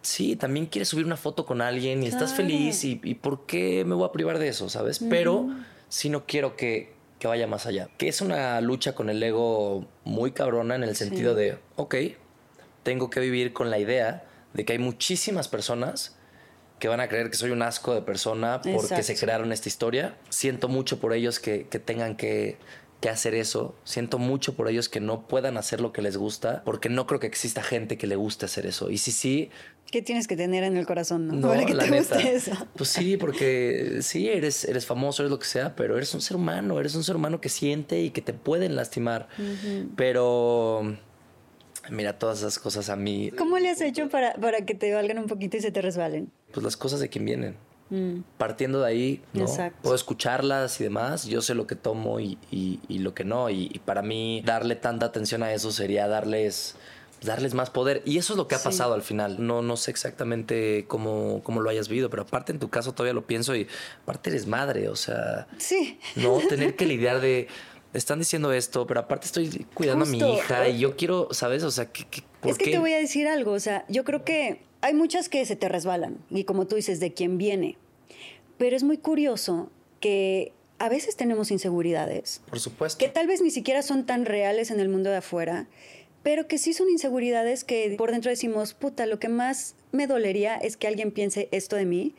sí, 0.02 0.36
también 0.36 0.66
quieres 0.66 0.88
subir 0.88 1.04
una 1.04 1.16
foto 1.16 1.44
con 1.44 1.60
alguien 1.60 2.02
y 2.02 2.06
estás 2.06 2.34
feliz 2.34 2.84
y, 2.84 2.96
¿por 2.96 3.46
qué 3.46 3.84
me 3.84 3.94
voy 3.94 4.06
a 4.08 4.12
privar 4.12 4.38
de 4.38 4.48
eso, 4.48 4.68
sabes? 4.68 5.00
Pero 5.10 5.48
sí 5.88 6.08
no 6.08 6.24
quiero 6.26 6.56
que, 6.56 6.94
vaya 7.24 7.46
más 7.46 7.64
allá. 7.64 7.88
Que 7.96 8.08
es 8.08 8.20
una 8.20 8.60
lucha 8.60 8.94
con 8.94 9.08
el 9.08 9.22
ego 9.22 9.86
muy 10.04 10.32
cabrona 10.32 10.74
en 10.74 10.84
el 10.84 10.94
sentido 10.94 11.34
de, 11.34 11.58
ok, 11.76 11.94
tengo 12.82 13.08
que 13.08 13.20
vivir 13.20 13.54
con 13.54 13.70
la 13.70 13.78
idea 13.78 14.24
de 14.52 14.64
que 14.64 14.74
hay 14.74 14.78
muchísimas 14.78 15.48
personas 15.48 16.18
que 16.78 16.88
van 16.88 17.00
a 17.00 17.08
creer 17.08 17.30
que 17.30 17.36
soy 17.36 17.50
un 17.50 17.62
asco 17.62 17.94
de 17.94 18.02
persona 18.02 18.60
porque 18.62 19.02
se 19.02 19.16
crearon 19.16 19.52
esta 19.52 19.68
historia. 19.68 20.16
Siento 20.28 20.68
mucho 20.68 20.98
por 20.98 21.12
ellos 21.12 21.40
que, 21.40 21.64
tengan 21.84 22.16
que, 22.16 22.58
hacer 23.10 23.34
eso. 23.34 23.74
Siento 23.84 24.18
mucho 24.18 24.54
por 24.54 24.68
ellos 24.68 24.88
que 24.88 24.98
no 24.98 25.26
puedan 25.28 25.58
hacer 25.58 25.80
lo 25.80 25.92
que 25.92 26.00
les 26.00 26.16
gusta, 26.16 26.62
porque 26.64 26.88
no 26.88 27.06
creo 27.06 27.20
que 27.20 27.26
exista 27.26 27.62
gente 27.62 27.98
que 27.98 28.06
le 28.06 28.16
guste 28.16 28.46
hacer 28.46 28.64
eso. 28.64 28.90
Y 28.90 28.96
si 28.96 29.12
sí... 29.12 29.50
¿Qué 29.90 30.00
tienes 30.00 30.26
que 30.26 30.36
tener 30.36 30.64
en 30.64 30.78
el 30.78 30.86
corazón, 30.86 31.28
no? 31.28 31.48
Para 31.48 31.66
que 31.66 31.74
te 31.74 31.90
guste 31.90 32.34
eso. 32.34 32.52
Pues 32.74 32.88
sí, 32.88 33.18
porque 33.18 33.98
sí, 34.00 34.28
eres, 34.28 34.64
eres 34.64 34.86
famoso, 34.86 35.22
eres 35.22 35.30
lo 35.30 35.38
que 35.38 35.44
sea, 35.44 35.76
pero 35.76 35.98
eres 35.98 36.14
un 36.14 36.22
ser 36.22 36.38
humano, 36.38 36.80
eres 36.80 36.94
un 36.94 37.04
ser 37.04 37.16
humano 37.16 37.42
que 37.42 37.50
siente 37.50 38.00
y 38.00 38.08
que 38.08 38.22
te 38.22 38.32
pueden 38.32 38.74
lastimar. 38.74 39.28
Pero 39.96 40.96
Mira, 41.90 42.18
todas 42.18 42.38
esas 42.38 42.58
cosas 42.58 42.88
a 42.88 42.96
mí. 42.96 43.30
¿Cómo 43.36 43.58
le 43.58 43.70
has 43.70 43.80
hecho 43.80 44.08
para, 44.08 44.34
para 44.34 44.64
que 44.64 44.74
te 44.74 44.92
valgan 44.92 45.18
un 45.18 45.26
poquito 45.26 45.56
y 45.56 45.60
se 45.60 45.70
te 45.70 45.82
resbalen? 45.82 46.30
Pues 46.54 46.64
las 46.64 46.76
cosas 46.76 47.00
de 47.00 47.08
quien 47.08 47.24
vienen. 47.24 47.56
Mm. 47.90 48.20
Partiendo 48.38 48.80
de 48.80 48.86
ahí, 48.86 49.22
¿no? 49.34 49.46
puedo 49.82 49.94
escucharlas 49.94 50.80
y 50.80 50.84
demás, 50.84 51.26
yo 51.26 51.42
sé 51.42 51.54
lo 51.54 51.66
que 51.66 51.76
tomo 51.76 52.18
y, 52.18 52.38
y, 52.50 52.98
lo 53.00 53.14
que 53.14 53.24
no, 53.24 53.50
y, 53.50 53.80
para 53.84 54.00
mí 54.00 54.42
darle 54.44 54.74
tanta 54.74 55.06
atención 55.06 55.42
a 55.42 55.52
eso 55.52 55.70
sería 55.70 56.08
darles 56.08 56.76
darles 57.22 57.54
más 57.54 57.70
poder. 57.70 58.02
Y 58.04 58.18
eso 58.18 58.34
es 58.34 58.36
lo 58.36 58.48
que 58.48 58.54
ha 58.54 58.62
pasado 58.62 58.92
al 58.92 59.00
final. 59.00 59.36
No, 59.46 59.62
no 59.62 59.78
sé 59.78 59.90
exactamente 59.90 60.84
cómo, 60.88 61.40
cómo 61.42 61.62
lo 61.62 61.70
hayas 61.70 61.88
vivido, 61.88 62.10
pero 62.10 62.22
aparte 62.22 62.52
en 62.52 62.58
tu 62.58 62.68
caso 62.68 62.92
todavía 62.92 63.14
lo 63.14 63.26
pienso 63.26 63.56
y 63.56 63.66
aparte 64.02 64.28
eres 64.28 64.46
madre, 64.46 64.90
o 64.90 64.96
sea... 64.96 65.46
Sí. 65.56 65.98
No, 66.16 66.38
tener 66.48 66.76
que 66.76 66.84
lidiar 66.84 67.20
de... 67.22 67.48
Están 67.94 68.18
diciendo 68.18 68.52
esto, 68.52 68.86
pero 68.86 69.00
aparte 69.00 69.26
estoy 69.26 69.66
cuidando 69.72 70.04
a 70.04 70.08
mi 70.08 70.18
hija 70.18 70.68
y 70.68 70.80
yo 70.80 70.96
quiero, 70.96 71.28
¿sabes? 71.30 71.62
O 71.62 71.70
sea, 71.70 71.86
¿qué, 71.92 72.04
es 72.42 72.58
que 72.58 72.72
te 72.72 72.78
voy 72.78 72.92
a 72.92 72.98
decir 72.98 73.26
algo, 73.26 73.52
o 73.52 73.60
sea, 73.60 73.84
yo 73.88 74.04
creo 74.04 74.24
que 74.24 74.60
hay 74.84 74.92
muchas 74.92 75.30
que 75.30 75.46
se 75.46 75.56
te 75.56 75.70
resbalan 75.70 76.18
y 76.28 76.44
como 76.44 76.66
tú 76.66 76.76
dices, 76.76 77.00
de 77.00 77.14
quién 77.14 77.38
viene. 77.38 77.78
Pero 78.58 78.76
es 78.76 78.82
muy 78.82 78.98
curioso 78.98 79.70
que 79.98 80.52
a 80.78 80.90
veces 80.90 81.16
tenemos 81.16 81.50
inseguridades. 81.50 82.42
Por 82.50 82.60
supuesto. 82.60 82.98
Que 83.02 83.10
tal 83.10 83.26
vez 83.26 83.40
ni 83.40 83.50
siquiera 83.50 83.80
son 83.80 84.04
tan 84.04 84.26
reales 84.26 84.70
en 84.70 84.80
el 84.80 84.90
mundo 84.90 85.08
de 85.08 85.16
afuera, 85.16 85.68
pero 86.22 86.48
que 86.48 86.58
sí 86.58 86.74
son 86.74 86.90
inseguridades 86.90 87.64
que 87.64 87.94
por 87.96 88.10
dentro 88.10 88.28
decimos, 88.28 88.74
puta, 88.74 89.06
lo 89.06 89.18
que 89.18 89.30
más 89.30 89.74
me 89.90 90.06
dolería 90.06 90.56
es 90.56 90.76
que 90.76 90.86
alguien 90.86 91.12
piense 91.12 91.48
esto 91.50 91.76
de 91.76 91.86
mí 91.86 92.14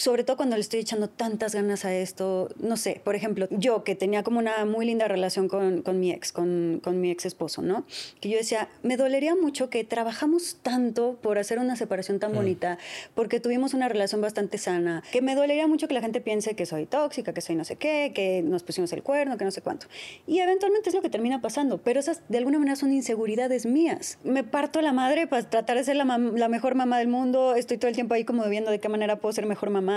sobre 0.00 0.24
todo 0.24 0.38
cuando 0.38 0.56
le 0.56 0.62
estoy 0.62 0.80
echando 0.80 1.10
tantas 1.10 1.54
ganas 1.54 1.84
a 1.84 1.94
esto, 1.94 2.48
no 2.58 2.78
sé, 2.78 3.02
por 3.04 3.14
ejemplo, 3.14 3.48
yo 3.50 3.84
que 3.84 3.94
tenía 3.94 4.22
como 4.22 4.38
una 4.38 4.64
muy 4.64 4.86
linda 4.86 5.08
relación 5.08 5.46
con, 5.46 5.82
con 5.82 6.00
mi 6.00 6.10
ex, 6.10 6.32
con, 6.32 6.80
con, 6.82 7.02
mi 7.02 7.10
ex 7.10 7.26
esposo, 7.26 7.60
¿no? 7.60 7.84
Que 8.20 8.30
yo 8.30 8.38
decía, 8.38 8.70
me 8.82 8.96
dolería 8.96 9.34
mucho 9.36 9.68
que 9.68 9.84
trabajamos 9.84 10.56
tanto 10.62 11.18
por 11.20 11.38
hacer 11.38 11.58
una 11.58 11.76
separación 11.76 12.18
tan 12.18 12.32
mm. 12.32 12.34
bonita, 12.34 12.78
porque 13.14 13.40
tuvimos 13.40 13.74
una 13.74 13.90
relación 13.90 14.22
bastante 14.22 14.56
sana, 14.56 15.02
que 15.12 15.20
me 15.20 15.34
dolería 15.34 15.66
mucho 15.66 15.86
que 15.86 15.92
la 15.92 16.00
gente 16.00 16.22
piense 16.22 16.56
que 16.56 16.64
soy 16.64 16.86
tóxica, 16.86 17.34
que 17.34 17.42
soy 17.42 17.56
no 17.56 17.64
sé 17.64 17.76
qué, 17.76 18.12
que 18.14 18.40
nos 18.40 18.62
pusimos 18.62 18.90
el 18.94 19.02
cuerno, 19.02 19.36
que 19.36 19.44
no 19.44 19.50
sé 19.50 19.60
cuánto. 19.60 19.86
Y 20.26 20.38
eventualmente 20.38 20.88
es 20.88 20.94
lo 20.94 21.02
que 21.02 21.10
termina 21.10 21.42
pasando, 21.42 21.76
pero 21.76 22.00
esas 22.00 22.22
de 22.30 22.38
alguna 22.38 22.58
manera 22.58 22.76
son 22.76 22.90
inseguridades 22.94 23.66
mías. 23.66 24.18
Me 24.24 24.44
parto 24.44 24.80
la 24.80 24.94
madre 24.94 25.26
para 25.26 25.42
tratar 25.42 25.76
de 25.76 25.84
ser 25.84 25.96
la, 25.96 26.04
la 26.04 26.48
mejor 26.48 26.74
mamá 26.74 26.98
del 26.98 27.08
mundo, 27.08 27.54
estoy 27.54 27.76
todo 27.76 27.88
el 27.88 27.94
tiempo 27.94 28.14
ahí 28.14 28.24
como 28.24 28.48
viendo 28.48 28.70
de 28.70 28.80
qué 28.80 28.88
manera 28.88 29.16
puedo 29.16 29.34
ser 29.34 29.44
mejor 29.44 29.68
mamá 29.68 29.89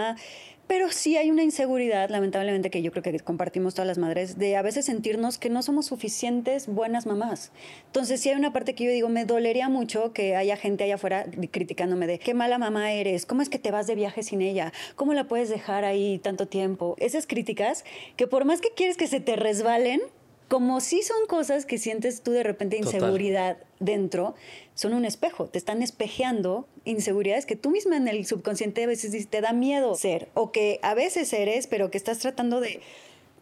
pero 0.68 0.92
sí 0.92 1.18
hay 1.18 1.30
una 1.30 1.44
inseguridad, 1.44 2.10
lamentablemente, 2.10 2.70
que 2.70 2.82
yo 2.82 2.92
creo 2.92 3.04
que 3.04 3.20
compartimos 3.20 3.74
todas 3.74 3.88
las 3.88 3.98
madres, 3.98 4.38
de 4.38 4.56
a 4.56 4.62
veces 4.62 4.86
sentirnos 4.86 5.38
que 5.38 5.50
no 5.50 5.62
somos 5.62 5.88
suficientes 5.88 6.68
buenas 6.68 7.06
mamás. 7.06 7.52
Entonces, 7.88 8.22
sí 8.22 8.30
hay 8.30 8.36
una 8.36 8.54
parte 8.54 8.74
que 8.74 8.86
yo 8.86 8.92
digo, 8.92 9.10
me 9.10 9.26
dolería 9.26 9.68
mucho 9.68 10.14
que 10.14 10.36
haya 10.36 10.56
gente 10.56 10.86
allá 10.86 10.96
afuera 10.96 11.26
criticándome 11.52 12.08
de 12.08 12.18
qué 12.18 12.34
mala 12.34 12.58
mamá 12.58 12.94
eres, 12.94 13.26
cómo 13.26 13.42
es 13.42 13.50
que 13.50 13.60
te 13.60 13.72
vas 13.72 13.88
de 13.88 13.96
viaje 13.96 14.24
sin 14.24 14.42
ella, 14.42 14.72
cómo 14.96 15.14
la 15.14 15.26
puedes 15.26 15.50
dejar 15.50 15.84
ahí 15.84 16.18
tanto 16.20 16.48
tiempo. 16.48 16.96
Esas 16.98 17.28
críticas 17.28 17.84
que 18.16 18.28
por 18.28 18.46
más 18.46 18.62
que 18.62 18.70
quieres 18.76 18.96
que 18.96 19.08
se 19.08 19.20
te 19.20 19.36
resbalen, 19.36 20.02
como 20.48 20.82
si 20.82 21.02
son 21.02 21.26
cosas 21.28 21.66
que 21.66 21.78
sientes 21.78 22.22
tú 22.22 22.32
de 22.32 22.44
repente 22.44 22.78
inseguridad 22.78 23.58
dentro, 23.80 24.36
son 24.76 24.94
un 24.94 25.06
espejo, 25.06 25.48
te 25.48 25.58
están 25.58 25.82
espejeando 25.82 26.68
inseguridades 26.86 27.46
que 27.46 27.56
tú 27.56 27.70
misma 27.70 27.98
en 27.98 28.08
el 28.08 28.26
subconsciente 28.26 28.84
a 28.84 28.88
veces 28.88 29.28
te 29.28 29.42
da 29.42 29.54
miedo 29.54 29.96
ser, 29.96 30.30
o 30.34 30.52
que 30.52 30.80
a 30.82 30.94
veces 30.94 31.32
eres, 31.34 31.68
pero 31.68 31.92
que 31.92 31.98
estás 31.98 32.20
tratando 32.20 32.60
de 32.60 32.82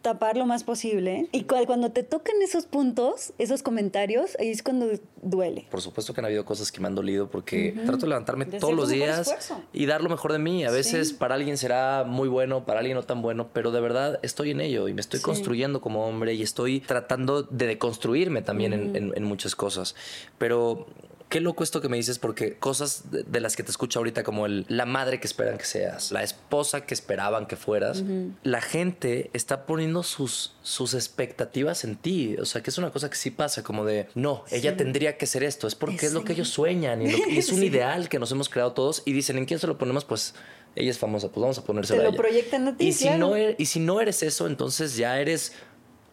tapar 0.02 0.36
lo 0.36 0.44
más 0.46 0.64
posible. 0.64 1.28
Y 1.32 1.44
cuando 1.44 1.92
te 1.92 2.02
tocan 2.02 2.34
esos 2.42 2.66
puntos, 2.66 3.32
esos 3.38 3.62
comentarios, 3.62 4.36
ahí 4.38 4.50
es 4.50 4.62
cuando 4.62 4.90
duele. 5.22 5.66
Por 5.70 5.80
supuesto 5.80 6.12
que 6.12 6.20
han 6.20 6.24
habido 6.26 6.44
cosas 6.44 6.70
que 6.72 6.80
me 6.80 6.88
han 6.88 6.94
dolido 6.94 7.30
porque 7.30 7.72
trato 7.86 8.02
de 8.02 8.08
levantarme 8.08 8.44
todos 8.46 8.74
los 8.74 8.90
días 8.90 9.32
y 9.72 9.86
dar 9.86 10.02
lo 10.02 10.10
mejor 10.10 10.32
de 10.32 10.38
mí. 10.38 10.64
A 10.64 10.70
veces 10.70 11.12
para 11.12 11.36
alguien 11.36 11.56
será 11.56 12.04
muy 12.04 12.28
bueno, 12.28 12.66
para 12.66 12.80
alguien 12.80 12.96
no 12.96 13.04
tan 13.04 13.22
bueno, 13.22 13.48
pero 13.52 13.70
de 13.70 13.80
verdad 13.80 14.18
estoy 14.22 14.50
en 14.50 14.60
ello 14.60 14.88
y 14.88 14.94
me 14.94 15.00
estoy 15.00 15.20
construyendo 15.20 15.80
como 15.80 16.04
hombre 16.06 16.34
y 16.34 16.42
estoy 16.42 16.80
tratando 16.80 17.44
de 17.44 17.68
deconstruirme 17.68 18.42
también 18.42 18.72
en, 18.72 19.12
en 19.14 19.24
muchas 19.24 19.54
cosas. 19.54 19.94
Pero 20.36 20.86
Qué 21.32 21.40
loco 21.40 21.64
esto 21.64 21.80
que 21.80 21.88
me 21.88 21.96
dices 21.96 22.18
porque 22.18 22.58
cosas 22.58 23.04
de, 23.10 23.40
las 23.40 23.56
que 23.56 23.62
te 23.62 23.70
escucho 23.70 24.00
ahorita 24.00 24.22
como 24.22 24.44
el, 24.44 24.66
la 24.68 24.84
madre 24.84 25.18
que 25.18 25.26
esperan 25.26 25.56
que 25.56 25.64
seas, 25.64 26.12
la 26.12 26.22
esposa 26.22 26.82
que 26.82 26.92
esperaban 26.92 27.46
que 27.46 27.56
fueras, 27.56 28.04
la 28.42 28.60
gente 28.60 29.30
está 29.32 29.64
poniendo 29.64 30.02
sus, 30.02 30.52
sus 30.62 30.92
expectativas 30.92 31.84
en 31.84 31.96
ti. 31.96 32.36
O 32.36 32.44
sea, 32.44 32.62
que 32.62 32.68
es 32.68 32.76
una 32.76 32.90
cosa 32.90 33.08
que 33.08 33.16
sí 33.16 33.30
pasa 33.30 33.62
como 33.62 33.86
de, 33.86 34.08
no, 34.14 34.44
ella 34.50 34.76
tendría 34.76 35.16
que 35.16 35.24
ser 35.24 35.42
esto, 35.42 35.66
es 35.66 35.74
porque 35.74 36.04
es 36.04 36.12
lo 36.12 36.22
que 36.22 36.34
ellos 36.34 36.50
sueñan 36.50 37.00
y, 37.06 37.08
es 37.38 37.50
un 37.50 37.62
ideal 37.62 38.10
que 38.10 38.18
nos 38.18 38.30
hemos 38.30 38.50
creado 38.50 38.74
todos 38.74 39.00
y 39.06 39.14
dicen, 39.14 39.38
¿en 39.38 39.46
quién 39.46 39.58
se 39.58 39.66
lo 39.66 39.78
ponemos? 39.78 40.04
Pues 40.04 40.34
ella 40.76 40.90
es 40.90 40.98
famosa, 40.98 41.28
pues 41.28 41.40
vamos 41.40 41.56
a 41.56 41.64
ponérsela 41.64 42.02
Te 42.02 42.10
lo 42.10 42.14
proyectan 42.14 42.68
a 42.68 42.76
ti, 42.76 42.88
y 42.88 42.92
si 42.92 43.08
no 43.08 43.36
eres, 43.36 43.56
Y 43.58 43.64
si 43.64 43.80
no 43.80 44.02
eres 44.02 44.22
eso, 44.22 44.46
entonces 44.46 44.98
ya 44.98 45.18
eres 45.18 45.54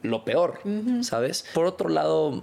lo 0.01 0.23
peor, 0.23 0.61
¿sabes? 1.01 1.43
Por 1.53 1.65
otro 1.65 1.89
lado 1.89 2.41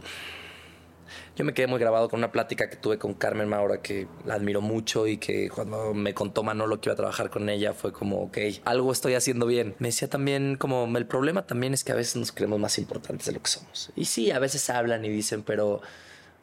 yo 1.36 1.44
me 1.44 1.52
quedé 1.52 1.66
muy 1.66 1.78
grabado 1.78 2.08
con 2.08 2.18
una 2.18 2.32
plática 2.32 2.70
que 2.70 2.76
tuve 2.76 2.98
con 2.98 3.12
Carmen 3.12 3.46
Maura, 3.46 3.82
que 3.82 4.08
la 4.24 4.34
admiro 4.34 4.62
mucho 4.62 5.06
y 5.06 5.18
que 5.18 5.50
cuando 5.50 5.92
me 5.92 6.14
contó 6.14 6.42
Manolo 6.42 6.80
que 6.80 6.88
iba 6.88 6.94
a 6.94 6.96
trabajar 6.96 7.28
con 7.28 7.50
ella 7.50 7.74
fue 7.74 7.92
como, 7.92 8.22
ok, 8.22 8.38
algo 8.64 8.90
estoy 8.90 9.14
haciendo 9.14 9.46
bien. 9.46 9.74
Me 9.78 9.88
decía 9.88 10.08
también 10.08 10.56
como, 10.56 10.86
el 10.96 11.06
problema 11.06 11.46
también 11.46 11.74
es 11.74 11.84
que 11.84 11.92
a 11.92 11.94
veces 11.94 12.16
nos 12.16 12.32
creemos 12.32 12.58
más 12.58 12.78
importantes 12.78 13.26
de 13.26 13.32
lo 13.32 13.42
que 13.42 13.50
somos. 13.50 13.92
Y 13.96 14.06
sí, 14.06 14.30
a 14.30 14.38
veces 14.38 14.70
hablan 14.70 15.04
y 15.04 15.10
dicen, 15.10 15.42
pero 15.42 15.82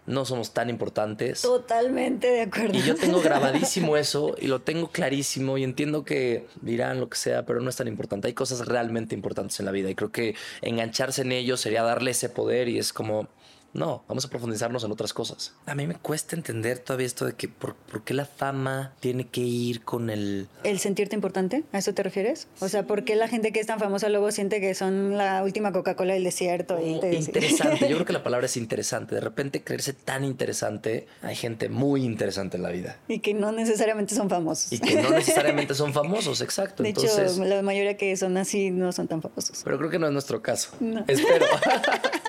no 0.06 0.26
somos 0.26 0.54
tan 0.54 0.70
importantes. 0.70 1.42
Totalmente 1.42 2.28
de 2.28 2.42
acuerdo. 2.42 2.78
Y 2.78 2.84
yo 2.84 2.94
tengo 2.94 3.20
grabadísimo 3.24 3.98
eso 3.98 4.36
y 4.40 4.46
lo 4.46 4.62
tengo 4.62 4.92
clarísimo 4.92 5.58
y 5.58 5.64
entiendo 5.64 6.06
que 6.06 6.46
dirán 6.62 7.00
lo 7.00 7.10
que 7.10 7.18
sea, 7.18 7.48
pero 7.48 7.62
no 7.62 7.70
es 7.72 7.76
tan 7.76 7.88
importante. 7.88 8.28
Hay 8.28 8.34
cosas 8.34 8.68
realmente 8.68 9.16
importantes 9.16 9.60
en 9.60 9.66
la 9.66 9.72
vida 9.72 9.90
y 9.90 9.96
creo 9.96 10.12
que 10.12 10.36
engancharse 10.62 11.24
en 11.24 11.32
ello 11.32 11.58
sería 11.58 11.82
darle 11.82 12.12
ese 12.12 12.30
poder 12.30 12.70
y 12.70 12.78
es 12.78 12.94
como 12.94 13.28
no, 13.74 14.04
vamos 14.08 14.24
a 14.26 14.30
profundizarnos 14.30 14.84
en 14.84 14.92
otras 14.92 15.14
cosas. 15.14 15.54
A 15.66 15.74
mí 15.74 15.88
me 15.88 15.96
cuesta 15.96 16.36
entender 16.36 16.78
todavía 16.78 17.08
esto 17.08 17.26
de 17.26 17.34
que 17.34 17.48
por, 17.48 17.76
qué 18.06 18.14
la 18.14 18.26
fama 18.26 18.94
tiene 19.00 19.28
que 19.28 19.42
ir 19.42 19.82
con 19.82 20.12
el... 20.12 20.48
¿El 20.64 20.78
sentirte 20.80 21.16
importante? 21.16 21.64
¿A 21.72 21.80
eso 21.80 21.94
te 21.94 22.04
refieres? 22.04 22.48
O 22.60 22.70
sea, 22.70 22.86
¿por 22.86 23.04
qué 23.04 23.16
la 23.16 23.28
gente 23.28 23.52
que 23.52 23.60
es 23.60 23.66
tan 23.66 23.80
famosa 23.80 24.10
luego 24.10 24.32
siente 24.32 24.62
que 24.62 24.76
son 24.76 25.18
la 25.18 25.44
última 25.44 25.72
Coca-Cola 25.72 26.14
del 26.14 26.24
desierto? 26.24 26.80
Y... 26.80 27.00
Oh, 27.02 27.12
interesante, 27.12 27.90
yo 27.90 27.96
creo 27.96 28.06
que 28.06 28.14
la 28.14 28.24
palabra 28.24 28.46
es 28.46 28.58
interesante. 28.58 29.16
De 29.16 29.22
repente 29.22 29.64
creerse 29.64 29.94
tan 29.94 30.24
interesante, 30.24 31.08
hay 31.24 31.36
gente 31.36 31.68
muy 31.68 32.04
interesante 32.04 32.58
en 32.58 32.64
la 32.64 32.70
vida. 32.70 33.00
Y 33.08 33.20
que 33.20 33.34
no 33.34 33.52
necesariamente 33.52 34.14
son 34.14 34.30
famosos. 34.30 34.72
Y 34.72 34.80
que 34.80 35.02
no 35.02 35.10
necesariamente 35.16 35.74
son 35.74 35.94
famosos, 35.94 36.42
exacto. 36.42 36.84
De 36.84 36.90
hecho, 36.90 37.08
la 37.44 37.64
mayoría 37.64 37.98
que 37.98 38.16
son 38.18 38.38
así 38.38 38.70
no 38.70 38.92
son 38.92 39.08
tan 39.08 39.22
famosos. 39.22 39.62
Pero 39.64 39.80
creo 39.80 39.90
que 39.90 39.98
no 39.98 40.06
es 40.06 40.14
nuestro 40.14 40.44
caso. 40.44 40.70
No. 40.80 41.04
Espero. 41.08 41.48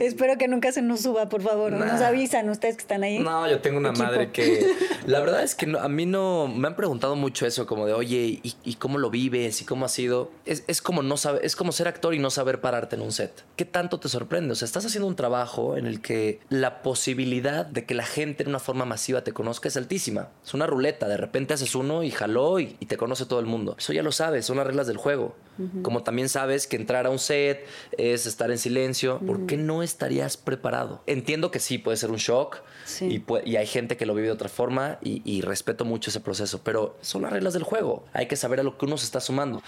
Espero 0.00 0.38
que 0.38 0.48
nunca 0.48 0.72
se 0.72 0.82
nos 0.82 1.00
suba, 1.00 1.28
por 1.28 1.42
favor. 1.42 1.72
Nos 1.72 2.00
avisan 2.00 2.48
ustedes 2.48 2.76
que 2.76 2.82
están 2.82 3.02
ahí. 3.02 3.18
No, 3.18 3.48
yo 3.48 3.60
tengo 3.60 3.78
una 3.78 3.92
madre 3.92 4.30
que. 4.30 4.74
La 5.06 5.20
verdad 5.20 5.42
es 5.42 5.54
que 5.54 5.66
a 5.78 5.88
mí 5.88 6.06
no. 6.06 6.48
Me 6.48 6.68
han 6.68 6.76
preguntado 6.76 7.16
mucho 7.16 7.46
eso, 7.46 7.66
como 7.66 7.86
de, 7.86 7.92
oye, 7.92 8.40
¿y, 8.42 8.74
cómo 8.76 8.98
lo 8.98 9.10
vives? 9.10 9.60
¿Y 9.60 9.64
cómo 9.64 9.84
ha 9.84 9.88
sido? 9.88 10.30
Es, 10.44 10.82
como 10.82 11.02
no 11.02 11.16
saber, 11.16 11.44
es 11.44 11.56
como 11.56 11.72
ser 11.72 11.88
actor 11.88 12.14
y 12.14 12.18
no 12.18 12.30
saber 12.30 12.60
pararte 12.60 12.96
en 12.96 13.02
un 13.02 13.12
set. 13.12 13.44
¿Qué 13.56 13.64
tanto 13.64 14.00
te 14.00 14.08
sorprende? 14.08 14.52
O 14.52 14.54
sea, 14.54 14.66
estás 14.66 14.86
haciendo 14.86 15.06
un 15.06 15.16
trabajo 15.16 15.76
en 15.76 15.86
el 15.86 16.00
que 16.00 16.40
la 16.48 16.82
posibilidad 16.82 17.66
de 17.66 17.84
que 17.84 17.94
la 17.94 18.04
gente 18.04 18.42
en 18.42 18.48
una 18.48 18.58
forma 18.58 18.84
masiva 18.84 19.24
te 19.24 19.32
conozca 19.32 19.68
es 19.68 19.76
altísima. 19.76 20.28
Es 20.44 20.54
una 20.54 20.66
ruleta. 20.66 21.08
De 21.08 21.16
repente 21.16 21.54
haces 21.54 21.74
uno 21.74 22.02
y 22.02 22.10
jaló 22.10 22.60
y, 22.60 22.76
te 22.92 22.96
conoce 22.96 23.24
todo 23.24 23.40
el 23.40 23.46
mundo. 23.46 23.76
Eso 23.78 23.92
ya 23.92 24.02
lo 24.02 24.12
sabes, 24.12 24.44
son 24.44 24.58
las 24.58 24.66
reglas 24.66 24.86
del 24.86 24.98
juego. 24.98 25.34
Como 25.82 26.02
también 26.02 26.28
sabes 26.28 26.66
que 26.66 26.76
entrar 26.76 27.06
a 27.06 27.10
un 27.10 27.18
set 27.18 27.66
es 27.98 28.26
estar 28.26 28.50
en 28.50 28.58
silencio. 28.58 29.20
¿Por 29.20 29.46
qué 29.46 29.56
no 29.56 29.82
estarías 29.82 30.36
preparado? 30.36 31.02
Entiendo 31.06 31.50
que 31.50 31.60
sí, 31.60 31.78
puede 31.78 31.96
ser 31.96 32.10
un 32.10 32.16
shock 32.16 32.62
y, 33.00 33.22
y, 33.44 33.56
hay 33.56 33.66
gente 33.66 33.96
que 33.96 34.06
lo 34.06 34.14
vive 34.14 34.28
de 34.28 34.32
otra 34.32 34.48
forma 34.48 34.98
y, 35.02 35.22
y 35.24 35.42
respeto 35.42 35.84
mucho 35.84 36.10
ese 36.10 36.20
proceso, 36.20 36.62
pero 36.64 36.96
son 37.00 37.22
las 37.22 37.32
reglas 37.32 37.52
del 37.52 37.62
juego. 37.62 38.04
Hay 38.12 38.26
que 38.26 38.36
saber 38.36 38.60
a 38.60 38.62
lo 38.62 38.78
que 38.78 38.86
uno 38.86 38.96
se 38.96 39.04
está 39.04 39.20
sumando. 39.20 39.62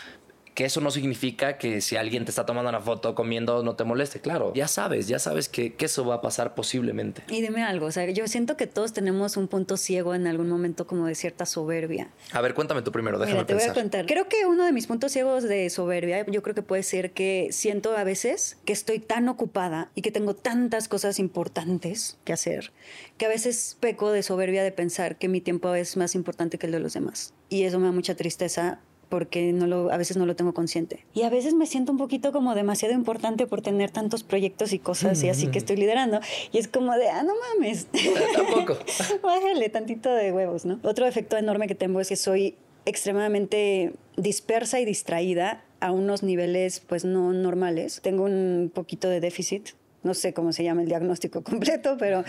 Que 0.54 0.64
eso 0.64 0.80
no 0.80 0.90
significa 0.90 1.58
que 1.58 1.80
si 1.80 1.96
alguien 1.96 2.24
te 2.24 2.30
está 2.30 2.46
tomando 2.46 2.70
una 2.70 2.80
foto 2.80 3.14
comiendo 3.14 3.62
no 3.62 3.74
te 3.74 3.84
moleste, 3.84 4.20
claro. 4.20 4.52
Ya 4.54 4.68
sabes, 4.68 5.08
ya 5.08 5.18
sabes 5.18 5.48
que, 5.48 5.74
eso 5.84 6.06
va 6.06 6.14
a 6.14 6.20
pasar 6.22 6.54
posiblemente. 6.54 7.22
Y 7.28 7.42
dime 7.42 7.62
algo, 7.62 7.86
o 7.86 7.92
sea, 7.92 8.08
yo 8.08 8.26
siento 8.26 8.56
que 8.56 8.66
todos 8.66 8.94
tenemos 8.94 9.36
un 9.36 9.48
punto 9.48 9.76
ciego 9.76 10.14
en 10.14 10.26
algún 10.26 10.48
momento 10.48 10.86
como 10.86 11.06
de 11.06 11.14
cierta 11.14 11.44
soberbia. 11.44 12.08
A 12.32 12.40
ver, 12.40 12.54
cuéntame 12.54 12.80
tú 12.80 12.90
primero, 12.90 13.18
déjame 13.18 13.34
Mira, 13.34 13.46
te 13.46 13.54
voy 13.54 13.64
a 13.64 13.74
contar. 13.74 14.06
Creo 14.06 14.28
que 14.28 14.46
uno 14.46 14.64
de 14.64 14.72
mis 14.72 14.86
puntos 14.86 15.12
ciegos 15.12 15.42
de 15.42 15.68
soberbia, 15.68 16.24
yo 16.26 16.42
creo 16.42 16.54
que 16.54 16.62
puede 16.62 16.82
ser 16.82 17.10
que 17.10 17.48
siento 17.50 17.94
a 17.96 18.04
veces 18.04 18.56
que 18.64 18.72
estoy 18.72 18.98
tan 18.98 19.28
ocupada 19.28 19.90
y 19.94 20.00
que 20.00 20.10
tengo 20.10 20.34
tantas 20.34 20.88
cosas 20.88 21.18
importantes 21.18 22.16
que 22.24 22.32
hacer, 22.32 22.72
que 23.18 23.26
a 23.26 23.28
veces 23.28 23.76
peco 23.80 24.10
de 24.10 24.22
soberbia 24.22 24.62
de 24.62 24.72
pensar 24.72 25.16
que 25.16 25.28
mi 25.28 25.40
tiempo 25.40 25.74
es 25.74 25.96
más 25.96 26.14
importante 26.14 26.58
que 26.58 26.66
el 26.66 26.72
de 26.72 26.80
los 26.80 26.94
demás. 26.94 27.34
Y 27.48 27.64
eso 27.64 27.78
me 27.78 27.86
da 27.86 27.92
mucha 27.92 28.14
tristeza 28.14 28.80
porque 29.08 29.52
no 29.52 29.66
lo, 29.66 29.92
a 29.92 29.96
veces 29.96 30.16
no 30.16 30.26
lo 30.26 30.36
tengo 30.36 30.54
consciente. 30.54 31.04
Y 31.14 31.22
a 31.22 31.30
veces 31.30 31.54
me 31.54 31.66
siento 31.66 31.92
un 31.92 31.98
poquito 31.98 32.32
como 32.32 32.54
demasiado 32.54 32.94
importante 32.94 33.46
por 33.46 33.62
tener 33.62 33.90
tantos 33.90 34.22
proyectos 34.22 34.72
y 34.72 34.78
cosas 34.78 35.22
y 35.22 35.28
así 35.28 35.48
que 35.48 35.58
estoy 35.58 35.76
liderando. 35.76 36.20
Y 36.52 36.58
es 36.58 36.68
como 36.68 36.92
de, 36.94 37.08
ah, 37.08 37.22
no 37.22 37.32
mames. 37.54 37.86
Tampoco. 38.34 38.76
Bájale 39.22 39.68
tantito 39.68 40.12
de 40.12 40.32
huevos, 40.32 40.64
¿no? 40.64 40.78
Otro 40.82 41.06
efecto 41.06 41.36
enorme 41.36 41.66
que 41.66 41.74
tengo 41.74 42.00
es 42.00 42.08
que 42.08 42.16
soy 42.16 42.56
extremadamente 42.86 43.94
dispersa 44.16 44.80
y 44.80 44.84
distraída 44.84 45.64
a 45.80 45.92
unos 45.92 46.22
niveles 46.22 46.80
pues 46.80 47.04
no 47.04 47.32
normales. 47.32 48.00
Tengo 48.02 48.24
un 48.24 48.70
poquito 48.72 49.08
de 49.08 49.20
déficit 49.20 49.70
no 50.04 50.14
sé 50.14 50.32
cómo 50.32 50.52
se 50.52 50.62
llama 50.62 50.82
el 50.82 50.88
diagnóstico 50.88 51.42
completo, 51.44 51.96
pero, 51.98 52.24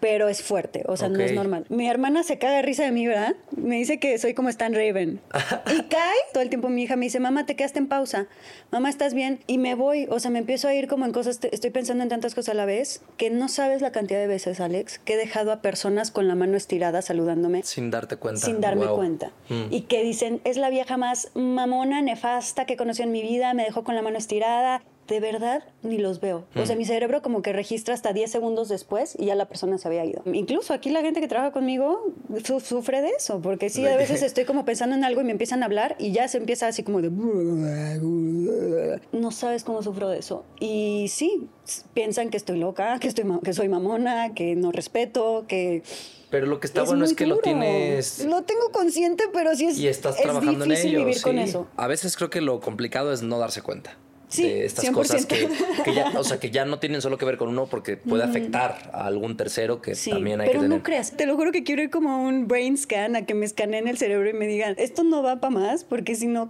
pero 0.00 0.28
es 0.28 0.42
fuerte, 0.42 0.84
o 0.86 0.96
sea, 0.96 1.08
no 1.08 1.20
es 1.20 1.32
normal. 1.32 1.64
Mi 1.68 1.88
hermana 1.88 2.22
se 2.22 2.38
caga 2.38 2.56
de 2.56 2.62
risa 2.62 2.84
de 2.84 2.92
mí, 2.92 3.06
¿verdad? 3.06 3.34
Me 3.56 3.76
dice 3.76 3.98
que 3.98 4.18
soy 4.18 4.34
como 4.34 4.48
Stan 4.48 4.74
Raven. 4.74 5.20
y 5.72 5.82
cae, 5.84 6.16
todo 6.32 6.42
el 6.42 6.48
tiempo 6.48 6.68
mi 6.68 6.82
hija 6.82 6.96
me 6.96 7.06
dice, 7.06 7.20
mamá, 7.20 7.46
te 7.46 7.56
quedaste 7.56 7.78
en 7.78 7.88
pausa, 7.88 8.26
mamá, 8.70 8.90
¿estás 8.90 9.14
bien? 9.14 9.40
Y 9.46 9.58
me 9.58 9.74
voy, 9.74 10.06
o 10.10 10.20
sea, 10.20 10.30
me 10.30 10.40
empiezo 10.40 10.68
a 10.68 10.74
ir 10.74 10.88
como 10.88 11.06
en 11.06 11.12
cosas, 11.12 11.40
estoy 11.50 11.70
pensando 11.70 12.02
en 12.02 12.08
tantas 12.08 12.34
cosas 12.34 12.50
a 12.50 12.54
la 12.54 12.66
vez, 12.66 13.02
que 13.16 13.30
no 13.30 13.48
sabes 13.48 13.80
la 13.80 13.92
cantidad 13.92 14.18
de 14.18 14.26
veces, 14.26 14.60
Alex, 14.60 14.98
que 14.98 15.14
he 15.14 15.16
dejado 15.16 15.52
a 15.52 15.62
personas 15.62 16.10
con 16.10 16.28
la 16.28 16.34
mano 16.34 16.56
estirada 16.56 17.02
saludándome. 17.02 17.62
Sin 17.62 17.90
darte 17.90 18.16
cuenta. 18.16 18.44
Sin 18.44 18.60
darme 18.60 18.86
cuenta. 18.86 19.32
Mm. 19.48 19.66
Y 19.72 19.82
que 19.82 20.02
dicen, 20.02 20.40
es 20.44 20.56
la 20.56 20.70
vieja 20.70 20.96
más 20.96 21.30
mamona, 21.34 22.02
nefasta 22.02 22.64
que 22.64 22.76
conocí 22.76 23.02
en 23.02 23.12
mi 23.12 23.22
vida, 23.22 23.54
me 23.54 23.64
dejó 23.64 23.84
con 23.84 23.94
la 23.94 24.02
mano 24.02 24.18
estirada 24.18 24.82
de 25.10 25.18
verdad 25.18 25.64
ni 25.82 25.98
los 25.98 26.20
veo. 26.20 26.46
O 26.54 26.64
sea, 26.64 26.76
mm. 26.76 26.78
mi 26.78 26.84
cerebro 26.84 27.20
como 27.20 27.42
que 27.42 27.52
registra 27.52 27.94
hasta 27.94 28.12
10 28.12 28.30
segundos 28.30 28.68
después 28.68 29.16
y 29.18 29.26
ya 29.26 29.34
la 29.34 29.46
persona 29.46 29.76
se 29.76 29.88
había 29.88 30.04
ido. 30.04 30.22
Incluso 30.32 30.72
aquí 30.72 30.88
la 30.90 31.02
gente 31.02 31.20
que 31.20 31.26
trabaja 31.26 31.52
conmigo 31.52 32.14
sufre 32.62 33.02
de 33.02 33.08
eso, 33.10 33.40
porque 33.42 33.68
sí, 33.68 33.84
a 33.86 33.96
veces 33.96 34.22
estoy 34.30 34.44
como 34.44 34.64
pensando 34.64 34.94
en 34.94 35.04
algo 35.04 35.20
y 35.20 35.24
me 35.24 35.32
empiezan 35.32 35.62
a 35.62 35.66
hablar 35.66 35.96
y 35.98 36.12
ya 36.12 36.28
se 36.28 36.38
empieza 36.38 36.68
así 36.68 36.84
como 36.84 37.02
de... 37.02 37.10
No 39.12 39.32
sabes 39.32 39.64
cómo 39.64 39.82
sufro 39.82 40.08
de 40.08 40.18
eso. 40.18 40.44
Y 40.60 41.06
sí, 41.08 41.48
piensan 41.92 42.30
que 42.30 42.36
estoy 42.36 42.58
loca, 42.58 42.98
que, 43.00 43.08
estoy, 43.08 43.24
que 43.42 43.52
soy 43.52 43.68
mamona, 43.68 44.32
que 44.34 44.54
no 44.54 44.70
respeto, 44.70 45.44
que... 45.48 45.82
Pero 46.30 46.46
lo 46.46 46.60
que 46.60 46.68
está 46.68 46.84
bueno 46.84 47.04
es 47.04 47.14
que 47.14 47.26
lo 47.26 47.38
tienes. 47.38 48.24
Lo 48.24 48.42
tengo 48.42 48.70
consciente, 48.70 49.24
pero 49.32 49.56
sí 49.56 49.66
es. 49.66 49.78
Y 49.78 49.88
estás 49.88 50.16
trabajando 50.16 50.64
en 50.64 50.70
ello. 50.70 51.00
Vivir 51.00 51.20
con 51.22 51.40
eso. 51.40 51.66
A 51.76 51.88
veces 51.88 52.16
creo 52.16 52.30
que 52.30 52.40
lo 52.40 52.60
complicado 52.60 53.12
es 53.12 53.22
no 53.22 53.40
darse 53.40 53.62
cuenta 53.62 53.96
de 54.36 54.64
estas 54.64 54.90
cosas 54.90 55.26
que, 55.26 55.48
ya, 55.94 56.12
o 56.18 56.24
sea, 56.24 56.38
que 56.40 56.50
ya 56.50 56.64
no 56.64 56.78
tienen 56.78 57.02
solo 57.02 57.18
que 57.18 57.24
ver 57.24 57.36
con 57.36 57.48
uno 57.48 57.66
porque 57.66 57.96
puede 57.96 58.22
afectar 58.22 58.90
a 58.92 59.06
algún 59.06 59.36
tercero 59.36 59.80
que 59.80 59.94
también 59.94 60.40
hay 60.40 60.48
que 60.48 60.52
tener. 60.52 60.68
Pero 60.68 60.78
no 60.78 60.82
creas, 60.82 61.16
te 61.16 61.26
lo 61.26 61.36
juro 61.36 61.52
que 61.52 61.64
quiero 61.64 61.82
ir 61.82 61.90
como 61.90 62.10
a 62.10 62.16
un 62.16 62.48
brain 62.48 62.76
scan 62.76 63.16
a 63.16 63.26
que 63.26 63.34
me 63.34 63.46
escaneen 63.46 63.88
el 63.88 63.98
cerebro 63.98 64.28
y 64.28 64.32
me 64.32 64.46
digan, 64.46 64.74
esto 64.78 65.04
no 65.04 65.22
va 65.22 65.40
para 65.40 65.50
más 65.50 65.84
porque 65.84 66.14
si 66.14 66.26
no 66.26 66.48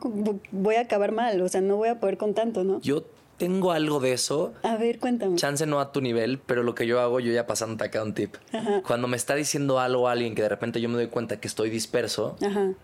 voy 0.51 0.75
a 0.77 0.81
acabar 0.81 1.13
mal, 1.13 1.41
o 1.41 1.49
sea, 1.49 1.61
no 1.61 1.77
voy 1.77 1.89
a 1.89 2.01
poder 2.01 2.17
con 2.17 2.35
tanto, 2.35 2.65
¿no? 2.65 2.81
Yo 2.81 3.05
tengo 3.37 3.73
algo 3.73 4.01
de 4.01 4.13
eso. 4.13 4.53
A 4.63 4.77
ver, 4.77 4.99
cuéntame. 4.99 5.37
Chance 5.37 5.65
no 5.65 5.81
a 5.81 5.93
tu 5.93 6.03
nivel, 6.03 6.39
pero 6.39 6.63
lo 6.63 6.75
que 6.75 6.87
yo 6.87 7.01
hago, 7.01 7.21
yo 7.21 7.33
ya 7.33 7.47
pasando 7.47 7.83
acá 7.83 8.03
un 8.03 8.13
tip. 8.13 8.35
Cuando 8.87 9.09
me 9.09 9.17
está 9.17 9.35
diciendo 9.35 9.81
algo 9.81 10.09
a 10.09 10.13
alguien 10.13 10.35
que 10.35 10.43
de 10.43 10.51
repente 10.51 10.81
yo 10.81 10.91
me 10.91 10.97
doy 10.97 11.07
cuenta 11.07 11.41
que 11.41 11.49
estoy 11.49 11.71
disperso, 11.71 12.37
Ajá 12.43 12.75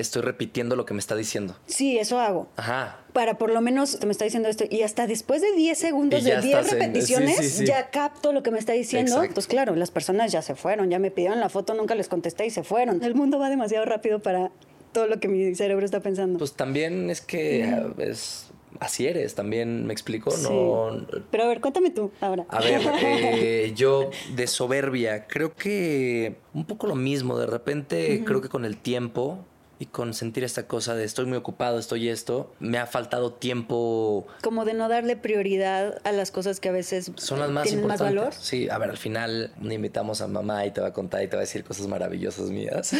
estoy 0.00 0.22
repitiendo 0.22 0.76
lo 0.76 0.84
que 0.84 0.94
me 0.94 1.00
está 1.00 1.16
diciendo. 1.16 1.56
Sí, 1.66 1.98
eso 1.98 2.18
hago. 2.20 2.48
Ajá. 2.56 2.98
Para 3.12 3.38
por 3.38 3.50
lo 3.50 3.60
menos 3.60 3.98
te 3.98 4.06
me 4.06 4.12
está 4.12 4.24
diciendo 4.24 4.48
esto. 4.48 4.64
Y 4.68 4.82
hasta 4.82 5.06
después 5.06 5.42
de 5.42 5.52
10 5.52 5.78
segundos, 5.78 6.24
de 6.24 6.40
10 6.40 6.70
repeticiones, 6.70 7.58
ya 7.58 7.90
capto 7.90 8.32
lo 8.32 8.42
que 8.42 8.50
me 8.50 8.58
está 8.58 8.72
diciendo. 8.72 9.12
Exacto. 9.12 9.34
Pues 9.34 9.46
claro, 9.46 9.74
las 9.76 9.90
personas 9.90 10.32
ya 10.32 10.42
se 10.42 10.54
fueron, 10.54 10.90
ya 10.90 10.98
me 10.98 11.10
pidieron 11.10 11.40
la 11.40 11.48
foto, 11.48 11.74
nunca 11.74 11.94
les 11.94 12.08
contesté 12.08 12.46
y 12.46 12.50
se 12.50 12.62
fueron. 12.62 13.02
El 13.02 13.14
mundo 13.14 13.38
va 13.38 13.50
demasiado 13.50 13.84
rápido 13.84 14.20
para 14.20 14.50
todo 14.92 15.06
lo 15.06 15.20
que 15.20 15.28
mi 15.28 15.54
cerebro 15.54 15.84
está 15.84 16.00
pensando. 16.00 16.38
Pues 16.38 16.54
también 16.54 17.10
es 17.10 17.20
que 17.20 17.92
es 17.98 18.50
así 18.78 19.06
eres, 19.06 19.34
también 19.34 19.86
me 19.86 19.92
explico, 19.92 20.32
no. 20.42 21.06
Pero 21.30 21.44
a 21.44 21.46
ver, 21.48 21.60
cuéntame 21.60 21.90
tú 21.90 22.12
ahora. 22.20 22.46
A 22.48 22.60
ver, 22.60 22.80
eh, 23.02 23.72
yo 23.74 24.10
de 24.34 24.46
soberbia, 24.46 25.26
creo 25.26 25.54
que 25.54 26.36
un 26.54 26.64
poco 26.64 26.86
lo 26.86 26.94
mismo, 26.94 27.38
de 27.38 27.46
repente 27.46 28.22
creo 28.24 28.40
que 28.40 28.48
con 28.48 28.64
el 28.64 28.76
tiempo 28.76 29.44
y 29.80 29.86
con 29.86 30.12
sentir 30.12 30.44
esta 30.44 30.66
cosa 30.66 30.94
de 30.94 31.04
estoy 31.04 31.24
muy 31.24 31.38
ocupado, 31.38 31.78
estoy 31.78 32.10
esto, 32.10 32.52
me 32.60 32.76
ha 32.76 32.86
faltado 32.86 33.32
tiempo. 33.32 34.26
Como 34.42 34.66
de 34.66 34.74
no 34.74 34.90
darle 34.90 35.16
prioridad 35.16 36.02
a 36.04 36.12
las 36.12 36.30
cosas 36.30 36.60
que 36.60 36.68
a 36.68 36.72
veces 36.72 37.10
son 37.16 37.40
las 37.40 37.48
más 37.48 37.66
tienen 37.66 37.86
más 37.86 37.98
valor. 37.98 38.34
Sí, 38.34 38.68
a 38.68 38.76
ver, 38.76 38.90
al 38.90 38.98
final 38.98 39.54
invitamos 39.62 40.20
a 40.20 40.28
mamá 40.28 40.66
y 40.66 40.70
te 40.70 40.82
va 40.82 40.88
a 40.88 40.92
contar 40.92 41.22
y 41.22 41.28
te 41.28 41.36
va 41.36 41.40
a 41.40 41.46
decir 41.46 41.64
cosas 41.64 41.86
maravillosas 41.86 42.50
mías. 42.50 42.92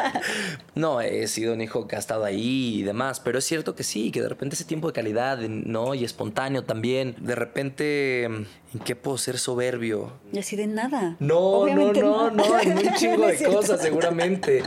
no, 0.74 1.00
he 1.00 1.28
sido 1.28 1.54
un 1.54 1.60
hijo 1.60 1.86
que 1.86 1.94
ha 1.94 2.00
estado 2.00 2.24
ahí 2.24 2.80
y 2.80 2.82
demás, 2.82 3.20
pero 3.20 3.38
es 3.38 3.44
cierto 3.44 3.76
que 3.76 3.84
sí, 3.84 4.10
que 4.10 4.20
de 4.20 4.28
repente 4.28 4.56
ese 4.56 4.64
tiempo 4.64 4.88
de 4.88 4.94
calidad, 4.94 5.38
¿no? 5.38 5.94
Y 5.94 6.02
espontáneo 6.02 6.64
también. 6.64 7.14
De 7.20 7.36
repente, 7.36 8.24
¿en 8.24 8.80
qué 8.84 8.96
puedo 8.96 9.18
ser 9.18 9.38
soberbio? 9.38 10.14
Y 10.32 10.40
así 10.40 10.56
de 10.56 10.66
nada. 10.66 11.14
No, 11.20 11.68
no, 11.68 11.92
no, 11.92 12.30
no, 12.32 12.58
en 12.58 12.76
un 12.76 12.94
chingo 12.94 13.24
de 13.28 13.40
cosas 13.44 13.80
seguramente. 13.80 14.64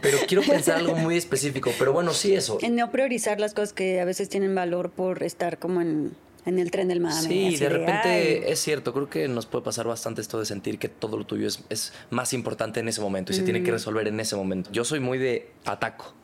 Pero 0.00 0.16
quiero 0.26 0.42
pensar 0.42 0.76
algo 0.78 0.93
muy 0.96 1.16
específico, 1.16 1.72
pero 1.78 1.92
bueno, 1.92 2.12
sí 2.12 2.34
eso. 2.34 2.58
En 2.62 2.76
no 2.76 2.90
priorizar 2.90 3.40
las 3.40 3.54
cosas 3.54 3.72
que 3.72 4.00
a 4.00 4.04
veces 4.04 4.28
tienen 4.28 4.54
valor 4.54 4.90
por 4.90 5.22
estar 5.22 5.58
como 5.58 5.80
en, 5.80 6.14
el 6.44 6.70
tren 6.70 6.88
del 6.88 7.00
mame. 7.00 7.22
Sí, 7.22 7.56
de 7.56 7.68
repente 7.68 8.52
es 8.52 8.60
cierto, 8.60 8.92
creo 8.92 9.08
que 9.08 9.28
nos 9.28 9.46
puede 9.46 9.64
pasar 9.64 9.86
bastante 9.86 10.20
esto 10.20 10.38
de 10.38 10.44
sentir 10.44 10.78
que 10.78 10.88
todo 10.88 11.16
lo 11.16 11.24
tuyo 11.24 11.46
es, 11.46 11.64
es 11.70 11.92
más 12.10 12.32
importante 12.32 12.80
en 12.80 12.88
ese 12.88 13.00
momento 13.00 13.32
y 13.32 13.36
se 13.36 13.42
tiene 13.42 13.62
que 13.62 13.70
mm. 13.70 13.74
resolver 13.74 14.08
en 14.08 14.20
ese 14.20 14.36
momento. 14.36 14.70
Yo 14.72 14.84
soy 14.84 15.00
muy 15.00 15.18
de 15.18 15.50
ataco. 15.64 16.14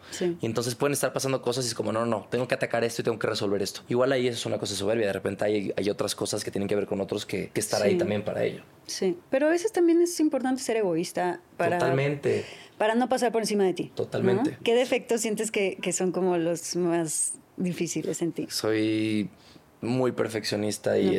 Y 0.41 0.47
entonces 0.47 0.75
pueden 0.75 0.93
estar 0.93 1.13
pasando 1.13 1.41
cosas 1.41 1.65
y 1.65 1.69
es 1.69 1.75
como, 1.75 1.93
no, 1.93 2.05
no, 2.05 2.27
tengo 2.31 2.49
que 2.49 2.55
atacar 2.55 2.85
esto 2.85 3.03
y 3.03 3.05
tengo 3.05 3.19
que 3.19 3.27
resolver 3.27 3.63
esto. 3.63 3.83
Igual 3.89 4.13
ahí 4.13 4.29
es 4.29 4.45
una 4.45 4.59
cosa 4.59 4.75
soberbia, 4.75 5.07
de 5.07 5.13
repente 5.13 5.45
hay, 5.45 5.73
hay 5.77 5.91
otras 5.91 6.15
cosas 6.15 6.45
que 6.45 6.51
tienen 6.51 6.69
que 6.69 6.77
ver 6.77 6.87
con 6.87 7.01
otros 7.01 7.27
que, 7.27 7.51
que 7.51 7.61
estar 7.61 7.83
ahí 7.83 7.97
también 7.97 8.25
para 8.25 8.45
ello. 8.45 8.63
Sí, 8.87 9.17
pero 9.31 9.47
a 9.47 9.51
veces 9.51 9.73
también 9.73 10.03
es 10.03 10.19
importante 10.21 10.63
ser 10.63 10.79
egoísta 10.79 11.41
para... 11.57 11.79
Totalmente 11.79 12.45
para 12.81 12.95
no 12.95 13.11
pasar 13.11 13.31
por 13.31 13.43
encima 13.43 13.65
de 13.65 13.75
ti. 13.75 13.93
Totalmente. 13.95 14.57
¿Qué 14.65 14.75
defectos 14.75 15.21
sientes 15.21 15.51
que, 15.51 15.77
que, 15.83 15.93
son 15.93 16.13
como 16.13 16.39
los 16.39 16.77
más 16.77 17.35
difíciles 17.59 18.23
en 18.23 18.33
ti? 18.33 18.47
Soy 18.49 19.29
muy 19.83 20.13
perfeccionista 20.13 20.99
y, 20.99 21.15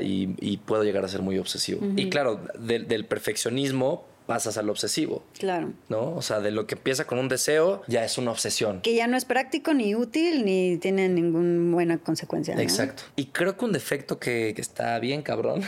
y, 0.00 0.36
y, 0.38 0.56
puedo 0.58 0.84
llegar 0.84 1.04
a 1.04 1.08
ser 1.08 1.20
muy 1.20 1.38
obsesivo. 1.38 1.84
Y 1.96 2.08
claro, 2.08 2.40
del 2.56 3.04
perfeccionismo 3.04 4.04
pasas 4.32 4.56
al 4.56 4.70
obsesivo. 4.70 5.22
Claro. 5.38 5.74
¿No? 5.90 6.14
O 6.16 6.22
sea, 6.22 6.40
de 6.40 6.50
lo 6.50 6.66
que 6.66 6.74
empieza 6.74 7.06
con 7.06 7.18
un 7.18 7.28
deseo, 7.28 7.82
ya 7.86 8.02
es 8.02 8.16
una 8.16 8.30
obsesión. 8.30 8.80
Que 8.80 8.94
ya 8.94 9.06
no 9.06 9.18
es 9.18 9.26
práctico 9.26 9.74
ni 9.74 9.94
útil 9.94 10.46
ni 10.46 10.78
tiene 10.78 11.10
ninguna 11.10 11.74
buena 11.74 11.98
consecuencia. 11.98 12.54
Exacto. 12.58 13.02
Y 13.14 13.26
creo 13.26 13.58
que 13.58 13.66
un 13.66 13.72
defecto 13.72 14.18
que, 14.18 14.54
está 14.56 14.98
bien 15.00 15.20
cabrón 15.20 15.60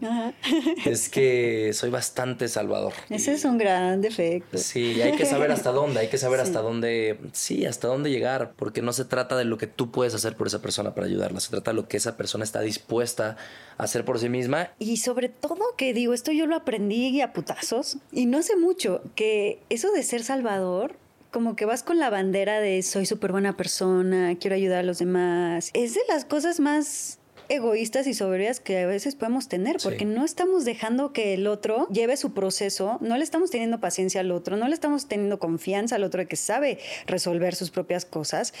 es 0.84 1.08
que 1.08 1.72
soy 1.72 1.88
bastante 1.88 2.48
salvador. 2.48 2.92
Ese 3.08 3.32
es 3.32 3.46
un 3.46 3.56
gran 3.56 4.02
defecto. 4.02 4.58
Sí, 4.58 5.00
hay 5.00 5.12
que 5.12 5.24
saber 5.24 5.50
hasta 5.50 5.70
dónde, 5.72 6.00
hay 6.00 6.08
que 6.08 6.18
saber 6.18 6.40
hasta 6.40 6.60
dónde, 6.60 7.18
sí, 7.32 7.64
hasta 7.64 7.88
dónde 7.88 8.10
llegar, 8.10 8.52
porque 8.54 8.82
no 8.82 8.92
se 8.92 9.06
trata 9.06 9.34
de 9.34 9.46
lo 9.46 9.56
que 9.56 9.66
tú 9.66 9.90
puedes 9.90 10.14
hacer 10.14 10.36
por 10.36 10.46
esa 10.46 10.60
persona 10.60 10.94
para 10.94 11.06
ayudarla, 11.06 11.40
se 11.40 11.48
trata 11.48 11.70
de 11.70 11.76
lo 11.76 11.88
que 11.88 11.96
esa 11.96 12.18
persona 12.18 12.44
está 12.44 12.60
dispuesta 12.60 13.38
a 13.78 13.84
hacer 13.84 14.04
por 14.04 14.18
sí 14.18 14.28
misma. 14.28 14.72
Y 14.78 14.98
sobre 14.98 15.30
todo 15.30 15.74
que 15.78 15.94
digo, 15.94 16.12
esto 16.12 16.32
yo 16.32 16.44
lo 16.44 16.54
aprendí 16.54 17.22
a 17.22 17.32
putazos 17.32 17.96
y 18.12 18.26
no 18.26 18.42
sé 18.42 18.56
mucho 18.56 19.02
que 19.14 19.60
eso 19.70 19.90
de 19.92 20.02
ser 20.02 20.22
salvador, 20.22 20.96
como 21.30 21.54
que 21.56 21.64
vas 21.64 21.82
con 21.82 21.98
la 21.98 22.10
bandera 22.10 22.60
de 22.60 22.82
soy 22.82 23.06
súper 23.06 23.32
buena 23.32 23.56
persona, 23.56 24.36
quiero 24.40 24.56
ayudar 24.56 24.80
a 24.80 24.82
los 24.82 24.98
demás, 24.98 25.70
es 25.74 25.94
de 25.94 26.00
las 26.08 26.24
cosas 26.24 26.60
más 26.60 27.18
egoístas 27.48 28.06
y 28.06 28.14
soberbias 28.14 28.60
que 28.60 28.78
a 28.78 28.86
veces 28.86 29.16
podemos 29.16 29.48
tener, 29.48 29.78
porque 29.82 30.04
no 30.04 30.24
estamos 30.24 30.64
dejando 30.64 31.12
que 31.12 31.34
el 31.34 31.48
otro 31.48 31.88
lleve 31.88 32.16
su 32.16 32.32
proceso, 32.32 32.98
no 33.00 33.16
le 33.16 33.24
estamos 33.24 33.50
teniendo 33.50 33.80
paciencia 33.80 34.20
al 34.20 34.30
otro, 34.30 34.56
no 34.56 34.68
le 34.68 34.74
estamos 34.74 35.08
teniendo 35.08 35.40
confianza 35.40 35.96
al 35.96 36.04
otro 36.04 36.20
de 36.20 36.26
que 36.26 36.36
sabe 36.36 36.78
resolver 37.06 37.56
sus 37.56 37.70
propias 37.70 38.04
cosas, 38.04 38.54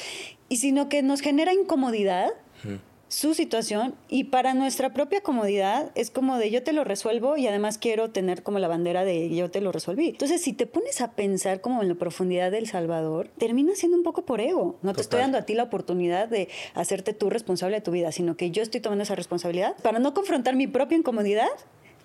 y 0.48 0.56
sino 0.56 0.88
que 0.88 1.02
nos 1.02 1.20
genera 1.20 1.52
incomodidad 1.52 2.30
su 3.10 3.34
situación 3.34 3.96
y 4.08 4.24
para 4.24 4.54
nuestra 4.54 4.94
propia 4.94 5.20
comodidad 5.20 5.90
es 5.96 6.12
como 6.12 6.38
de 6.38 6.48
yo 6.52 6.62
te 6.62 6.72
lo 6.72 6.84
resuelvo 6.84 7.36
y 7.36 7.48
además 7.48 7.76
quiero 7.76 8.10
tener 8.10 8.44
como 8.44 8.60
la 8.60 8.68
bandera 8.68 9.04
de 9.04 9.34
yo 9.34 9.50
te 9.50 9.60
lo 9.60 9.72
resolví. 9.72 10.10
Entonces, 10.10 10.40
si 10.40 10.52
te 10.52 10.66
pones 10.66 11.00
a 11.00 11.10
pensar 11.10 11.60
como 11.60 11.82
en 11.82 11.88
la 11.88 11.96
profundidad 11.96 12.52
del 12.52 12.68
Salvador, 12.68 13.28
termina 13.36 13.74
siendo 13.74 13.98
un 13.98 14.04
poco 14.04 14.24
por 14.24 14.40
ego. 14.40 14.78
No 14.82 14.94
te 14.94 15.00
estoy 15.00 15.18
dando 15.18 15.38
a 15.38 15.42
ti 15.42 15.54
la 15.54 15.64
oportunidad 15.64 16.28
de 16.28 16.48
hacerte 16.74 17.12
tú 17.12 17.30
responsable 17.30 17.76
de 17.76 17.82
tu 17.82 17.90
vida, 17.90 18.12
sino 18.12 18.36
que 18.36 18.52
yo 18.52 18.62
estoy 18.62 18.80
tomando 18.80 19.02
esa 19.02 19.16
responsabilidad 19.16 19.74
para 19.82 19.98
no 19.98 20.14
confrontar 20.14 20.54
mi 20.54 20.68
propia 20.68 20.96
incomodidad 20.96 21.48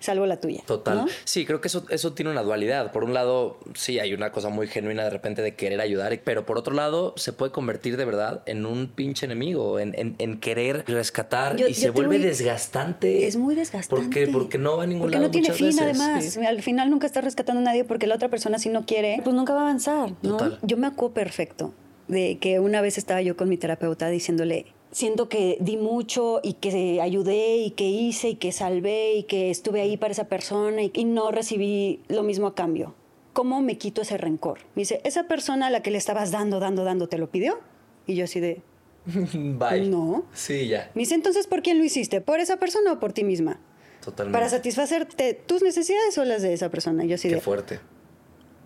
salvo 0.00 0.26
la 0.26 0.38
tuya. 0.38 0.62
Total. 0.66 1.06
Sí, 1.24 1.44
creo 1.44 1.60
que 1.60 1.68
eso, 1.68 1.84
eso 1.90 2.12
tiene 2.12 2.30
una 2.30 2.42
dualidad. 2.42 2.92
Por 2.92 3.04
un 3.04 3.14
lado, 3.14 3.58
sí, 3.74 3.98
hay 3.98 4.14
una 4.14 4.32
cosa 4.32 4.48
muy 4.48 4.66
genuina 4.66 5.04
de 5.04 5.10
repente 5.10 5.42
de 5.42 5.54
querer 5.54 5.80
ayudar, 5.80 6.18
pero 6.24 6.46
por 6.46 6.58
otro 6.58 6.74
lado, 6.74 7.14
se 7.16 7.32
puede 7.32 7.52
convertir 7.52 7.96
de 7.96 8.04
verdad 8.04 8.42
en 8.46 8.66
un 8.66 8.88
pinche 8.88 9.26
enemigo, 9.26 9.78
en, 9.78 9.94
en, 9.96 10.40
querer 10.40 10.84
rescatar 10.86 11.58
y 11.60 11.74
se 11.74 11.90
vuelve 11.90 12.18
desgastante. 12.18 13.26
Es 13.26 13.36
muy 13.36 13.54
desgastante. 13.54 14.04
Porque, 14.04 14.26
porque 14.28 14.58
no 14.58 14.76
va 14.76 14.84
a 14.84 14.86
ningún 14.86 15.02
porque 15.02 15.16
lado. 15.16 15.28
no 15.28 15.30
tiene 15.30 15.52
fin, 15.52 15.72
además. 15.80 16.36
Al 16.36 16.62
final 16.62 16.90
nunca 16.90 17.06
está 17.06 17.20
rescatando 17.20 17.60
a 17.60 17.64
nadie 17.64 17.84
porque 17.84 18.06
la 18.06 18.14
otra 18.14 18.28
persona, 18.28 18.58
si 18.58 18.68
no 18.68 18.84
quiere, 18.84 19.20
pues 19.24 19.34
nunca 19.34 19.54
va 19.54 19.60
a 19.60 19.62
avanzar. 19.62 20.12
¿no? 20.22 20.38
Yo 20.62 20.76
me 20.76 20.86
acuerdo 20.86 21.14
perfecto 21.14 21.72
de 22.08 22.38
que 22.38 22.60
una 22.60 22.80
vez 22.80 22.98
estaba 22.98 23.22
yo 23.22 23.36
con 23.36 23.48
mi 23.48 23.56
terapeuta 23.56 24.08
diciéndole, 24.08 24.66
siento 24.96 25.28
que 25.28 25.58
di 25.60 25.76
mucho 25.76 26.40
y 26.42 26.54
que 26.54 27.02
ayudé 27.02 27.58
y 27.58 27.70
que 27.72 27.84
hice 27.84 28.30
y 28.30 28.34
que 28.36 28.50
salvé 28.50 29.16
y 29.16 29.22
que 29.24 29.50
estuve 29.50 29.82
ahí 29.82 29.98
para 29.98 30.12
esa 30.12 30.24
persona 30.24 30.82
y, 30.82 30.90
y 30.94 31.04
no 31.04 31.30
recibí 31.30 32.00
lo 32.08 32.22
mismo 32.22 32.46
a 32.46 32.54
cambio. 32.54 32.94
¿Cómo 33.34 33.60
me 33.60 33.76
quito 33.76 34.00
ese 34.00 34.16
rencor? 34.16 34.60
Me 34.74 34.80
dice, 34.80 35.02
esa 35.04 35.24
persona 35.24 35.66
a 35.66 35.70
la 35.70 35.82
que 35.82 35.90
le 35.90 35.98
estabas 35.98 36.30
dando, 36.30 36.60
dando, 36.60 36.82
dando, 36.82 37.08
¿te 37.10 37.18
lo 37.18 37.30
pidió? 37.30 37.58
Y 38.06 38.14
yo 38.14 38.24
así 38.24 38.40
de, 38.40 38.62
Bye. 39.04 39.86
no. 39.90 40.24
Sí, 40.32 40.66
ya. 40.68 40.90
Me 40.94 41.00
dice, 41.02 41.14
entonces, 41.14 41.46
¿por 41.46 41.60
quién 41.60 41.76
lo 41.76 41.84
hiciste? 41.84 42.22
¿Por 42.22 42.40
esa 42.40 42.56
persona 42.56 42.92
o 42.94 42.98
por 42.98 43.12
ti 43.12 43.22
misma? 43.22 43.60
Totalmente. 44.02 44.34
Para 44.34 44.48
satisfacerte 44.48 45.34
tus 45.34 45.62
necesidades 45.62 46.16
o 46.16 46.24
las 46.24 46.40
de 46.40 46.54
esa 46.54 46.70
persona. 46.70 47.04
Y 47.04 47.08
yo 47.08 47.16
así 47.16 47.28
Qué 47.28 47.34
de, 47.34 47.40
fuerte. 47.42 47.80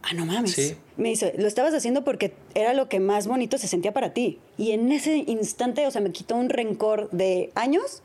Ah, 0.03 0.15
no 0.15 0.27
mames. 0.27 0.53
Sí. 0.53 0.77
Me 0.97 1.11
dice, 1.11 1.35
lo 1.39 1.47
estabas 1.47 1.75
haciendo 1.75 2.05
porque 2.05 2.33
era 2.55 2.75
lo 2.75 2.89
que 2.89 3.01
más 3.01 3.27
bonito 3.27 3.59
se 3.59 3.69
sentía 3.69 3.93
para 3.93 4.13
ti. 4.13 4.39
Y 4.59 4.73
en 4.73 4.91
ese 4.93 5.17
instante, 5.17 5.87
o 5.87 5.91
sea, 5.91 6.01
me 6.01 6.13
quitó 6.13 6.37
un 6.37 6.49
rencor 6.51 7.11
de 7.11 7.51
años, 7.55 8.03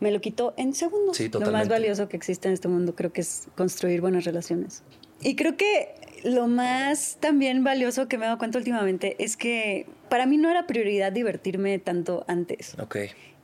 me 0.00 0.10
lo 0.10 0.20
quitó 0.20 0.54
en 0.56 0.74
segundos. 0.74 1.16
Sí, 1.16 1.24
Lo 1.24 1.40
más 1.40 1.48
totalmente. 1.48 1.68
valioso 1.74 2.08
que 2.08 2.16
existe 2.16 2.48
en 2.48 2.54
este 2.54 2.68
mundo 2.68 2.94
creo 2.94 3.12
que 3.12 3.20
es 3.20 3.48
construir 3.56 4.00
buenas 4.00 4.24
relaciones. 4.24 4.82
Y 5.22 5.36
creo 5.36 5.56
que 5.56 5.94
lo 6.24 6.46
más 6.46 7.18
también 7.20 7.62
valioso 7.64 8.08
que 8.08 8.16
me 8.16 8.24
he 8.24 8.26
dado 8.26 8.38
cuenta 8.38 8.58
últimamente 8.58 9.16
es 9.22 9.36
que 9.36 9.86
para 10.08 10.26
mí 10.26 10.38
no 10.38 10.50
era 10.50 10.66
prioridad 10.66 11.12
divertirme 11.12 11.78
tanto 11.78 12.24
antes. 12.28 12.74
Ok. 12.80 12.96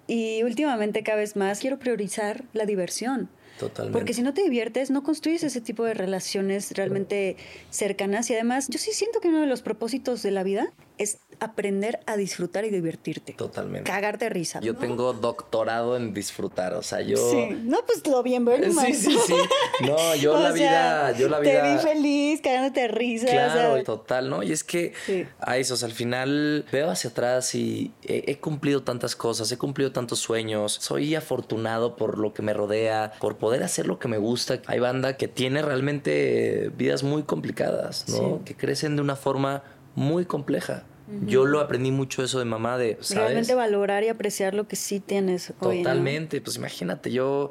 Y 0.07 0.43
últimamente 0.45 1.03
cada 1.03 1.19
vez 1.19 1.37
más 1.37 1.59
quiero 1.59 1.79
priorizar 1.79 2.45
la 2.53 2.65
diversión. 2.65 3.29
Totalmente. 3.59 3.99
Porque 3.99 4.15
si 4.15 4.23
no 4.23 4.35
te 4.35 4.43
diviertes, 4.43 4.91
no 4.91 5.03
construyes 5.03 5.43
ese 5.43 5.61
tipo 5.61 5.85
de 5.85 5.95
relaciones 5.95 6.73
realmente 6.73 7.37
cercanas. 7.71 8.29
Y 8.31 8.35
además, 8.35 8.69
yo 8.69 8.79
sí 8.79 8.93
siento 8.93 9.21
que 9.21 9.29
uno 9.29 9.41
de 9.41 9.47
los 9.47 9.63
propósitos 9.63 10.23
de 10.23 10.31
la 10.31 10.43
vida 10.43 10.73
es 10.99 11.19
aprender 11.41 12.01
a 12.07 12.17
disfrutar 12.17 12.65
y 12.65 12.71
divertirte. 12.71 13.35
Totalmente. 13.35 13.91
Cagarte 13.91 14.27
de 14.27 14.29
risa. 14.31 14.61
Yo 14.61 14.73
¿no? 14.73 14.79
tengo 14.79 15.13
doctorado 15.13 15.97
en 15.97 16.15
disfrutar, 16.15 16.73
o 16.75 16.83
sea, 16.83 17.03
yo... 17.03 17.17
Sí. 17.31 17.49
No, 17.65 17.79
pues 17.87 18.07
lo 18.07 18.23
bien. 18.23 18.47
Sí, 18.81 18.95
sí, 18.95 19.19
sí. 19.27 19.35
No, 19.87 20.15
yo 20.17 20.35
O 20.35 20.41
la 20.41 20.53
sea, 20.53 21.11
vida, 21.11 21.19
yo 21.19 21.29
la 21.29 21.41
Te 21.43 21.51
vida... 21.51 21.75
vi 21.77 21.79
feliz, 21.83 22.41
cagándote 22.41 22.81
de 22.81 22.89
risa. 22.89 23.27
o 23.27 23.31
Claro, 23.31 23.75
sea, 23.75 23.85
total, 23.85 24.31
¿no? 24.31 24.43
Y 24.43 24.53
es 24.53 24.65
que 24.65 24.93
Sí. 25.05 25.27
a 25.41 25.59
eso, 25.59 25.75
o 25.75 25.77
sea, 25.77 25.89
al 25.89 25.95
final 25.95 26.65
veo 26.73 26.91
hacia 26.91 27.11
atrás 27.11 27.55
y 27.55 27.93
he, 28.03 28.25
he 28.31 28.39
cumplido 28.39 28.83
tantas 28.83 29.15
cosas, 29.17 29.51
he 29.53 29.59
cumplido 29.59 29.93
tantos 29.93 30.19
sueños, 30.21 30.73
soy 30.81 31.15
afortunado 31.15 31.97
por 31.97 32.17
lo 32.19 32.33
que 32.33 32.41
me 32.43 32.55
rodea, 32.55 33.13
por 33.21 33.37
poder 33.37 33.63
hacer 33.63 33.87
lo 33.87 33.99
que 33.99 34.09
me 34.09 34.17
gusta. 34.19 34.61
Hay 34.67 34.79
banda 34.79 35.17
que 35.19 35.29
tiene 35.29 35.61
realmente 35.63 36.71
vidas 36.77 37.03
muy 37.03 37.23
complicadas, 37.25 38.09
¿no? 38.09 38.17
Sí. 38.39 38.45
Que 38.47 38.57
crecen 38.57 38.97
de 38.97 39.03
una 39.03 39.17
forma 39.17 39.63
muy 39.97 40.25
compleja. 40.25 40.85
Yo 41.25 41.47
lo 41.47 41.61
aprendí 41.61 41.93
mucho 41.93 42.25
eso 42.25 42.41
de 42.41 42.45
mamá 42.45 42.79
de, 42.79 42.99
¿sabes? 43.01 43.25
realmente 43.25 43.55
valorar 43.55 44.03
y 44.03 44.09
apreciar 44.09 44.55
lo 44.55 44.67
que 44.67 44.75
sí 44.75 44.99
tienes 44.99 45.53
hoy. 45.61 45.79
¿no? 45.79 45.83
Totalmente, 45.85 46.41
pues 46.41 46.57
imagínate, 46.57 47.13
yo 47.13 47.51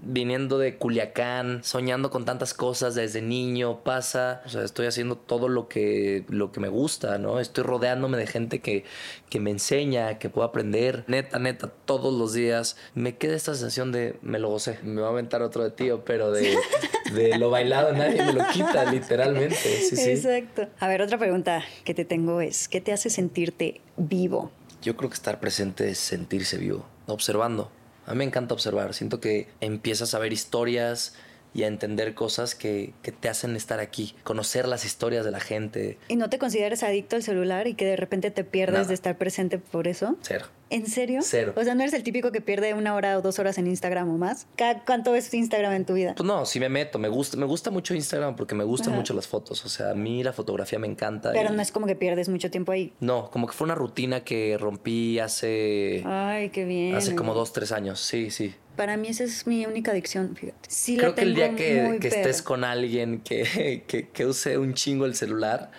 viniendo 0.00 0.58
de 0.58 0.76
Culiacán, 0.76 1.62
soñando 1.64 2.10
con 2.10 2.24
tantas 2.24 2.54
cosas 2.54 2.94
desde 2.94 3.22
niño, 3.22 3.80
pasa, 3.82 4.42
o 4.46 4.48
sea, 4.48 4.62
estoy 4.62 4.86
haciendo 4.86 5.16
todo 5.16 5.48
lo 5.48 5.68
que, 5.68 6.24
lo 6.28 6.52
que 6.52 6.60
me 6.60 6.68
gusta, 6.68 7.18
¿no? 7.18 7.40
Estoy 7.40 7.64
rodeándome 7.64 8.16
de 8.16 8.26
gente 8.26 8.60
que, 8.60 8.84
que 9.28 9.40
me 9.40 9.50
enseña, 9.50 10.18
que 10.18 10.30
puedo 10.30 10.46
aprender, 10.46 11.04
neta, 11.06 11.38
neta, 11.38 11.68
todos 11.84 12.14
los 12.14 12.32
días. 12.32 12.76
Me 12.94 13.16
queda 13.16 13.34
esta 13.36 13.54
sensación 13.54 13.92
de, 13.92 14.18
me 14.22 14.38
lo 14.38 14.50
gocé, 14.50 14.78
me 14.82 15.00
va 15.00 15.08
a 15.08 15.10
aventar 15.10 15.42
otro 15.42 15.64
de 15.64 15.70
tío, 15.70 16.04
pero 16.04 16.30
de, 16.30 16.56
de 17.14 17.38
lo 17.38 17.50
bailado 17.50 17.92
nadie 17.92 18.22
me 18.24 18.32
lo 18.32 18.46
quita, 18.48 18.90
literalmente, 18.90 19.56
sí, 19.56 19.96
sí. 19.96 20.10
Exacto. 20.10 20.68
A 20.78 20.88
ver, 20.88 21.02
otra 21.02 21.18
pregunta 21.18 21.64
que 21.84 21.94
te 21.94 22.04
tengo 22.04 22.40
es, 22.40 22.68
¿qué 22.68 22.80
te 22.80 22.92
hace 22.92 23.10
sentirte 23.10 23.80
vivo? 23.96 24.50
Yo 24.82 24.96
creo 24.96 25.10
que 25.10 25.14
estar 25.14 25.40
presente 25.40 25.90
es 25.90 25.98
sentirse 25.98 26.56
vivo, 26.56 26.86
observando. 27.06 27.70
A 28.08 28.12
mí 28.12 28.18
me 28.18 28.24
encanta 28.24 28.54
observar. 28.54 28.94
Siento 28.94 29.20
que 29.20 29.48
empiezas 29.60 30.14
a 30.14 30.18
ver 30.18 30.32
historias 30.32 31.14
y 31.52 31.64
a 31.64 31.66
entender 31.66 32.14
cosas 32.14 32.54
que, 32.54 32.94
que 33.02 33.12
te 33.12 33.28
hacen 33.28 33.54
estar 33.54 33.80
aquí, 33.80 34.14
conocer 34.24 34.66
las 34.66 34.86
historias 34.86 35.26
de 35.26 35.30
la 35.30 35.40
gente. 35.40 35.98
¿Y 36.08 36.16
no 36.16 36.30
te 36.30 36.38
consideras 36.38 36.82
adicto 36.82 37.16
al 37.16 37.22
celular 37.22 37.66
y 37.66 37.74
que 37.74 37.84
de 37.84 37.96
repente 37.96 38.30
te 38.30 38.44
pierdes 38.44 38.74
Nada. 38.74 38.88
de 38.88 38.94
estar 38.94 39.18
presente 39.18 39.58
por 39.58 39.88
eso? 39.88 40.16
Cero. 40.22 40.46
¿En 40.70 40.86
serio? 40.86 41.20
Cero. 41.22 41.54
O 41.56 41.64
sea, 41.64 41.74
¿no 41.74 41.80
eres 41.82 41.94
el 41.94 42.02
típico 42.02 42.30
que 42.30 42.40
pierde 42.42 42.74
una 42.74 42.94
hora 42.94 43.16
o 43.16 43.22
dos 43.22 43.38
horas 43.38 43.56
en 43.56 43.66
Instagram 43.66 44.10
o 44.10 44.18
más? 44.18 44.46
¿Cada- 44.56 44.84
¿Cuánto 44.84 45.12
ves 45.12 45.32
Instagram 45.32 45.72
en 45.72 45.86
tu 45.86 45.94
vida? 45.94 46.14
Pues 46.14 46.26
no, 46.26 46.44
sí 46.44 46.60
me 46.60 46.68
meto. 46.68 46.98
Me 46.98 47.08
gusta, 47.08 47.38
me 47.38 47.46
gusta 47.46 47.70
mucho 47.70 47.94
Instagram 47.94 48.36
porque 48.36 48.54
me 48.54 48.64
gustan 48.64 48.90
Ajá. 48.90 48.98
mucho 48.98 49.14
las 49.14 49.26
fotos. 49.26 49.64
O 49.64 49.68
sea, 49.70 49.90
a 49.92 49.94
mí 49.94 50.22
la 50.22 50.34
fotografía 50.34 50.78
me 50.78 50.86
encanta. 50.86 51.32
Pero 51.32 51.52
y- 51.52 51.56
no 51.56 51.62
es 51.62 51.72
como 51.72 51.86
que 51.86 51.96
pierdes 51.96 52.28
mucho 52.28 52.50
tiempo 52.50 52.72
ahí. 52.72 52.92
No, 53.00 53.30
como 53.30 53.46
que 53.46 53.54
fue 53.54 53.64
una 53.64 53.74
rutina 53.74 54.24
que 54.24 54.58
rompí 54.58 55.18
hace, 55.18 56.02
Ay, 56.04 56.50
qué 56.50 56.66
bien. 56.66 56.94
hace 56.94 57.14
como 57.14 57.32
dos, 57.32 57.52
tres 57.54 57.72
años. 57.72 57.98
Sí, 58.00 58.30
sí. 58.30 58.54
Para 58.76 58.96
mí 58.98 59.08
esa 59.08 59.24
es 59.24 59.46
mi 59.46 59.64
única 59.64 59.90
adicción, 59.92 60.36
fíjate. 60.36 60.68
Sí 60.68 60.96
la 60.96 61.02
Creo 61.02 61.14
que 61.14 61.22
el 61.22 61.34
día 61.34 61.56
que, 61.56 61.98
estés 62.02 62.42
con 62.42 62.62
alguien 62.62 63.20
que, 63.22 63.82
que, 63.88 64.08
que 64.08 64.26
use 64.26 64.58
un 64.58 64.74
chingo 64.74 65.06
el 65.06 65.14
celular, 65.14 65.70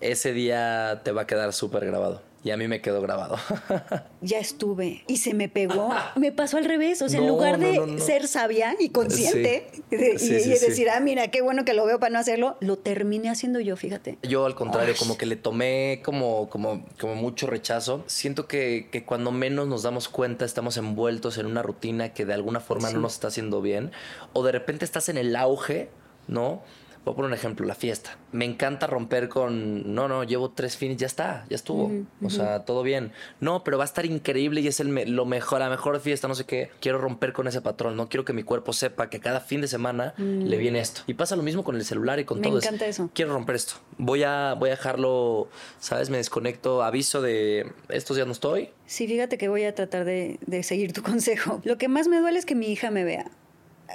ese 0.00 0.32
día 0.32 1.00
te 1.04 1.10
va 1.12 1.22
a 1.22 1.26
quedar 1.26 1.52
súper 1.52 1.84
grabado. 1.84 2.22
Y 2.44 2.50
a 2.50 2.56
mí 2.58 2.68
me 2.68 2.80
quedó 2.82 3.00
grabado. 3.00 3.36
Ya 4.20 4.38
estuve 4.38 5.02
y 5.06 5.16
se 5.18 5.34
me 5.34 5.48
pegó. 5.48 5.90
Me 6.16 6.30
pasó 6.32 6.56
al 6.58 6.64
revés. 6.64 7.02
O 7.02 7.08
sea, 7.08 7.18
en 7.20 7.26
No, 7.26 7.32
lugar 7.34 7.58
de 7.58 7.74
no, 7.76 7.86
no, 7.86 7.98
ser 7.98 8.26
sabia 8.28 8.74
y 8.78 8.88
consciente 8.90 9.68
Sí. 9.72 9.82
y, 9.90 9.96
de- 9.96 10.14
y- 10.14 10.18
Sí, 10.18 10.26
sí, 10.40 10.52
y 10.52 10.56
sí. 10.56 10.66
decir, 10.66 10.88
ah, 10.90 11.00
mira, 11.00 11.28
qué 11.28 11.42
bueno 11.42 11.64
que 11.64 11.74
lo 11.74 11.84
veo 11.84 11.98
para 11.98 12.10
no 12.12 12.18
hacerlo, 12.18 12.56
lo 12.60 12.76
terminé 12.78 13.28
haciendo 13.30 13.60
yo, 13.60 13.76
fíjate. 13.76 14.18
Yo 14.22 14.46
al 14.46 14.54
contrario, 14.54 14.92
Ay. 14.94 14.98
como 14.98 15.18
que 15.18 15.26
le 15.26 15.36
tomé 15.36 16.00
como, 16.04 16.48
como, 16.48 16.84
como 17.00 17.14
mucho 17.16 17.46
rechazo. 17.46 18.04
Siento 18.06 18.46
que, 18.46 18.88
que 18.92 19.04
cuando 19.04 19.30
menos 19.32 19.66
nos 19.68 19.82
damos 19.82 20.08
cuenta 20.08 20.44
estamos 20.44 20.76
envueltos 20.76 21.36
en 21.38 21.46
una 21.46 21.62
rutina 21.62 22.12
que 22.14 22.24
de 22.24 22.34
alguna 22.34 22.60
forma 22.60 22.88
Sí. 22.88 22.94
no 22.94 23.00
nos 23.00 23.14
está 23.14 23.28
haciendo 23.28 23.60
bien. 23.62 23.90
O 24.32 24.42
de 24.42 24.52
repente 24.52 24.84
estás 24.84 25.08
en 25.10 25.18
el 25.18 25.34
auge, 25.36 25.88
¿no? 26.28 26.62
Voy 27.04 27.12
a 27.12 27.16
poner 27.16 27.28
un 27.28 27.34
ejemplo, 27.34 27.66
la 27.66 27.74
fiesta. 27.74 28.16
Me 28.32 28.44
encanta 28.46 28.86
romper 28.86 29.28
con, 29.28 29.94
no, 29.94 30.08
no, 30.08 30.24
llevo 30.24 30.50
tres 30.50 30.76
fines, 30.76 30.96
ya 30.96 31.06
está, 31.06 31.44
ya 31.50 31.56
estuvo. 31.56 31.84
Ujú, 31.84 32.06
O 32.24 32.30
sea, 32.30 32.64
todo 32.64 32.82
bien. 32.82 33.12
No, 33.40 33.62
pero 33.62 33.76
va 33.76 33.84
a 33.84 33.86
estar 33.86 34.06
increíble 34.06 34.62
y 34.62 34.68
es 34.68 34.80
el 34.80 34.88
me- 34.88 35.04
lo 35.04 35.26
mejor, 35.26 35.60
la 35.60 35.68
mejor 35.68 36.00
fiesta, 36.00 36.28
no 36.28 36.34
sé 36.34 36.44
qué. 36.46 36.70
Quiero 36.80 36.96
romper 36.98 37.32
con 37.34 37.46
ese 37.46 37.60
patrón. 37.60 37.96
No 37.96 38.08
quiero 38.08 38.24
que 38.24 38.32
mi 38.32 38.42
cuerpo 38.42 38.72
sepa 38.72 39.10
que 39.10 39.20
cada 39.20 39.40
fin 39.40 39.60
de 39.60 39.68
semana 39.68 40.14
le 40.16 40.56
viene 40.56 40.80
esto. 40.80 41.02
Y 41.06 41.14
pasa 41.14 41.36
lo 41.36 41.42
mismo 41.42 41.62
con 41.62 41.76
el 41.76 41.84
celular 41.84 42.18
y 42.20 42.24
con 42.24 42.38
Mm. 42.38 42.40
Me 42.40 42.48
todo. 42.48 42.58
Es, 42.58 42.64
encanta 42.64 42.86
eso. 42.86 43.10
Quiero 43.12 43.32
romper 43.34 43.56
esto. 43.56 43.74
Voy 43.98 44.22
a, 44.22 44.54
voy 44.54 44.68
a 44.70 44.72
dejarlo, 44.72 45.48
¿sabes? 45.80 46.08
Me 46.10 46.16
desconecto, 46.16 46.82
aviso 46.82 47.20
de 47.20 47.70
estos 47.90 48.16
días 48.16 48.26
no 48.26 48.32
estoy. 48.32 48.70
Sí, 48.86 49.06
fíjate 49.06 49.36
que 49.38 49.48
voy 49.48 49.64
a 49.64 49.74
tratar 49.74 50.04
de, 50.06 50.38
de 50.46 50.62
seguir 50.62 50.92
tu 50.94 51.02
consejo. 51.04 51.60
Lo 51.64 51.76
que 51.76 51.88
más 51.88 52.08
me 52.08 52.18
duele 52.18 52.38
es 52.38 52.46
que 52.46 52.54
mi 52.54 52.68
hija 52.72 52.90
me 52.90 53.04
vea 53.04 53.30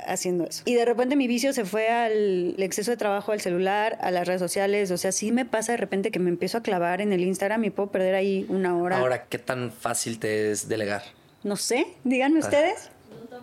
haciendo 0.06 0.46
eso. 0.46 0.64
Y 0.66 0.76
de 0.76 0.86
repente 0.86 1.16
mi 1.16 1.28
vicio 1.28 1.54
se 1.54 1.66
fue 1.66 1.90
al 1.90 2.56
exceso 2.58 2.92
de 2.92 2.98
trabajo, 2.98 3.32
al 3.32 3.42
celular, 3.42 3.98
a 4.02 4.12
las 4.12 4.28
redes 4.28 4.40
sociales. 4.40 4.92
O 4.92 4.98
sea, 4.98 5.12
sí 5.12 5.32
me 5.32 5.46
pasa 5.46 5.74
de 5.74 5.78
repente 5.78 6.12
que 6.12 6.20
me 6.20 6.30
empiezo 6.30 6.58
a 6.58 6.62
clavar 6.62 7.02
en 7.02 7.14
el 7.14 7.22
Instagram 7.22 7.64
y 7.66 7.70
puedo 7.70 7.92
perder 7.92 8.16
ahí 8.16 8.46
una 8.50 8.78
hora. 8.78 8.98
Ahora, 8.98 9.26
¿qué 9.26 9.40
tan 9.40 9.72
fácil 9.72 10.20
te 10.20 10.52
es 10.52 10.68
delegar? 10.68 11.04
No 11.44 11.56
sé, 11.56 11.88
díganme 12.04 12.40
ustedes. 12.40 12.92
No, 13.32 13.40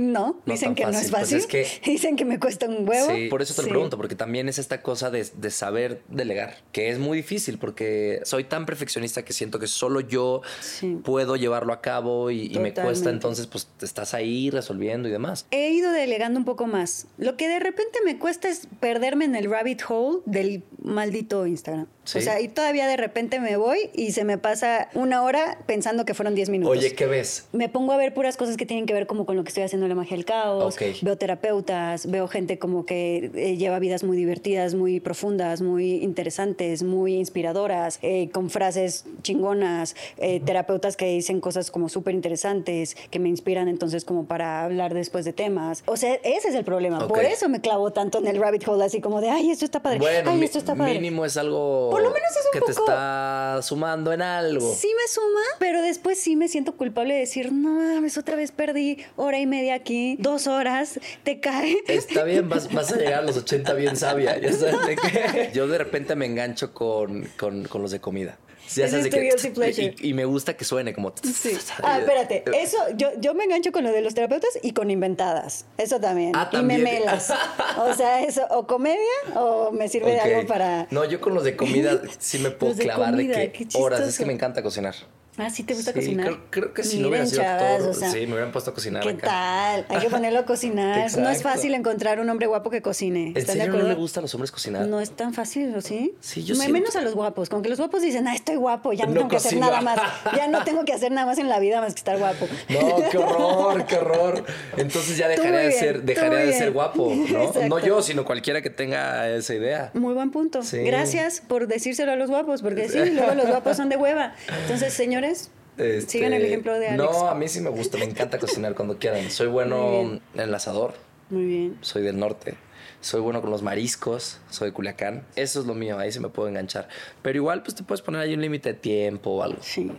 No 0.00 0.40
dicen 0.46 0.74
que 0.74 0.84
no 0.84 0.90
es 0.90 1.10
fácil, 1.10 1.10
pues 1.10 1.20
fácil. 1.20 1.38
es 1.38 1.46
que- 1.46 1.66
Dicen 1.90 2.16
que 2.16 2.24
me 2.24 2.40
cuesta 2.40 2.66
un 2.66 2.88
huevo. 2.88 3.14
Sí, 3.14 3.28
por 3.28 3.42
eso 3.42 3.52
te 3.54 3.60
Sí. 3.62 3.66
lo 3.68 3.72
pregunto, 3.74 3.96
porque 3.98 4.14
también 4.14 4.48
es 4.48 4.58
esta 4.58 4.80
cosa 4.80 5.10
de, 5.10 5.26
de 5.36 5.50
saber 5.50 6.00
delegar, 6.08 6.56
que 6.72 6.88
es 6.88 6.98
muy 6.98 7.18
difícil 7.18 7.58
porque 7.58 8.20
soy 8.24 8.44
tan 8.44 8.64
perfeccionista 8.64 9.24
que 9.24 9.32
siento 9.34 9.58
que 9.58 9.66
solo 9.66 10.00
yo 10.00 10.40
Sí. 10.60 10.98
puedo 11.04 11.36
llevarlo 11.36 11.72
a 11.74 11.82
cabo 11.82 12.30
y, 12.30 12.46
y 12.46 12.58
me 12.60 12.72
cuesta, 12.72 13.10
entonces 13.10 13.46
pues 13.46 13.68
te 13.76 13.84
estás 13.84 14.14
ahí 14.14 14.48
resolviendo 14.50 15.08
y 15.08 15.12
demás. 15.12 15.46
He 15.50 15.70
ido 15.70 15.90
delegando 15.92 16.38
un 16.38 16.44
poco 16.46 16.66
más. 16.66 17.06
Lo 17.18 17.36
que 17.36 17.48
de 17.48 17.58
repente 17.60 17.98
me 18.04 18.18
cuesta 18.18 18.48
es 18.48 18.68
perderme 18.80 19.26
en 19.26 19.36
el 19.36 19.50
rabbit 19.50 19.82
hole 19.88 20.20
del 20.24 20.62
maldito 20.82 21.46
Instagram. 21.46 21.86
Sí. 22.10 22.18
O 22.18 22.22
sea, 22.22 22.40
y 22.40 22.48
todavía 22.48 22.88
de 22.88 22.96
repente 22.96 23.38
me 23.38 23.56
voy 23.56 23.90
y 23.94 24.10
se 24.12 24.24
me 24.24 24.36
pasa 24.36 24.88
una 24.94 25.22
hora 25.22 25.58
pensando 25.66 26.04
que 26.04 26.12
fueron 26.12 26.34
10 26.34 26.48
minutos. 26.50 26.76
Oye, 26.76 26.92
¿qué 26.94 27.06
ves? 27.06 27.46
Me 27.52 27.68
pongo 27.68 27.92
a 27.92 27.96
ver 27.96 28.12
puras 28.12 28.36
cosas 28.36 28.56
que 28.56 28.66
tienen 28.66 28.86
que 28.86 28.92
ver 28.92 29.06
como 29.06 29.26
con 29.26 29.36
lo 29.36 29.44
que 29.44 29.48
estoy 29.48 29.62
haciendo 29.62 29.86
en 29.86 29.90
la 29.90 29.94
magia 29.94 30.16
del 30.16 30.24
caos. 30.24 30.74
Ok. 30.74 30.82
Veo 31.02 31.16
terapeutas, 31.16 32.10
veo 32.10 32.26
gente 32.26 32.58
como 32.58 32.84
que 32.84 33.30
eh, 33.34 33.56
lleva 33.56 33.78
vidas 33.78 34.02
muy 34.02 34.16
divertidas, 34.16 34.74
muy 34.74 34.98
profundas, 34.98 35.62
muy 35.62 36.02
interesantes, 36.02 36.82
muy 36.82 37.14
inspiradoras, 37.14 38.00
eh, 38.02 38.28
con 38.32 38.50
frases 38.50 39.04
chingonas, 39.22 39.94
eh, 40.16 40.40
terapeutas 40.40 40.96
que 40.96 41.06
dicen 41.06 41.40
cosas 41.40 41.70
como 41.70 41.88
súper 41.88 42.14
interesantes, 42.14 42.96
que 43.10 43.20
me 43.20 43.28
inspiran 43.28 43.68
entonces 43.68 44.04
como 44.04 44.24
para 44.24 44.64
hablar 44.64 44.94
después 44.94 45.24
de 45.24 45.32
temas. 45.32 45.84
O 45.86 45.96
sea, 45.96 46.14
ese 46.24 46.48
es 46.48 46.54
el 46.56 46.64
problema. 46.64 47.06
Por 47.06 47.24
eso 47.24 47.48
me 47.48 47.60
clavo 47.60 47.92
tanto 47.92 48.18
en 48.18 48.26
el 48.26 48.36
rabbit 48.36 48.66
hole, 48.66 48.84
así 48.84 49.00
como 49.00 49.20
de, 49.20 49.30
ay, 49.30 49.50
esto 49.50 49.64
está 49.64 49.80
padre, 49.80 49.98
Bueno, 50.00 50.30
ay, 50.32 50.42
esto 50.42 50.58
está 50.58 50.74
padre. 50.74 50.94
mínimo 50.94 51.24
es 51.24 51.36
algo 51.36 51.90
Por 52.00 52.08
lo 52.08 52.14
menos 52.14 52.30
es 52.30 52.46
un 52.46 52.60
que 52.60 52.66
te 52.66 52.72
está 52.72 53.60
sumando 53.62 54.12
en 54.12 54.22
algo. 54.22 54.74
Sí 54.74 54.88
me 54.96 55.08
suma, 55.08 55.40
pero 55.58 55.82
después 55.82 56.18
sí 56.18 56.36
me 56.36 56.48
siento 56.48 56.76
culpable 56.76 57.14
de 57.14 57.20
decir, 57.20 57.52
no 57.52 57.74
mames, 57.74 58.18
otra 58.18 58.36
vez 58.36 58.52
perdí 58.52 58.98
hora 59.16 59.38
y 59.38 59.46
media 59.46 59.74
aquí 59.74 60.16
dos 60.18 60.46
horas, 60.46 60.98
te 61.22 61.40
cae. 61.40 61.76
Está 61.86 62.24
bien, 62.24 62.48
vas, 62.48 62.72
vas 62.72 62.92
a 62.92 62.96
llegar 62.96 63.20
a 63.20 63.22
los 63.22 63.36
80 63.36 63.72
bien 63.74 63.96
sabia. 63.96 64.38
Ya 64.38 64.52
sabes 64.52 64.86
de 64.86 64.96
qué. 64.96 65.50
Yo 65.54 65.66
de 65.66 65.78
repente 65.78 66.14
me 66.16 66.26
engancho 66.26 66.72
con, 66.72 67.24
con, 67.36 67.64
con 67.64 67.82
los 67.82 67.90
de 67.90 68.00
comida. 68.00 68.38
Ya 68.74 68.84
Ese 68.84 68.90
sabes 68.90 68.94
es 68.94 69.04
de 69.04 69.10
tu 69.10 69.16
que- 69.16 69.22
guilty 69.22 69.50
pleasure. 69.50 69.94
y, 70.00 70.08
y 70.10 70.14
me 70.14 70.24
gusta 70.24 70.56
que 70.56 70.64
suene 70.64 70.94
como. 70.94 71.12
Sí. 71.22 71.56
Ah, 71.82 71.98
espérate. 71.98 72.44
Eso, 72.54 72.76
yo, 72.96 73.08
yo 73.18 73.34
me 73.34 73.44
engancho 73.44 73.72
con 73.72 73.82
lo 73.84 73.90
de 73.92 74.00
los 74.00 74.14
terapeutas 74.14 74.50
y 74.62 74.72
con 74.72 74.90
inventadas. 74.90 75.64
Eso 75.76 75.98
también. 76.00 76.32
Ah, 76.36 76.48
y 76.52 76.56
también. 76.56 76.82
memelas. 76.84 77.32
O 77.78 77.94
sea, 77.94 78.22
eso, 78.22 78.46
o 78.50 78.66
comedia 78.66 78.98
o 79.36 79.72
me 79.72 79.88
sirve 79.88 80.12
de 80.12 80.20
algo 80.20 80.46
para. 80.46 80.86
No, 80.90 81.04
yo 81.04 81.20
con 81.20 81.34
los 81.34 81.44
de 81.44 81.56
comida 81.56 82.00
sí 82.18 82.38
me 82.38 82.50
puedo 82.50 82.70
Los 82.70 82.78
de 82.78 82.84
clavar 82.84 83.10
comida, 83.10 83.38
de 83.38 83.52
qué 83.52 83.66
que 83.66 83.78
horas. 83.78 84.00
Es 84.00 84.18
que 84.18 84.26
me 84.26 84.32
encanta 84.32 84.62
cocinar. 84.62 84.94
Ah, 85.40 85.50
sí, 85.50 85.62
te 85.62 85.74
gusta 85.74 85.92
Sí, 85.92 85.98
cocinar. 85.98 86.26
Creo, 86.26 86.40
creo 86.50 86.74
que 86.74 86.84
si 86.84 86.98
no 86.98 87.08
Miren, 87.08 87.22
hubiera 87.22 87.26
sido 87.26 87.42
chavas, 87.42 87.62
actor, 87.72 87.88
o 87.88 87.94
sea, 87.94 88.10
sí, 88.10 88.18
me 88.26 88.32
hubieran 88.34 88.52
puesto 88.52 88.70
a 88.70 88.74
cocinar 88.74 89.02
¿Qué 89.02 89.08
acá. 89.10 89.26
tal? 89.26 89.86
Hay 89.88 89.98
que 90.00 90.10
ponerlo 90.10 90.38
a 90.40 90.44
cocinar. 90.44 91.18
No 91.18 91.28
es 91.30 91.42
fácil 91.42 91.74
encontrar 91.74 92.20
un 92.20 92.28
hombre 92.30 92.46
guapo 92.46 92.70
que 92.70 92.82
cocine. 92.82 93.28
¿En 93.28 93.36
¿Están 93.36 93.58
de 93.58 93.64
serio 93.64 93.78
no 93.80 93.88
le 93.88 93.94
gustan 93.94 94.20
a 94.20 94.22
los 94.22 94.34
hombres 94.34 94.50
cocinar? 94.52 94.86
No 94.86 95.00
es 95.00 95.10
tan 95.10 95.32
fácil, 95.34 95.74
¿o 95.74 95.80
sí? 95.80 96.14
Sí, 96.20 96.44
yo 96.44 96.54
siento- 96.54 96.72
Menos 96.72 96.96
a 96.96 97.00
los 97.02 97.14
guapos. 97.14 97.48
Con 97.48 97.62
que 97.62 97.68
los 97.68 97.78
guapos 97.78 98.02
dicen, 98.02 98.26
ah, 98.28 98.34
estoy 98.34 98.56
guapo, 98.56 98.92
ya 98.92 99.06
no, 99.06 99.10
No 99.12 99.16
tengo 99.18 99.28
que 99.30 99.36
hacer 99.36 99.56
nada 99.58 99.80
más. 99.80 99.98
Ya 100.36 100.46
no 100.48 100.62
tengo 100.64 100.84
que 100.84 100.92
hacer 100.92 101.10
nada 101.12 101.26
más 101.26 101.38
en 101.38 101.48
la 101.48 101.58
vida 101.58 101.80
más 101.80 101.94
que 101.94 101.98
estar 101.98 102.18
guapo. 102.18 102.46
No, 102.68 102.96
qué 103.10 103.18
horror, 103.18 103.86
qué 103.86 103.96
horror. 103.96 104.44
Entonces 104.76 105.16
ya 105.16 105.28
dejaría 105.28 105.50
muy 105.52 105.60
de 105.62 105.66
bien, 105.68 105.78
ser, 105.80 105.96
muy 105.98 106.36
de 106.36 106.44
bien. 106.46 106.58
ser 106.58 106.70
guapo, 106.72 107.12
¿no? 107.14 107.42
Exacto. 107.44 107.68
No 107.68 107.78
yo, 107.78 108.02
sino 108.02 108.24
cualquiera 108.24 108.62
que 108.62 108.70
tenga 108.70 109.28
esa 109.30 109.54
idea. 109.54 109.90
Muy 109.94 110.14
buen 110.14 110.30
punto. 110.30 110.62
Sí. 110.62 110.78
Gracias 110.78 111.40
por 111.46 111.66
decírselo 111.66 112.12
a 112.12 112.16
los 112.16 112.30
guapos, 112.30 112.62
porque 112.62 112.88
sí, 112.88 112.98
luego 113.12 113.34
los 113.34 113.46
guapos 113.48 113.76
son 113.76 113.88
de 113.88 113.96
hueva. 113.96 114.34
Entonces, 114.62 114.92
señores, 114.92 115.29
Este, 115.30 116.00
sigan 116.02 116.32
el 116.32 116.44
ejemplo 116.44 116.78
de 116.78 116.88
Alex. 116.88 117.02
No, 117.12 117.28
a 117.28 117.34
mí 117.34 117.48
sí 117.48 117.60
me 117.60 117.70
gusta, 117.70 117.96
me 117.98 118.04
encanta 118.04 118.38
cocinar 118.38 118.74
cuando 118.74 118.98
quieran. 118.98 119.30
Soy 119.30 119.46
bueno 119.46 120.00
en 120.00 120.20
el 120.34 120.54
asador, 120.54 120.94
Muy 121.30 121.44
bien. 121.44 121.78
soy 121.80 122.02
del 122.02 122.18
norte. 122.18 122.54
Soy 123.02 123.20
bueno 123.22 123.40
con 123.40 123.50
los 123.50 123.62
mariscos, 123.62 124.40
soy 124.50 124.68
de 124.68 124.74
Culiacán. 124.74 125.24
Eso 125.36 125.60
es 125.60 125.66
lo 125.66 125.74
mío, 125.74 125.98
ahí 125.98 126.12
se 126.12 126.20
me 126.20 126.28
puedo 126.28 126.48
enganchar. 126.50 126.88
Pero 127.22 127.38
igual, 127.38 127.62
pues 127.62 127.74
te 127.74 127.82
puedes 127.82 128.02
poner 128.02 128.20
ahí 128.20 128.34
un 128.34 128.42
límite 128.42 128.74
de 128.74 128.78
tiempo 128.78 129.30
o 129.30 129.42
algo. 129.42 129.62
Sí. 129.62 129.90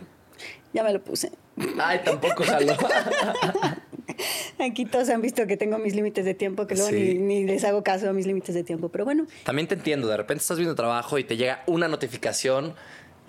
Ya 0.72 0.84
me 0.84 0.92
lo 0.92 1.02
puse. 1.02 1.32
Ay, 1.80 2.00
tampoco 2.04 2.44
jalo. 2.44 2.74
Aquí 4.58 4.84
todos 4.84 5.08
han 5.08 5.20
visto 5.20 5.46
que 5.46 5.56
tengo 5.56 5.78
mis 5.78 5.94
límites 5.94 6.24
de 6.24 6.34
tiempo, 6.34 6.66
que 6.66 6.74
luego 6.74 6.90
Sí. 6.90 7.14
ni, 7.18 7.40
ni 7.40 7.44
les 7.44 7.64
hago 7.64 7.82
caso 7.82 8.08
a 8.08 8.12
mis 8.12 8.26
límites 8.26 8.54
de 8.54 8.62
tiempo. 8.62 8.88
Pero 8.88 9.04
bueno, 9.04 9.26
También 9.44 9.66
te 9.68 9.74
entiendo, 9.74 10.06
de 10.08 10.16
repente 10.16 10.42
estás 10.42 10.58
viendo 10.58 10.74
trabajo 10.74 11.18
y 11.18 11.24
te 11.24 11.36
llega 11.36 11.62
una 11.66 11.88
notificación, 11.88 12.74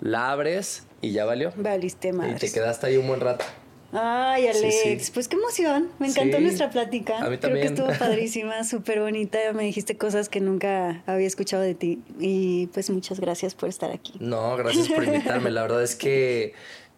la 0.00 0.30
abres 0.30 0.84
y 1.04 1.12
ya 1.12 1.24
valió. 1.24 1.52
valiste 1.56 2.08
Y 2.08 2.12
madres. 2.12 2.40
te 2.40 2.52
quedaste 2.52 2.86
ahí 2.86 2.96
un 2.96 3.06
buen 3.08 3.20
rato. 3.20 3.44
Ay, 3.96 4.48
Alex, 4.48 4.74
sí. 5.04 5.10
pues 5.12 5.28
qué 5.28 5.36
emoción. 5.36 5.88
Me 6.00 6.08
encantó 6.08 6.38
Sí, 6.38 6.42
nuestra 6.42 6.68
plática. 6.70 7.18
a 7.18 7.28
mí 7.30 7.38
Creo 7.38 7.40
que 7.40 7.46
también. 7.46 7.66
estuvo 7.74 7.88
padrísima, 7.98 8.64
súper 8.64 8.98
bonita. 9.00 9.38
Me 9.54 9.62
dijiste 9.62 9.96
cosas 9.96 10.28
que 10.28 10.40
nunca 10.40 11.04
había 11.06 11.28
escuchado 11.28 11.62
de 11.62 11.74
ti. 11.76 12.02
Y 12.18 12.66
pues 12.68 12.90
muchas 12.90 13.20
gracias 13.20 13.54
por 13.54 13.68
estar 13.68 13.92
aquí. 13.92 14.14
No, 14.18 14.56
gracias 14.56 14.88
por 14.88 15.04
invitarme. 15.04 15.50
La 15.52 15.62
verdad 15.62 15.80
es 15.84 15.94
que 15.94 16.54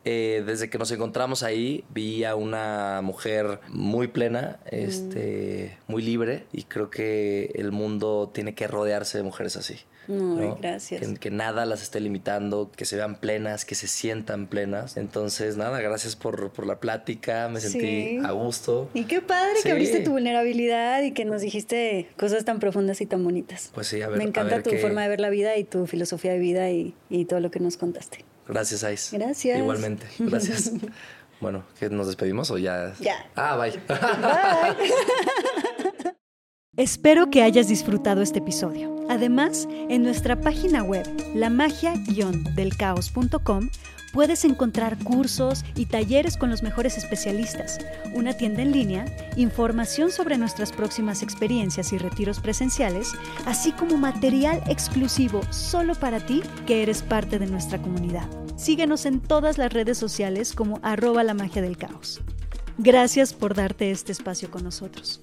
eh, 0.07 0.43
desde 0.47 0.71
que 0.71 0.79
nos 0.79 0.91
encontramos 0.91 1.43
ahí 1.43 1.85
vi 1.91 2.25
a 2.25 2.35
una 2.35 3.03
mujer 3.03 3.61
muy 3.69 4.09
plena, 4.09 4.59
este, 4.71 5.77
muy 5.89 6.01
libre 6.03 6.45
y 6.51 6.63
creo 6.63 6.89
que 6.89 7.51
el 7.57 7.73
mundo 7.73 8.31
tiene 8.33 8.55
que 8.55 8.69
rodearse 8.69 9.19
de 9.19 9.25
mujeres 9.25 9.57
así. 9.59 9.77
¿No? 10.09 10.57
gracias. 10.57 11.01
Que, 11.07 11.15
que 11.17 11.31
nada 11.31 11.67
las 11.67 11.83
esté 11.83 12.01
limitando, 12.01 12.71
que 12.75 12.85
se 12.85 12.97
vean 12.97 13.17
plenas, 13.17 13.65
que 13.65 13.75
se 13.75 13.87
sientan 13.89 14.47
plenas. 14.47 14.97
Entonces, 14.97 15.57
nada, 15.57 15.81
gracias 15.81 16.17
por, 16.17 16.51
por 16.53 16.67
la 16.67 16.81
plática, 16.81 17.49
me 17.49 17.61
sentí 17.61 17.79
Sí. 17.79 18.19
a 18.25 18.31
gusto. 18.33 18.89
Y 18.95 19.05
qué 19.05 19.21
padre 19.21 19.57
Sí. 19.57 19.63
que 19.65 19.73
abriste 19.73 20.01
tu 20.01 20.11
vulnerabilidad 20.13 21.03
y 21.03 21.13
que 21.13 21.25
nos 21.25 21.41
dijiste 21.43 22.09
cosas 22.17 22.45
tan 22.45 22.59
profundas 22.61 23.01
y 23.01 23.07
tan 23.07 23.23
bonitas. 23.25 23.71
Pues 23.75 23.87
sí, 23.87 24.03
a 24.03 24.09
ver. 24.09 24.19
Me 24.19 24.25
encanta 24.25 24.57
ver 24.57 24.63
tu 24.63 24.77
forma 24.77 25.03
de 25.03 25.09
ver 25.09 25.21
la 25.21 25.31
vida 25.31 25.57
y 25.57 25.65
tu 25.65 25.87
filosofía 25.87 26.33
de 26.33 26.39
vida 26.39 26.71
y, 26.71 26.95
y 27.11 27.25
todo 27.25 27.41
lo 27.41 27.51
que 27.51 27.61
nos 27.61 27.77
contaste. 27.77 28.25
Gracias, 28.49 28.85
Ais. 28.85 29.11
Gracias. 29.13 29.59
Igualmente, 29.59 30.07
gracias. 30.21 30.71
bueno, 31.41 31.65
¿qué 31.81 31.91
nos 31.91 32.07
despedimos 32.07 32.51
o 32.51 32.59
ya? 32.59 32.95
Ya. 33.01 33.27
Ah, 33.35 33.57
bye. 33.57 33.73
Bye. 33.89 34.89
Espero 36.77 37.31
que 37.31 37.43
hayas 37.43 37.68
disfrutado 37.68 38.20
este 38.20 38.41
episodio. 38.41 38.95
Además, 39.09 39.66
en 39.89 40.03
nuestra 40.03 40.43
página 40.43 40.83
web, 40.83 41.07
lamagia-delcaos.com, 41.35 43.70
puedes 44.12 44.45
encontrar 44.45 44.99
cursos 44.99 45.64
y 45.74 45.87
talleres 45.87 46.37
con 46.37 46.51
los 46.51 46.62
mejores 46.62 46.99
especialistas, 46.99 47.79
una 48.12 48.35
tienda 48.35 48.61
en 48.61 48.72
línea, 48.72 49.07
información 49.37 50.11
sobre 50.11 50.37
nuestras 50.37 50.70
próximas 50.70 51.22
experiencias 51.22 51.95
y 51.95 51.99
retiros 51.99 52.41
presenciales, 52.41 53.14
así 53.47 53.72
como 53.72 53.97
material 53.97 54.62
exclusivo 54.66 55.41
solo 55.49 55.95
para 55.95 56.27
ti 56.27 56.43
que 56.66 56.83
eres 56.83 57.01
parte 57.01 57.39
de 57.39 57.47
nuestra 57.47 57.81
comunidad. 57.81 58.29
Síguenos 58.57 59.07
en 59.07 59.20
todas 59.20 59.57
las 59.57 59.72
redes 59.72 59.97
sociales 59.97 60.53
como 60.53 60.79
arroba 60.83 61.24
la 61.24 61.33
magia 61.33 61.62
del 61.62 61.79
caos. 61.79 62.20
Gracias 62.77 63.33
por 63.33 63.55
darte 63.55 63.91
este 63.91 64.12
espacio 64.12 64.51
con 64.51 64.62
nosotros. 64.62 65.22